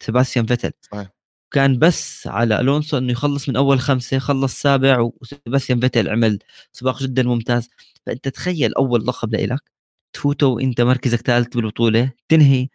سيباستيان 0.00 0.46
فيتل. 0.46 0.72
صحيح. 0.82 1.08
كان 1.50 1.78
بس 1.78 2.26
على 2.26 2.60
ألونسو 2.60 2.98
إنه 2.98 3.12
يخلص 3.12 3.48
من 3.48 3.56
أول 3.56 3.80
خمسة 3.80 4.18
خلص 4.18 4.62
سابع 4.62 5.10
وسيباستيان 5.20 5.80
فيتل 5.80 6.08
عمل 6.08 6.38
سباق 6.72 7.02
جدا 7.02 7.22
ممتاز. 7.22 7.68
فأنت 8.06 8.28
تخيل 8.28 8.74
أول 8.74 9.06
لقب 9.06 9.32
لإلك 9.32 9.70
تفوته 10.12 10.46
وانت 10.46 10.80
مركزك 10.80 11.20
ثالث 11.20 11.56
بالبطولة 11.56 12.12
تنهي 12.28 12.68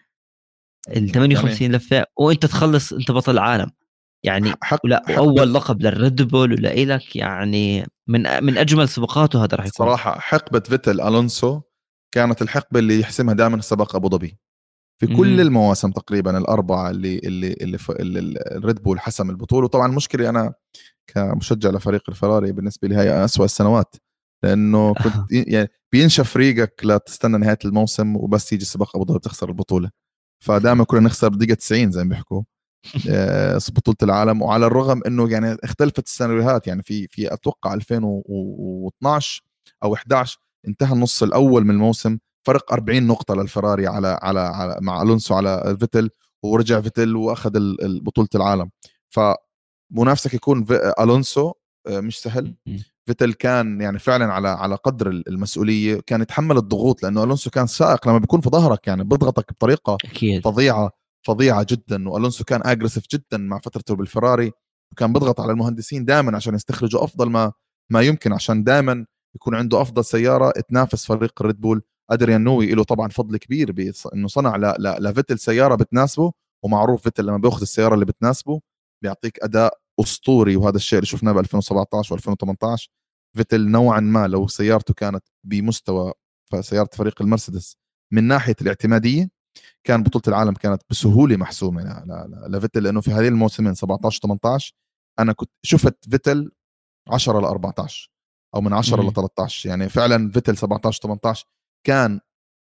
ال 0.90 1.10
58 1.10 1.72
لفة 1.72 2.06
وإنت 2.20 2.46
تخلص 2.46 2.94
إنت 2.94 3.12
بطل 3.12 3.32
العالم. 3.32 3.72
يعني 4.26 4.54
حق 4.62 4.86
لا 4.86 5.04
حق 5.08 5.12
أول 5.12 5.54
لقب 5.54 5.82
للريد 5.82 6.22
بول 6.22 6.54
ولإلك 6.54 7.16
يعني 7.16 7.86
من 8.08 8.44
من 8.44 8.58
أجمل 8.58 8.90
سباقاته 8.90 9.44
هذا 9.44 9.58
راح 9.58 9.66
يكون. 9.66 9.86
صراحة 9.88 10.20
حقبة 10.20 10.60
فيتل 10.60 11.02
ألونسو 11.02 11.62
كانت 12.14 12.42
الحقبة 12.42 12.80
اللي 12.80 13.00
يحسمها 13.00 13.34
دائما 13.34 13.62
سباق 13.62 13.96
أبو 13.96 14.10
ظبي. 14.10 14.38
في 15.02 15.08
كل 15.08 15.34
مم. 15.34 15.40
المواسم 15.40 15.92
تقريبا 15.92 16.38
الأربعة 16.38 16.90
اللي 16.90 17.18
اللي 17.18 17.54
اللي, 17.54 17.78
اللي 18.00 18.40
الريد 18.52 18.84
بول 18.84 19.00
حسم 19.00 19.30
البطولة. 19.30 19.66
وطبعا 19.66 19.88
مشكلة 19.88 20.30
أنا 20.30 20.54
كمشجع 21.08 21.70
لفريق 21.70 22.04
الفراري 22.10 22.52
بالنسبة 22.52 22.88
لي 22.88 22.96
هي 22.96 23.26
اسوء 23.26 23.46
السنوات 23.46 23.96
لأنه 24.44 24.94
كنت 25.04 25.32
يعني 25.32 25.70
بينشف 25.92 26.38
ريقك 26.38 26.82
لتستنى 26.86 27.38
نهاية 27.38 27.60
الموسم 27.66 28.16
وبس 28.16 28.54
يجي 28.54 28.66
سباق 28.66 28.96
أبو 28.96 29.06
ظبي 29.06 29.20
تخسر 29.20 29.50
البطولة. 29.50 29.90
فدائما 30.44 30.84
كنا 30.84 31.00
نخسر 31.00 31.30
بدقيقة 31.30 31.54
90 31.56 31.92
زي 31.92 32.04
ما 32.04 32.10
بيحكوا. 32.10 32.42
آه، 33.10 33.60
بطولة 33.72 33.98
العالم. 34.04 34.42
وعلى 34.42 34.66
الرغم 34.66 35.02
إنه 35.08 35.30
يعني 35.30 35.58
اختلفت 35.64 36.06
السيناريوهات 36.08 36.68
يعني 36.68 36.84
في 36.84 37.08
في 37.08 37.34
أتوقع 37.34 37.74
2012 37.74 39.44
أو 39.84 39.96
11 39.96 40.40
انتهى 40.68 40.94
النص 40.94 41.24
الأول 41.24 41.64
من 41.64 41.70
الموسم 41.70 42.18
فرق 42.48 42.74
40 42.74 43.08
نقطة 43.08 43.36
للفراري 43.36 43.88
على 43.88 44.20
على, 44.22 44.40
على 44.40 44.78
مع 44.82 45.02
ألونسو 45.02 45.36
على 45.36 45.78
فيتل 45.80 46.10
ورجع 46.44 46.82
فيتل 46.82 47.16
وأخذ 47.16 47.52
بطولة 48.02 48.30
العالم. 48.36 48.70
فمنافسك 49.10 50.34
يكون 50.34 50.66
ألونسو 51.00 51.54
آه، 51.88 52.00
مش 52.00 52.22
سهل. 52.22 52.56
فيتل 53.06 53.34
كان 53.34 53.82
يعني 53.82 54.00
فعلا 54.00 54.34
على 54.34 54.48
على 54.50 54.76
قدر 54.76 55.10
المسؤولية 55.10 56.02
كان 56.08 56.22
يتحمل 56.22 56.58
الضغوط 56.58 57.04
لأنه 57.04 57.24
ألونسو 57.24 57.50
كان 57.50 57.68
سائق 57.68 58.08
لما 58.08 58.18
بيكون 58.18 58.42
في 58.42 58.50
ظهرك 58.50 58.88
يعني 58.88 59.04
بيضغطك 59.04 59.52
بطريقة 59.52 59.98
أكيد. 60.06 60.44
فظيعة 60.44 60.92
فظيعة 61.28 61.66
جدا 61.70 62.10
وألونسو 62.10 62.44
كان 62.44 62.62
aggressive 62.66 63.04
جدا 63.12 63.38
مع 63.38 63.60
فترته 63.60 63.96
بالفراري 63.96 64.52
وكان 64.92 65.14
بيضغط 65.14 65.42
على 65.42 65.52
المهندسين 65.52 66.06
دائما 66.06 66.36
عشان 66.36 66.56
يستخرجوا 66.56 67.04
أفضل 67.04 67.30
ما 67.30 67.52
ما 67.92 68.02
يمكن 68.02 68.34
عشان 68.34 68.64
دائما 68.64 69.06
يكون 69.36 69.56
عنده 69.56 69.82
أفضل 69.82 70.06
سيارة 70.06 70.52
تنافس 70.70 71.06
فريق 71.06 71.42
الريد 71.42 71.62
بول 71.62 71.82
أدريان 72.12 72.44
نيوي 72.44 72.72
له 72.72 72.84
طبعا 72.84 73.08
فضل 73.10 73.38
كبير 73.38 73.72
بانه 73.72 74.28
صنع 74.28 74.76
لفيتل 74.80 75.40
سيارة 75.40 75.76
بتناسبه 75.76 76.32
ومعروف 76.64 77.04
فيتل 77.04 77.26
لما 77.26 77.38
بياخذ 77.38 77.62
السيارة 77.62 77.94
اللي 77.94 78.06
بتناسبه 78.06 78.62
بيعطيك 79.04 79.44
أداء 79.44 79.80
أسطوري 80.00 80.56
وهذا 80.56 80.76
الشيء 80.76 81.00
اللي 81.00 81.08
شفناه 81.08 81.32
ب 81.32 81.38
2017 81.38 82.18
و2018 82.18 82.88
فيتل 83.38 83.72
نوعا 83.72 84.00
ما 84.00 84.28
لو 84.28 84.48
سيارته 84.48 84.94
كانت 84.94 85.24
بمستوى 85.44 86.14
سياره 86.60 86.90
فريق 86.94 87.22
المرسيدس 87.22 87.78
من 88.14 88.24
ناحية 88.24 88.56
الاعتمادية 88.62 89.30
كان 89.84 90.04
بطولة 90.04 90.24
العالم 90.28 90.54
كانت 90.54 90.82
بسهولة 90.90 91.38
محسومة 91.38 92.04
لفيتل 92.48 92.84
لأنه 92.84 93.02
في 93.02 93.12
هذه 93.12 93.28
الموسمين 93.28 93.74
17 93.74 94.20
18 94.22 94.74
أنا 95.20 95.34
كنت 95.34 95.50
شفت 95.66 96.10
فيتل 96.10 96.52
10 97.10 97.40
ل 97.40 97.46
14 97.46 98.12
أو 98.56 98.62
من 98.62 98.74
10 98.74 99.02
ل 99.10 99.14
13 99.14 99.70
يعني 99.70 99.90
فعلا 99.90 100.32
فيتل 100.32 100.58
17 100.58 101.02
18 101.02 101.46
كان 101.88 102.20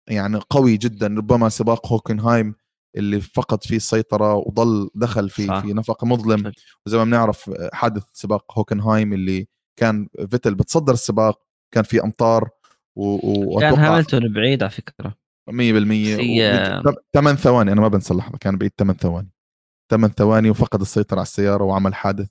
يعني 0.09 0.39
قوي 0.49 0.77
جدا 0.77 1.07
ربما 1.07 1.49
سباق 1.49 1.87
هوكنهايم 1.87 2.55
اللي 2.97 3.21
فقد 3.21 3.63
فيه 3.63 3.75
السيطرة 3.75 4.35
وضل 4.35 4.89
دخل 4.95 5.29
في 5.29 5.47
صح. 5.47 5.59
في 5.59 5.73
نفق 5.73 6.03
مظلم. 6.03 6.51
وزي 6.85 6.97
ما 6.97 7.03
بنعرف 7.03 7.51
حادث 7.73 8.03
سباق 8.13 8.59
هوكنهايم 8.59 9.13
اللي 9.13 9.47
كان 9.79 10.07
فيتل 10.29 10.55
بتصدر 10.55 10.93
السباق 10.93 11.41
كان 11.73 11.83
في 11.83 12.03
أمطار 12.03 12.49
و... 12.95 13.59
كان 13.59 13.73
هاملتون 13.73 14.33
بعيد 14.33 14.63
على 14.63 14.71
فكرة. 14.71 15.15
100% 15.49 15.53
8 17.13 17.35
ثواني 17.35 17.71
أنا 17.71 17.81
ما 17.81 17.87
بنسى 17.87 18.13
اللحظة 18.13 18.37
كان 18.37 18.57
بعيد 18.57 18.71
8 18.79 18.99
ثواني. 18.99 19.31
8 19.91 20.13
ثواني 20.13 20.49
وفقد 20.49 20.81
السيطرة 20.81 21.15
على 21.17 21.23
السيارة 21.23 21.63
وعمل 21.63 21.95
حادث 21.95 22.27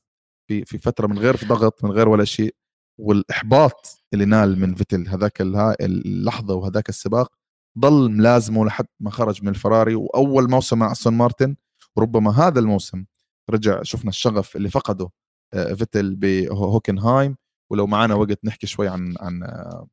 في 0.49 0.65
في 0.65 0.79
فترة 0.79 1.07
من 1.07 1.19
غير 1.19 1.37
ضغط 1.37 1.85
من 1.85 1.91
غير 1.91 2.09
ولا 2.09 2.25
شيء. 2.25 2.55
والإحباط 3.01 4.05
اللي 4.15 4.25
نال 4.25 4.61
من 4.61 4.75
فيتل 4.75 5.09
هذاك 5.09 5.41
اللحظة 5.81 6.55
وهذاك 6.55 6.89
السباق 6.89 7.33
ضل 7.79 8.11
ملازمه 8.11 8.65
لحد 8.65 8.87
ما 9.01 9.11
خرج 9.11 9.43
من 9.43 9.49
الفراري 9.49 9.95
وأول 9.95 10.51
موسم 10.51 10.79
مع 10.79 10.93
أستون 10.93 11.15
مارتن 11.15 11.57
وربما 11.97 12.31
هذا 12.31 12.61
الموسم 12.61 13.05
رجع 13.51 13.83
شفنا 13.83 14.09
الشغف 14.11 14.57
اللي 14.57 14.71
فقده 14.71 15.11
آه، 15.55 15.75
فيتل 15.75 16.15
بهوكنهايم 16.17 17.37
ولو 17.71 17.87
معنا 17.87 18.15
وقت 18.15 18.39
نحكي 18.45 18.67
شوي 18.67 18.89
عن 18.89 19.15
عن 19.21 19.43
آه، 19.43 19.89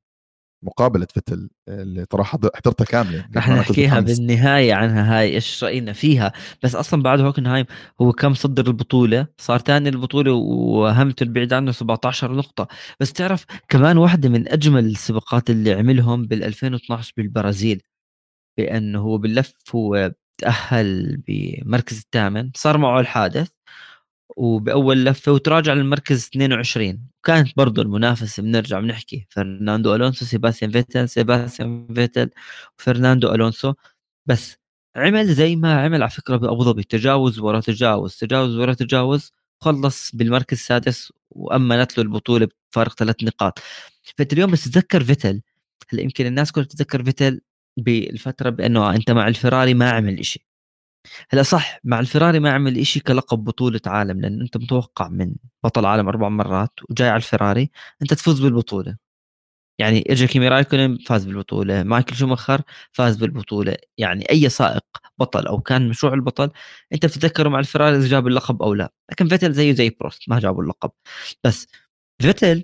مقابلة 0.63 1.07
فتل 1.15 1.49
اللي 1.69 2.05
ترى 2.05 2.23
حضرتها 2.23 2.85
كاملة 2.85 3.25
رح 3.35 3.49
نحكيها 3.49 3.99
بالنهاية 3.99 4.73
عنها 4.73 5.19
هاي 5.19 5.35
إيش 5.35 5.63
رأينا 5.63 5.93
فيها. 5.93 6.31
بس 6.63 6.75
أصلا 6.75 7.03
بعد 7.03 7.19
هوكنهايم 7.21 7.65
هو 8.01 8.11
كم 8.11 8.33
صدر 8.33 8.67
البطولة؟ 8.67 9.27
صار 9.37 9.59
ثاني 9.59 9.89
البطولة 9.89 10.31
وهاملتون 10.33 11.33
بعيد 11.33 11.53
عنه 11.53 11.71
17 11.71 12.35
نقطة. 12.35 12.67
بس 12.99 13.13
تعرف 13.13 13.45
كمان 13.69 13.97
واحدة 13.97 14.29
من 14.29 14.47
أجمل 14.47 14.85
السباقات 14.85 15.49
اللي 15.49 15.73
عملهم 15.73 16.27
بال 16.27 16.43
2012 16.43 17.13
بالبرازيل 17.17 17.81
بأنه 18.57 18.99
هو 19.01 19.17
باللف 19.17 19.55
هو 19.75 20.11
تأهل 20.37 21.17
بمركز 21.27 21.97
الثامن 21.97 22.51
صار 22.55 22.77
معه 22.77 22.99
الحادث. 22.99 23.49
وبأول 24.37 25.05
لفة 25.05 25.31
وتراجع 25.31 25.73
للمركز 25.73 26.27
22 26.27 27.07
وكانت 27.19 27.57
برضه 27.57 27.81
المنافسة 27.81 28.43
بنرجع 28.43 28.79
بنحكي. 28.79 29.27
فرناندو 29.29 29.95
ألونسو 29.95 30.25
سيباستيان 30.25 30.71
فيتل 30.71 31.09
سيباستيان 31.09 31.87
فيتل 31.95 32.29
وفرناندو 32.79 33.33
ألونسو. 33.35 33.73
بس 34.25 34.57
عمل 34.95 35.33
زي 35.33 35.55
ما 35.55 35.81
عمل 35.81 36.01
على 36.03 36.11
فكرة 36.11 36.37
بأبو 36.37 36.63
ظبي. 36.63 36.83
تجاوز 36.83 37.39
ورا 37.39 37.59
تجاوز 37.59 38.17
تجاوز 38.17 38.55
ورا 38.57 38.73
تجاوز 38.73 39.31
خلص 39.61 40.15
بالمركز 40.15 40.57
السادس 40.57 41.13
وأمنت 41.31 41.97
له 41.97 42.03
البطولة 42.03 42.47
بفارق 42.71 42.93
ثلاث 42.99 43.23
نقاط. 43.23 43.59
فأنت 44.17 44.33
اليوم 44.33 44.51
بس 44.51 44.63
تتذكر 44.65 45.03
فيتل. 45.03 45.41
هلأ 45.93 46.01
يمكن 46.01 46.25
الناس 46.25 46.51
كلها 46.51 46.65
تتذكر 46.65 47.03
فيتل 47.03 47.41
بالفترة 47.77 48.49
بأنه 48.49 48.95
أنت 48.95 49.11
مع 49.11 49.27
الفراري 49.27 49.73
ما 49.73 49.91
عمل 49.91 50.25
شيء 50.25 50.43
هلا 51.29 51.43
صح 51.43 51.79
مع 51.83 51.99
الفراري 51.99 52.39
ما 52.39 52.51
عمل 52.51 52.77
إشي 52.77 52.99
كلقب 52.99 53.43
بطولة 53.43 53.81
عالم 53.85 54.21
لأن 54.21 54.41
أنت 54.41 54.57
متوقع 54.57 55.07
من 55.07 55.35
بطل 55.63 55.85
عالم 55.85 56.07
أربع 56.07 56.29
مرات 56.29 56.71
وجاي 56.89 57.07
على 57.09 57.17
الفراري 57.17 57.71
أنت 58.01 58.13
تفوز 58.13 58.39
بالبطولة. 58.41 58.97
يعني 59.79 60.03
اجى 60.09 60.27
كيمي 60.27 60.47
رايكونن 60.47 60.97
فاز 61.07 61.25
بالبطولة 61.25 61.83
مايكل 61.83 62.15
شومخر 62.15 62.61
فاز 62.91 63.15
بالبطولة. 63.17 63.77
يعني 63.97 64.29
أي 64.31 64.49
سائق 64.49 64.83
بطل 65.19 65.47
أو 65.47 65.61
كان 65.61 65.89
مشروع 65.89 66.13
البطل 66.13 66.51
أنت 66.93 67.05
بتتذكره 67.05 67.49
مع 67.49 67.59
الفراري 67.59 67.97
إذا 67.97 68.07
جاب 68.07 68.27
اللقب 68.27 68.63
أو 68.63 68.73
لا. 68.73 68.93
لكن 69.11 69.27
فيتل 69.27 69.53
زيه 69.53 69.73
زي 69.73 69.89
بروست 70.01 70.29
ما 70.29 70.39
جابوا 70.39 70.63
اللقب. 70.63 70.91
بس 71.43 71.67
فيتل 72.21 72.63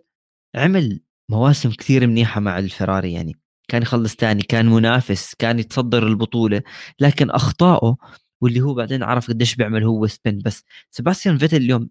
عمل 0.56 1.02
مواسم 1.32 1.72
كثير 1.72 2.08
منيحة 2.08 2.42
مع 2.42 2.60
الفراري 2.60 3.14
يعني 3.14 3.40
كان 3.70 3.82
يخلص 3.82 4.16
ثاني 4.16 4.44
كان 4.44 4.66
منافس 4.66 5.36
كان 5.36 5.60
يتصدر 5.60 6.08
البطولة 6.08 6.62
لكن 7.00 7.30
أخطائه 7.32 7.98
واللي 8.42 8.62
هو 8.62 8.74
بعدين 8.74 9.04
عرف 9.04 9.28
قديش 9.30 9.56
بيعمل 9.56 9.84
هو 9.84 10.08
spin 10.08 10.40
بس 10.40 10.64
سباستيان 10.92 11.38
فيتل 11.38 11.58
اليوم 11.58 11.90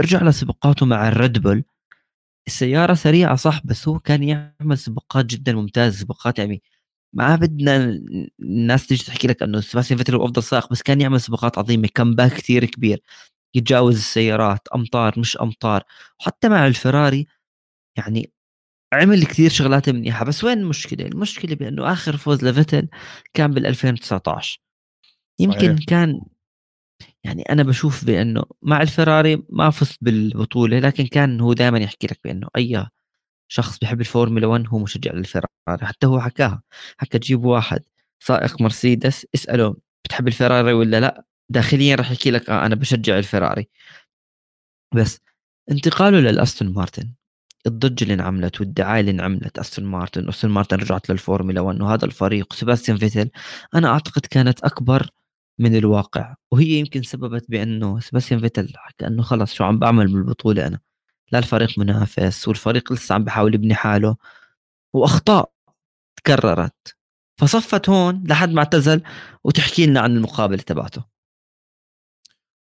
ارجع 0.00 0.22
لسباقاته 0.24 0.86
مع 0.86 1.08
الريد 1.08 1.38
بول 1.38 1.64
السيارة 2.46 2.94
سريعة 2.94 3.36
صح 3.36 3.60
بس 3.66 3.88
هو 3.88 3.98
كان 4.00 4.22
يعمل 4.22 4.78
سباقات 4.78 5.26
جدا 5.26 5.52
ممتازة 5.52 5.98
سباقات 5.98 6.38
يعني 6.38 6.62
ما 7.14 7.36
بدنا 7.36 8.00
الناس 8.40 8.86
تيجي 8.86 9.04
تحكي 9.04 9.28
لك 9.28 9.42
إنه 9.42 9.60
سباستيان 9.60 9.98
فيتل 9.98 10.14
هو 10.14 10.24
أفضل 10.24 10.42
سائق 10.42 10.70
بس 10.70 10.82
كان 10.82 11.00
يعمل 11.00 11.20
سباقات 11.20 11.58
عظيمة 11.58 11.88
comeback 11.94 12.32
كثير 12.32 12.64
كبير 12.64 13.02
يتجاوز 13.56 13.96
السيارات 13.96 14.68
أمطار 14.74 15.20
مش 15.20 15.36
أمطار. 15.42 15.84
وحتى 16.20 16.48
مع 16.48 16.66
الفراري 16.66 17.26
يعني 17.98 18.32
عمل 18.94 19.24
كثير 19.26 19.50
شغلات 19.50 19.90
منيحة. 19.90 20.24
بس 20.26 20.44
وين 20.44 20.58
المشكلة؟ 20.60 21.06
المشكلة 21.06 21.56
بأنه 21.56 21.92
آخر 21.92 22.16
فوز 22.16 22.44
لفيتل 22.44 22.88
كان 23.34 23.52
بال 23.54 23.66
2019 23.66 24.60
يمكن 25.38 25.76
صحيح. 25.76 25.86
كان 25.88 26.20
يعني 27.24 27.42
أنا 27.42 27.62
بشوف 27.62 28.04
بأنه 28.04 28.44
مع 28.62 28.82
الفراري 28.82 29.42
ما 29.48 29.70
فزت 29.70 29.98
بالبطولة 30.00 30.78
لكن 30.78 31.06
كان 31.06 31.40
هو 31.40 31.52
دائما 31.52 31.78
يحكي 31.78 32.06
لك 32.06 32.20
بأنه 32.24 32.48
أي 32.56 32.86
شخص 33.48 33.78
بيحب 33.78 34.00
الفورمولا 34.00 34.46
1 34.46 34.66
هو 34.68 34.78
مشجع 34.78 35.12
للفراري 35.12 35.46
حتى 35.68 36.06
هو 36.06 36.20
حكاها 36.20 36.62
حكى 36.98 37.18
تجيب 37.18 37.44
واحد 37.44 37.82
سائق 38.20 38.60
مرسيدس 38.62 39.26
اسأله 39.34 39.76
بتحب 40.04 40.28
الفراري 40.28 40.72
ولا 40.72 41.00
لا 41.00 41.24
داخليا 41.48 41.96
راح 41.96 42.10
يحكي 42.10 42.30
لك 42.30 42.50
آه 42.50 42.66
أنا 42.66 42.74
بشجع 42.74 43.18
الفراري 43.18 43.68
بس 44.94 45.20
انتقاله 45.70 46.20
للأستون 46.20 46.72
مارتن 46.72 47.12
الضجة 47.66 48.02
اللي 48.04 48.14
انعملت 48.14 48.60
والدعاية 48.60 49.00
اللي 49.00 49.10
انعملت 49.10 49.58
أستون 49.58 49.84
مارتن 49.84 50.28
أستون 50.28 50.50
مارتن 50.50 50.76
رجعت 50.76 51.10
للفورمولا 51.10 51.60
1 51.60 51.80
وهذا 51.82 52.04
الفريق 52.04 52.52
سيباستيان 52.52 52.98
فيتل 52.98 53.30
أنا 53.74 53.88
أعتقد 53.88 54.26
كانت 54.26 54.64
أكبر 54.64 55.10
من 55.58 55.76
الواقع 55.76 56.34
وهي 56.52 56.66
يمكن 56.66 57.02
سببت 57.02 57.50
بأنه 57.50 58.00
سباستيان 58.00 58.40
فيتل 58.40 58.72
حكى 58.76 59.06
انه 59.06 59.22
خلص 59.22 59.52
شو 59.52 59.64
عم 59.64 59.78
بعمل 59.78 60.12
بالبطولة 60.12 60.66
أنا. 60.66 60.80
لا 61.32 61.38
الفريق 61.38 61.78
منافس 61.78 62.48
والفريق 62.48 62.92
لسه 62.92 63.14
عم 63.14 63.24
بحاول 63.24 63.54
يبني 63.54 63.74
حاله 63.74 64.16
وأخطاء 64.92 65.52
تكررت. 66.16 66.96
فصفت 67.40 67.88
هون 67.88 68.24
لحد 68.26 68.50
ما 68.50 68.58
اعتزل 68.58 69.02
وتحكي 69.44 69.86
لنا 69.86 70.00
عن 70.00 70.16
المقابلة 70.16 70.62
تبعته. 70.62 71.04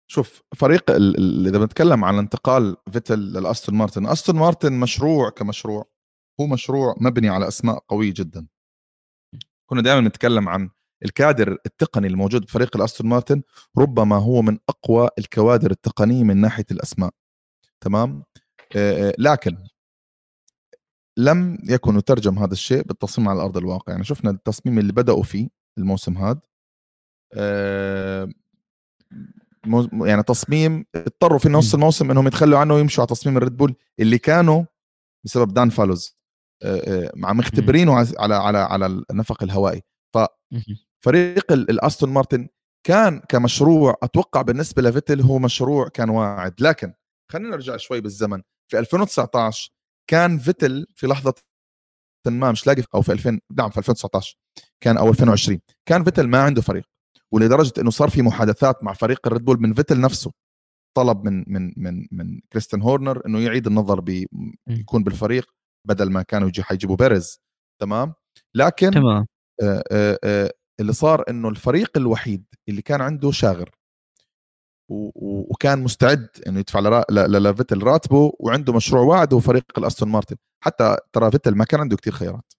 شوف 0.07 0.41
فريق 0.55 0.91
إذا 1.47 1.57
بنتكلم 1.57 2.05
عن 2.05 2.17
انتقال 2.17 2.75
فيتل 2.91 3.19
للأستون 3.19 3.75
مارتن 3.75 4.07
أستون 4.07 4.35
مارتن 4.35 4.73
مشروع 4.73 5.29
كمشروع 5.29 5.89
هو 6.39 6.47
مشروع 6.47 6.95
مبني 7.01 7.29
على 7.29 7.47
أسماء 7.47 7.79
قوية 7.87 8.13
جدا. 8.17 8.47
كنا 9.69 9.81
دائما 9.81 10.07
نتكلم 10.07 10.49
عن 10.49 10.69
الكادر 11.05 11.57
التقني 11.65 12.07
الموجود 12.07 12.41
بفريق 12.41 12.77
الأستون 12.77 13.07
مارتن 13.07 13.41
ربما 13.77 14.15
هو 14.15 14.41
من 14.41 14.57
أقوى 14.69 15.09
الكوادر 15.17 15.71
التقنية 15.71 16.23
من 16.23 16.37
ناحية 16.37 16.65
الأسماء. 16.71 17.11
تمام؟ 17.81 18.23
لكن 19.17 19.57
لم 21.17 21.57
يكن 21.63 21.97
يترجم 21.97 22.39
هذا 22.39 22.53
الشيء 22.53 22.83
بالتصميم 22.83 23.29
على 23.29 23.41
أرض 23.41 23.57
الواقع. 23.57 23.91
يعني 23.91 24.03
شفنا 24.03 24.31
التصميم 24.31 24.79
اللي 24.79 24.93
بدأوا 24.93 25.23
فيه 25.23 25.49
الموسم 25.77 26.17
هذا. 26.17 26.41
يعني 30.07 30.23
تصميم 30.23 30.85
اضطروا 30.95 31.39
في 31.39 31.49
نص 31.49 31.73
الموسم 31.73 32.11
إنهم 32.11 32.27
يتخلوا 32.27 32.59
عنه 32.59 32.73
ويمشوا 32.73 33.01
على 33.03 33.07
تصميم 33.07 33.37
الريد 33.37 33.57
بول 33.57 33.75
اللي 33.99 34.17
كانوا 34.17 34.63
بسبب 35.25 35.53
دان 35.53 35.69
فالوز 35.69 36.17
مع 37.15 37.33
مختبرينه 37.33 37.95
على 37.95 38.35
على 38.35 38.57
على 38.57 38.85
النفق 38.85 39.43
الهوائي. 39.43 39.81
ف 40.13 40.17
فريق 41.05 41.51
الاستون 41.51 42.09
مارتن 42.09 42.47
كان 42.87 43.19
كمشروع 43.19 43.95
أتوقع 44.03 44.41
بالنسبة 44.41 44.81
لفيتل 44.81 45.21
هو 45.21 45.39
مشروع 45.39 45.87
كان 45.87 46.09
واعد. 46.09 46.61
لكن 46.61 46.93
خلينا 47.31 47.49
نرجع 47.49 47.77
شوي 47.77 48.01
بالزمن. 48.01 48.41
في 48.71 48.79
2019 48.79 49.71
كان 50.09 50.37
فيتل 50.37 50.85
في 50.95 51.07
لحظة 51.07 51.33
ما 52.27 52.51
مش 52.51 52.67
لاقي 52.67 52.83
أو 52.95 53.01
في 53.01 53.11
2000 53.11 53.39
نعم 53.57 53.69
في 53.69 53.77
2019 53.77 54.37
كان 54.83 54.97
أو 54.97 55.09
2020 55.09 55.59
كان 55.85 56.03
فيتل 56.03 56.27
ما 56.27 56.41
عنده 56.41 56.61
فريق. 56.61 56.83
ولدرجة 57.31 57.73
إنه 57.81 57.89
صار 57.89 58.09
في 58.09 58.21
محادثات 58.21 58.83
مع 58.83 58.93
فريق 58.93 59.27
الريد 59.27 59.45
بول 59.45 59.61
من 59.61 59.73
فيتل 59.73 60.01
نفسه. 60.01 60.31
طلب 60.97 61.25
من 61.25 61.43
من 61.47 61.73
من 61.77 62.07
من 62.11 62.39
كريستيان 62.51 62.81
هورنر 62.81 63.25
إنه 63.25 63.39
يعيد 63.39 63.67
النظر 63.67 63.99
بيكون 63.99 65.03
بالفريق 65.03 65.51
بدل 65.87 66.11
ما 66.11 66.21
كانوا 66.21 66.47
يجي 66.47 66.63
حيجيبوا 66.63 66.95
بيرز 66.95 67.39
تمام؟ 67.81 68.13
لكن 68.55 68.91
تمام. 68.91 69.25
آآ 69.61 69.83
آآ 70.23 70.51
اللي 70.79 70.93
صار 70.93 71.23
إنه 71.29 71.49
الفريق 71.49 71.97
الوحيد 71.97 72.45
اللي 72.69 72.81
كان 72.81 73.01
عنده 73.01 73.31
شاغر 73.31 73.69
وكان 74.89 75.83
مستعد 75.83 76.29
إنه 76.47 76.59
يدفع 76.59 77.03
لفيتل 77.09 77.83
راتبه 77.83 78.31
وعنده 78.39 78.73
مشروع 78.73 79.03
واعد 79.03 79.33
هو 79.33 79.39
فريق 79.39 79.79
الأستون 79.79 80.09
مارتن. 80.09 80.35
حتى 80.63 80.97
ترى 81.13 81.31
فيتل 81.31 81.55
ما 81.55 81.65
كان 81.65 81.79
عنده 81.79 81.97
كتير 81.97 82.13
خيارات. 82.13 82.53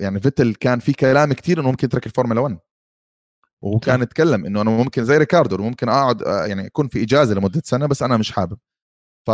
يعني 0.00 0.20
فيتل 0.20 0.54
كان 0.54 0.78
في 0.78 0.92
كلام 0.92 1.32
كتير 1.32 1.60
إنه 1.60 1.70
ممكن 1.70 1.86
يترك 1.86 2.06
الفورمولا 2.06 2.40
1 2.40 2.58
وهو 3.62 3.78
كان 3.78 4.02
يتكلم 4.02 4.46
إنه 4.46 4.60
أنا 4.60 4.70
ممكن 4.70 5.04
زي 5.04 5.18
ريكاردو 5.18 5.56
ممكن 5.58 5.88
أقعد 5.88 6.20
يعني 6.20 6.66
اكون 6.66 6.88
في 6.88 7.02
إجازة 7.02 7.34
لمدة 7.34 7.62
سنة 7.64 7.86
بس 7.86 8.02
أنا 8.02 8.16
مش 8.16 8.32
حابب. 8.32 8.58
ف 9.26 9.30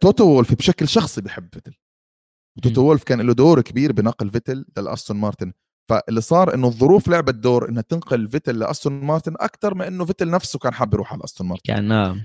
توتو 0.00 0.24
وولف 0.24 0.54
بشكل 0.54 0.88
شخصي 0.88 1.20
بحب 1.20 1.48
فيتل. 1.54 1.76
توتو 2.62 2.82
وولف 2.82 3.04
كان 3.04 3.20
له 3.20 3.32
دور 3.34 3.60
كبير 3.60 3.92
بنقل 3.92 4.30
فيتل 4.30 4.64
للاستون 4.78 5.16
مارتن. 5.16 5.52
فاللي 5.88 6.20
صار 6.20 6.54
إنه 6.54 6.66
الظروف 6.66 7.08
لعبت 7.08 7.34
دور 7.34 7.68
إنها 7.68 7.82
تنقل 7.82 8.28
فيتل 8.28 8.58
لأستون 8.58 9.00
مارتن 9.04 9.34
أكثر 9.40 9.74
من 9.74 9.82
إنه 9.82 10.04
فيتل 10.04 10.30
نفسه 10.30 10.58
كان 10.58 10.74
حابب 10.74 10.94
يروح 10.94 11.12
على 11.12 11.24
أستون 11.24 11.46
مارتن. 11.48 11.72
يعني 11.72 11.88
نعم. 11.88 12.22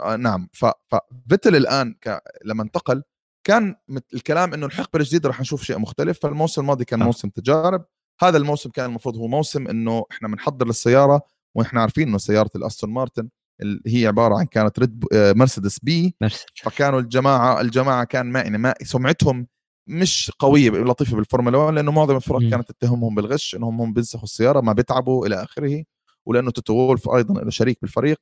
آه 0.00 0.16
نعم. 0.16 0.48
ففيتل 0.52 1.56
الآن 1.56 1.94
ك... 2.00 2.22
لما 2.44 2.62
انتقل 2.62 3.02
كان 3.44 3.76
الكلام 4.14 4.54
إنه 4.54 4.66
الحقبة 4.66 5.00
الجديدة 5.00 5.28
رح 5.28 5.40
نشوف 5.40 5.62
شيء 5.62 5.78
مختلف. 5.78 6.18
فالموسم 6.22 6.60
الماضي 6.60 6.84
كان 6.84 7.02
آه. 7.02 7.06
موسم 7.06 7.28
تجارب. 7.28 7.84
هذا 8.22 8.36
الموسم 8.36 8.70
كان 8.70 8.86
المفروض 8.86 9.16
هو 9.16 9.26
موسم 9.26 9.68
إنه 9.68 10.04
إحنا 10.10 10.28
بنحضر 10.28 10.66
للسيارة 10.66 11.22
وإحنا 11.54 11.80
عارفين 11.80 12.08
إنه 12.08 12.18
سيارة 12.18 12.50
الأستون 12.56 12.90
مارتن 12.90 13.28
اللي 13.62 13.80
هي 13.86 14.06
عبارة 14.06 14.38
عن 14.38 14.46
كانت 14.46 14.78
ريد 14.78 15.04
آه، 15.12 15.32
مرسيدس 15.32 15.78
B. 15.78 16.16
فكانوا 16.62 17.00
الجماعة 17.00 17.60
الجماعة 17.60 18.04
كان 18.04 18.26
ما 18.26 18.40
يعني 18.40 18.58
ما 18.58 18.74
سمعتهم 18.82 19.46
مش 19.88 20.32
قوية 20.38 20.70
لطيفة 20.70 21.16
بالفورمولا 21.16 21.58
1 21.58 21.74
لأنه 21.74 21.92
معظم 21.92 22.16
الفرق 22.16 22.42
كانت 22.50 22.72
تتهمهم 22.72 23.14
بالغش 23.14 23.54
إنهم 23.54 23.80
هم 23.80 23.92
بينسخوا 23.92 24.24
السيارة 24.24 24.60
ما 24.60 24.72
بيتعبوا 24.72 25.26
إلى 25.26 25.42
آخره 25.42 25.84
ولأنه 26.26 26.50
توتو 26.50 26.74
وولف 26.74 27.08
أيضا 27.08 27.42
له 27.42 27.50
شريك 27.50 27.78
بالفريق. 27.82 28.18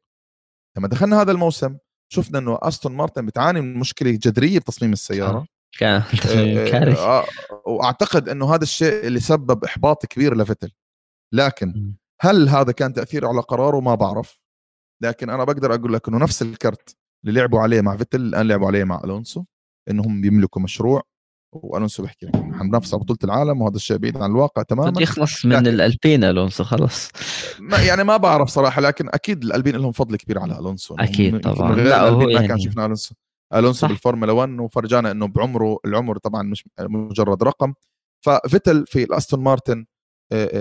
لما 0.77 0.89
دخلنا 0.89 1.23
هذا 1.23 1.33
الموسم 1.33 1.77
شفنا 2.13 2.39
إنه 2.39 2.59
أستون 2.63 2.93
مارتن 2.93 3.27
بتعاني 3.27 3.61
من 3.61 3.75
مشكلة 3.75 4.11
جذرية 4.11 4.59
بتصميم 4.59 4.93
السيارة. 4.93 5.47
كان 5.79 6.03
كارثه 6.71 7.07
آه 7.07 7.25
وأعتقد 7.67 8.29
إنه 8.29 8.55
هذا 8.55 8.63
الشيء 8.63 9.07
اللي 9.07 9.21
سبب 9.21 9.65
إحباط 9.65 10.07
كبير 10.07 10.37
لفيتل 10.37 10.73
لكن 11.35 11.95
هل 12.21 12.49
هذا 12.49 12.73
كان 12.73 12.93
تأثير 12.93 13.27
على 13.27 13.41
قراره؟ 13.41 13.81
ما 13.81 13.95
بعرف. 13.95 14.41
لكن 15.03 15.31
أنا 15.31 15.45
بقدر 15.45 15.75
أقول 15.75 15.93
لك 15.93 16.09
إنه 16.09 16.19
نفس 16.19 16.43
الكرت 16.43 16.97
اللي 17.25 17.41
لعبوا 17.41 17.61
عليه 17.61 17.81
مع 17.81 17.97
فيتل 17.97 18.21
الآن 18.21 18.49
لعبوا 18.49 18.67
عليه 18.67 18.85
مع 18.85 19.01
ألونسو 19.05 19.45
إنهم 19.91 20.21
بيملكوا 20.21 20.63
مشروع. 20.63 21.03
وألونسو 21.53 22.03
بيحكي 22.03 22.27
لك. 22.27 22.37
حننافس 22.37 22.95
على 22.95 23.03
بطولة 23.03 23.19
العالم 23.25 23.63
وهذا 23.63 23.77
الشيء 23.77 23.97
بعيد 23.97 24.17
عن 24.17 24.31
الواقع 24.31 24.63
تماما. 24.63 24.91
بده 24.91 25.03
يخلص 25.03 25.47
من 25.47 25.67
الألبين 25.67 26.25
ألونسو 26.25 26.65
خلص. 26.65 27.11
ما 27.61 27.79
يعني 27.79 28.05
ما 28.05 28.17
بعرف 28.17 28.49
صراحة 28.49 28.81
لكن 28.81 29.09
أكيد 29.09 29.45
الألبين 29.45 29.77
لهم 29.77 29.93
فضل 29.93 30.17
كبير 30.17 30.39
على 30.39 30.59
ألونسو. 30.59 30.95
أكيد 30.99 31.41
طبعا. 31.41 31.77
لا 31.77 32.09
هو 32.09 32.21
يعني... 32.21 32.35
ما 32.35 32.41
كان 32.41 32.49
يعني 32.51 32.63
شفنا 32.63 32.85
ألونسو. 32.85 33.15
ألونسو 33.55 33.87
بالفورمولا 33.87 34.33
1 34.33 34.61
وفرجانا 34.61 35.11
إنه 35.11 35.27
بعمره 35.27 35.79
العمر 35.85 36.19
طبعا 36.19 36.43
مش 36.43 36.69
مجرد 36.81 37.43
رقم. 37.43 37.75
ففيتل 38.25 38.85
في 38.87 39.05
الأستون 39.05 39.41
مارتن 39.41 39.87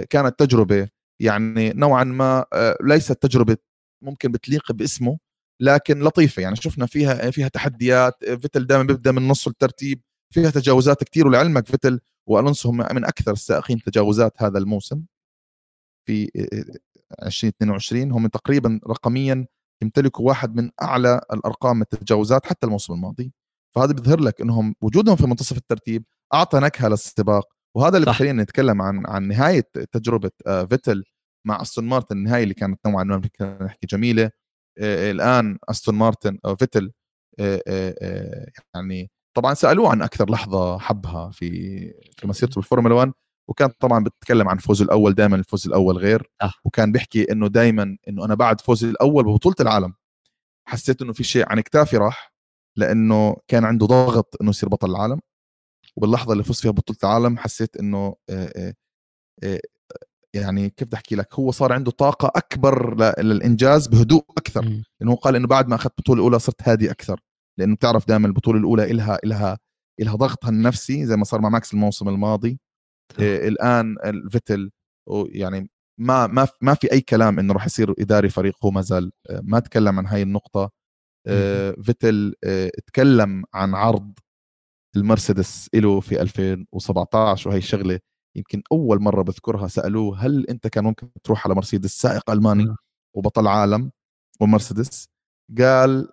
كانت 0.10 0.40
تجربة 0.40 0.88
يعني 1.22 1.74
نوعا 1.74 2.04
ما 2.04 2.46
ليست 2.84 3.12
تجربة 3.12 3.58
ممكن 4.04 4.32
بتليق 4.32 4.72
باسمه 4.72 5.18
لكن 5.62 6.00
لطيفة. 6.00 6.42
يعني 6.42 6.56
شفنا 6.56 6.86
فيها 6.86 7.32
فيها 7.32 7.48
تحديات. 7.48 8.14
فيتل 8.26 8.68
دائما 8.68 8.84
بيبدأ 8.84 9.12
من 9.12 9.28
نص 9.28 9.48
الترتيب. 9.48 10.02
فيها 10.34 10.50
تجاوزات 10.50 11.04
كثير 11.04 11.28
ولعلمك 11.28 11.68
فيتل 11.68 12.00
وألونسو 12.30 12.70
هم 12.70 12.78
من 12.78 13.06
أكثر 13.06 13.32
السائقين 13.32 13.82
تجاوزات 13.82 14.44
هذا 14.44 14.58
الموسم 14.58 15.04
في 16.08 16.32
2022 17.24 18.12
هم 18.12 18.28
تقريبا 18.28 18.80
رقميا 18.88 19.48
يمتلكوا 19.84 20.28
واحد 20.28 20.56
من 20.56 20.70
أعلى 20.82 21.22
الأرقام 21.34 21.82
التجاوزات 21.82 22.46
حتى 22.46 22.68
الموسم 22.68 22.94
الماضي. 22.94 23.34
فهذا 23.76 23.94
بيظهر 23.94 24.20
لك 24.20 24.42
إنهم 24.42 24.76
وجودهم 24.82 25.16
في 25.16 25.28
منتصف 25.28 25.58
الترتيب 25.58 26.04
أعطى 26.34 26.60
نكهة 26.60 26.88
للسباق. 26.88 27.48
وهذا 27.76 27.98
اللي 27.98 28.06
بخلينا 28.06 28.44
نتكلم 28.44 28.82
عن 28.82 29.04
عن 29.08 29.28
نهاية 29.28 29.70
تجربة 29.92 30.32
آه، 30.48 30.66
فيتل 30.66 31.04
مع 31.48 31.62
أستون 31.62 31.86
مارتن 31.86 32.18
النهاية 32.18 32.44
اللي 32.44 32.54
كانت 32.54 32.88
نوعا 32.88 33.04
ما 33.04 33.22
نحكي 33.42 33.88
جميلة. 33.88 34.32
الآن 34.80 35.58
أستون 35.70 35.96
مارتن 35.96 36.40
أو 36.46 36.56
فيتل 36.56 36.92
يعني 38.76 39.12
طبعا 39.38 39.54
سألوه 39.54 39.90
عن 39.90 40.02
أكثر 40.02 40.30
لحظة 40.32 40.78
حبها 40.80 41.30
في 41.32 41.50
في 42.18 42.28
مسيرته 42.28 42.56
بالفورمولا 42.56 42.96
1 42.96 43.12
وكان 43.50 43.70
طبعا 43.80 44.04
بتكلم 44.04 44.50
عن 44.50 44.58
فوزه 44.58 44.86
الأول 44.86 45.14
دائما 45.14 45.36
الفوز 45.36 45.68
الأول 45.68 45.98
غير. 45.98 46.32
أه. 46.42 46.54
وكان 46.66 46.92
بيحكي 46.92 47.32
إنه 47.32 47.48
دائما 47.48 47.98
إنه 48.08 48.26
أنا 48.26 48.36
بعد 48.36 48.62
فوزي 48.62 48.90
الأول 48.90 49.24
ببطولة 49.24 49.56
العالم 49.60 49.94
حسيت 50.68 51.02
إنه 51.02 51.14
في 51.14 51.24
شيء 51.24 51.46
عن 51.50 51.60
كتافي 51.62 51.98
راح 51.98 52.34
لأنه 52.78 53.36
كان 53.48 53.66
عنده 53.66 53.86
ضغط 53.86 54.36
إنه 54.42 54.50
يصير 54.50 54.70
بطل 54.70 54.90
العالم. 54.92 55.20
وباللحظة 55.98 56.34
اللي 56.34 56.44
فزت 56.44 56.62
فيها 56.62 56.72
بطوله 56.72 57.00
العالم 57.04 57.38
حسيت 57.38 57.78
إنه 57.78 58.16
آآ 58.30 58.74
آآ 59.44 59.60
يعني 60.34 60.70
كيف 60.70 60.88
بدي 60.88 60.96
أحكي 60.98 61.16
لك 61.16 61.34
هو 61.36 61.52
صار 61.52 61.74
عنده 61.74 61.92
طاقة 61.92 62.32
أكبر 62.36 62.96
للإنجاز 63.24 63.88
بهدوء 63.88 64.26
أكثر. 64.38 64.62
لأنه 65.02 65.12
هو 65.12 65.16
قال 65.16 65.36
إنه 65.36 65.48
بعد 65.48 65.68
ما 65.68 65.76
أخذت 65.76 65.94
البطوله 66.00 66.20
الاولى 66.20 66.40
صرت 66.40 66.70
هادي 66.70 66.92
أكثر. 66.92 67.22
لأنه 67.60 67.76
بتعرف 67.76 68.08
دائما 68.08 68.28
البطولة 68.28 68.60
الأولى 68.60 68.92
إلها 68.92 69.20
إلها 69.24 69.58
إلها 70.02 70.16
ضغطها 70.16 70.50
النفسي 70.50 71.06
زي 71.06 71.16
ما 71.18 71.24
صار 71.24 71.42
مع 71.42 71.50
ماكس 71.50 71.74
الموسم 71.74 72.10
الماضي. 72.10 72.60
آه 73.20 73.48
الآن 73.48 73.96
الفيتل 74.06 74.72
يعني 75.30 75.70
ما 76.00 76.28
ما 76.28 76.48
ما 76.62 76.74
في 76.74 76.92
أي 76.92 77.02
كلام 77.02 77.40
إنه 77.40 77.54
راح 77.54 77.66
يصير 77.66 77.94
إداري 78.00 78.30
فريق 78.30 78.56
هو 78.66 78.72
ما 78.72 78.82
زال 78.82 79.12
آه 79.30 79.42
ما 79.44 79.60
تكلم 79.60 80.00
عن 80.00 80.06
هاي 80.08 80.22
النقطة. 80.24 80.72
آه 81.28 81.72
فيتل 81.84 82.36
آه 82.44 82.72
تكلم 82.88 83.44
عن 83.54 83.76
عرض 83.76 84.14
المرسيدس 84.96 85.70
له 85.76 86.00
في 86.00 86.22
2017 86.22 87.50
وهي 87.50 87.58
الشغلة 87.58 88.00
يمكن 88.38 88.62
أول 88.72 89.02
مرة 89.02 89.22
بذكرها 89.22 89.68
سألوه 89.68 90.20
هل 90.26 90.46
أنت 90.50 90.68
كان 90.68 90.84
ممكن 90.84 91.10
تروح 91.24 91.46
على 91.48 91.56
مرسيدس 91.56 91.92
سائق 92.02 92.32
ألماني 92.32 92.76
وبطل 93.16 93.48
عالم 93.48 93.92
ومرسيدس؟ 94.42 95.10
قال 95.60 96.10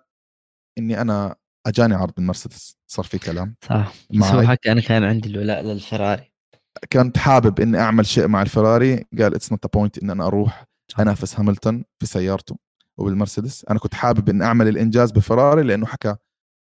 إني 0.77 1.01
أنا 1.01 1.35
أجاني 1.67 1.93
عرض 1.93 2.13
من 2.17 2.25
مرسيدس 2.25 2.77
صار 2.87 3.05
في 3.05 3.19
كلام. 3.19 3.55
صح. 3.63 3.93
بس 4.09 4.23
حكى 4.23 4.71
أنا 4.71 4.81
كان 4.81 5.03
عندي 5.03 5.29
الولاء 5.29 5.63
للفراري. 5.63 6.31
كنت 6.93 7.17
حابب 7.17 7.59
إني 7.59 7.79
أعمل 7.79 8.05
شيء 8.05 8.27
مع 8.27 8.41
الفراري 8.41 8.95
قال 8.95 9.35
it's 9.35 9.51
not 9.51 9.75
point 9.75 10.03
ان 10.03 10.09
أنا 10.09 10.27
أروح 10.27 10.65
أنافس 10.99 11.39
هاملتون 11.39 11.83
في 11.99 12.05
سيارته 12.05 12.57
وبالمرسيدس. 12.97 13.65
أنا 13.65 13.79
كنت 13.79 13.93
حابب 13.93 14.29
ان 14.29 14.41
أعمل 14.41 14.67
الإنجاز 14.67 15.11
بفراري 15.11 15.63
لأنه 15.63 15.85
حكى 15.85 16.15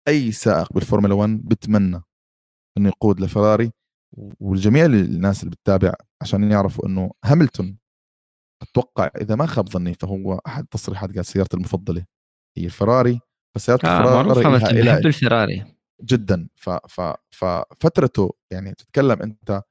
أي 0.07 0.31
سائق 0.31 0.73
بالفورمولا 0.73 1.13
1 1.13 1.41
بتمنى 1.45 2.01
إنه 2.77 2.89
يقود 2.89 3.19
لفراري 3.19 3.71
والجميع 4.39 4.85
الناس 4.85 5.43
اللي 5.43 5.51
بتتابع 5.51 5.93
عشان 6.21 6.51
يعرفوا 6.51 6.87
إنه 6.87 7.11
هاملتون 7.25 7.77
أتوقع 8.61 9.09
إذا 9.21 9.35
ما 9.35 9.45
خاب 9.45 9.69
ظني 9.69 9.93
فهو 9.93 10.41
احد 10.47 10.63
التصريحات 10.63 11.15
قال 11.15 11.25
سيارتي 11.25 11.57
المفضلة 11.57 12.05
هي 12.57 12.65
الفراري. 12.65 13.19
فسيارة 13.55 13.79
آه 13.85 14.21
الفراري 14.21 14.83
بحب 14.83 15.05
الفراري. 15.05 15.63
جدا. 16.03 16.47
ف 16.55 16.69
ف 16.69 17.01
ففترته 17.31 18.33
يعني 18.51 18.73
تتكلم 18.73 19.21
أنت 19.21 19.61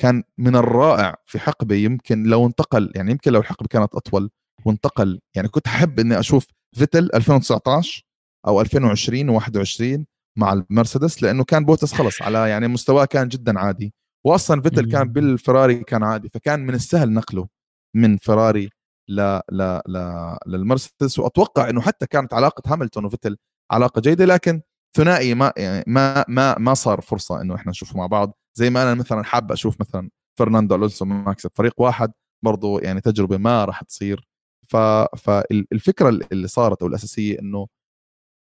كان 0.00 0.22
من 0.38 0.56
الرائع 0.56 1.16
في 1.26 1.38
حقبة 1.38 1.74
يمكن 1.74 2.22
لو 2.22 2.46
انتقل 2.46 2.92
يعني 2.94 3.10
يمكن 3.10 3.32
لو 3.32 3.40
الحقبة 3.40 3.66
كانت 3.70 3.94
أطول 3.94 4.30
وانتقل. 4.64 5.20
يعني 5.36 5.48
كنت 5.48 5.66
أحب 5.66 6.00
إني 6.00 6.18
أشوف 6.20 6.46
فيتل 6.76 7.10
2019 7.14 8.02
أو 8.46 8.60
2020 8.60 9.40
و21 9.40 10.04
مع 10.38 10.52
المرسيدس 10.52 11.22
لأنه 11.22 11.44
كان 11.44 11.64
بوتس 11.64 11.94
خلص 11.94 12.22
على 12.22 12.50
يعني 12.50 12.68
مستواه 12.68 13.04
كان 13.04 13.28
جدا 13.28 13.58
عادي. 13.58 13.94
وأصلا 14.26 14.62
فيتل 14.62 14.90
كان 14.92 15.12
بالفراري 15.12 15.84
كان 15.84 16.02
عادي 16.02 16.28
فكان 16.28 16.60
من 16.66 16.74
السهل 16.74 17.12
نقله 17.12 17.48
من 17.96 18.16
فراري 18.16 18.70
ل 19.08 19.20
ل 19.52 19.80
ل 19.88 19.98
للمرسيدس 20.46 21.18
وأتوقع 21.18 21.70
إنه 21.70 21.80
حتى 21.80 22.06
كانت 22.06 22.34
علاقة 22.34 22.62
هاملتون 22.72 23.04
وفيتل 23.04 23.36
علاقة 23.70 24.00
جيدة 24.00 24.24
لكن 24.24 24.62
ثنائي 24.96 25.34
ما 25.34 25.52
يعني 25.56 25.84
ما 25.86 26.24
ما 26.28 26.58
ما 26.58 26.74
صار 26.74 27.00
فرصة 27.00 27.40
إنه 27.42 27.54
إحنا 27.54 27.70
نشوفه 27.70 27.96
مع 27.98 28.06
بعض. 28.06 28.38
زي 28.54 28.70
ما 28.70 28.82
أنا 28.82 28.94
مثلا 28.94 29.24
حاب 29.24 29.52
أشوف 29.52 29.80
مثلا 29.80 30.10
فرناندو 30.38 30.74
ألونسو 30.74 31.04
ماكس 31.04 31.46
فريق 31.54 31.80
واحد 31.80 32.12
برضو 32.44 32.78
يعني 32.78 33.00
تجربة 33.00 33.36
ما 33.38 33.64
راح 33.64 33.82
تصير. 33.82 34.28
ف 34.68 34.76
فالفكرة 35.16 36.08
اللي 36.32 36.48
صارت 36.48 36.82
أو 36.82 36.88
الأساسية 36.88 37.38
إنه 37.40 37.66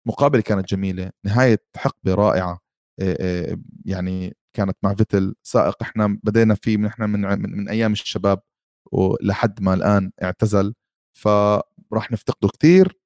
مقابلة 0.07 0.41
كانت 0.41 0.69
جميلة 0.69 1.11
نهاية 1.25 1.63
حقبة 1.77 2.13
رائعة 2.15 2.59
يعني 3.85 4.37
كانت 4.57 4.77
مع 4.83 4.93
فيتل 4.95 5.35
سائق 5.43 5.75
إحنا 5.83 6.19
بدينا 6.23 6.55
فيه 6.55 6.77
من 6.77 6.85
إحنا 6.85 7.07
من, 7.07 7.21
من, 7.21 7.57
من 7.57 7.69
أيام 7.69 7.91
الشباب. 7.91 8.41
ولحد 8.91 9.61
ما 9.61 9.73
الآن 9.73 10.11
اعتزل 10.23 10.73
فراح 11.13 12.11
نفتقده 12.11 12.49
كثير 12.49 12.99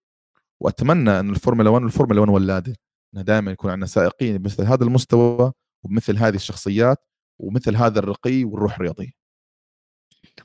وأتمنى 0.60 1.20
ان 1.20 1.30
الفورمولا 1.30 1.70
1 1.70 1.84
والفورمولا 1.84 2.22
1 2.22 2.34
ولادة 2.34 2.76
إنه 3.14 3.22
دائما 3.24 3.52
يكون 3.52 3.72
عندنا 3.72 3.88
سائقين 3.88 4.38
بمثل 4.38 4.64
هذا 4.64 4.84
المستوى 4.84 5.52
وبمثل 5.84 6.18
هذه 6.18 6.36
الشخصيات 6.36 6.98
ومثل 7.40 7.76
هذا 7.76 8.00
الرقي 8.00 8.44
والروح 8.44 8.76
الرياضية. 8.76 9.12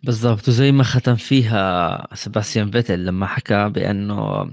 بالضبط 0.03 0.49
وزي 0.49 0.73
ما 0.73 0.83
ختم 0.83 1.15
فيها 1.15 2.15
سباستيان 2.15 2.71
فيتل 2.71 3.07
لما 3.07 3.27
حكى 3.27 3.69
بأنه 3.69 4.51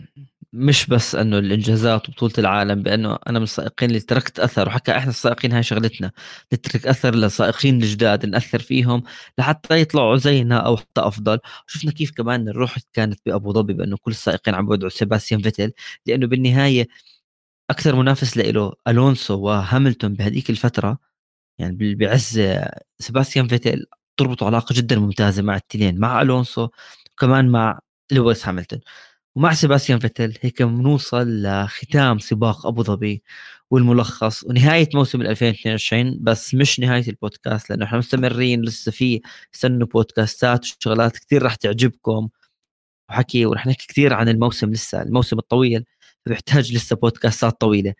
مش 0.54 0.86
بس 0.88 1.16
إنه 1.16 1.38
الإنجازات 1.40 2.10
وبطولة 2.10 2.34
العالم 2.38 2.84
بأنه 2.84 3.18
أنا 3.28 3.40
من 3.40 3.44
السائقين 3.44 3.90
اللي 3.90 4.00
تركت 4.00 4.40
أثر 4.40 4.68
وحكى 4.68 4.98
إحنا 4.98 5.10
السائقين 5.10 5.52
هاي 5.52 5.64
شغلتنا 5.64 6.12
نترك 6.54 6.88
أثر 6.88 7.16
للسائقين 7.16 7.76
الجداد 7.84 8.26
نأثر 8.26 8.60
فيهم 8.60 9.04
لحتى 9.38 9.82
يطلعوا 9.82 10.16
زينا 10.18 10.58
أو 10.58 10.78
حتى 10.78 11.02
أفضل. 11.02 11.40
شفنا 11.68 11.92
كيف 11.92 12.12
كمان 12.12 12.48
الروح 12.50 12.78
كانت 12.94 13.20
بأبو 13.26 13.54
ظبي 13.54 13.74
بأنه 13.74 13.98
كل 13.98 14.12
السائقين 14.12 14.56
عم 14.56 14.68
بيدعوا 14.70 14.90
سيباستيان 14.90 15.42
فيتل 15.42 15.72
لأنه 16.06 16.28
بالنهاية 16.28 16.88
أكثر 17.70 17.96
منافس 17.96 18.38
له 18.38 18.74
ألونسو 18.88 19.40
وهاملتون 19.42 20.14
بهذيك 20.14 20.50
الفترة 20.50 20.98
يعني 21.60 21.96
بعز 21.96 22.42
سيباستيان 23.00 23.48
فيتل 23.48 23.86
تربطوا 24.18 24.48
علاقة 24.48 24.74
جدا 24.78 25.00
ممتازة 25.00 25.44
مع 25.44 25.56
التنتين 25.56 26.00
مع 26.00 26.22
ألونسو 26.22 26.70
وكمان 27.14 27.50
مع 27.50 27.80
لويس 28.12 28.48
هاملتون. 28.48 28.80
ومع 29.36 29.54
سيباستيان 29.54 30.00
فيتل 30.00 30.38
هيك 30.42 30.62
بنوصل 30.64 31.44
لختام 31.44 32.20
سباق 32.20 32.68
أبو 32.68 32.84
ظبي 32.84 33.24
والملخص 33.72 34.44
ونهاية 34.44 34.90
موسم 34.96 35.22
2022 35.22 36.18
بس 36.22 36.54
مش 36.56 36.80
نهاية 36.80 37.08
البودكاست 37.10 37.70
لأنه 37.70 37.86
إحنا 37.86 37.98
مستمرين 37.98 38.62
لسه 38.62 38.92
في 38.92 39.22
استنوا 39.56 39.88
بودكاستات 39.88 40.66
وشغلات 40.66 41.18
كثير 41.18 41.44
راح 41.44 41.56
تعجبكم 41.56 42.30
وحكي 43.10 43.46
ورح 43.46 43.68
نحكي 43.68 43.88
كثير 43.88 44.14
عن 44.14 44.30
الموسم 44.30 44.72
لسه 44.72 45.02
الموسم 45.02 45.40
الطويل 45.40 45.86
فبيحتاج 46.26 46.74
لسه 46.76 46.96
بودكاستات 46.96 47.62
طويلة. 47.62 47.94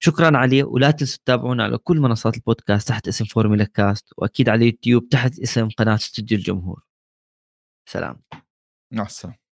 شكرا 0.00 0.38
علي 0.38 0.62
ولا 0.62 0.90
تنسوا 0.90 1.18
تتابعونا 1.24 1.64
على 1.64 1.78
كل 1.78 2.00
منصات 2.00 2.36
البودكاست 2.36 2.88
تحت 2.88 3.08
اسم 3.08 3.24
فورمولا 3.24 3.64
كاست 3.64 4.06
وأكيد 4.18 4.48
على 4.48 4.58
اليوتيوب 4.58 5.08
تحت 5.08 5.38
اسم 5.40 5.68
قناة 5.68 5.94
استوديو 5.94 6.38
الجمهور. 6.38 6.82
سلام. 7.86 8.22
مع 8.92 9.04
السلامة. 9.06 9.47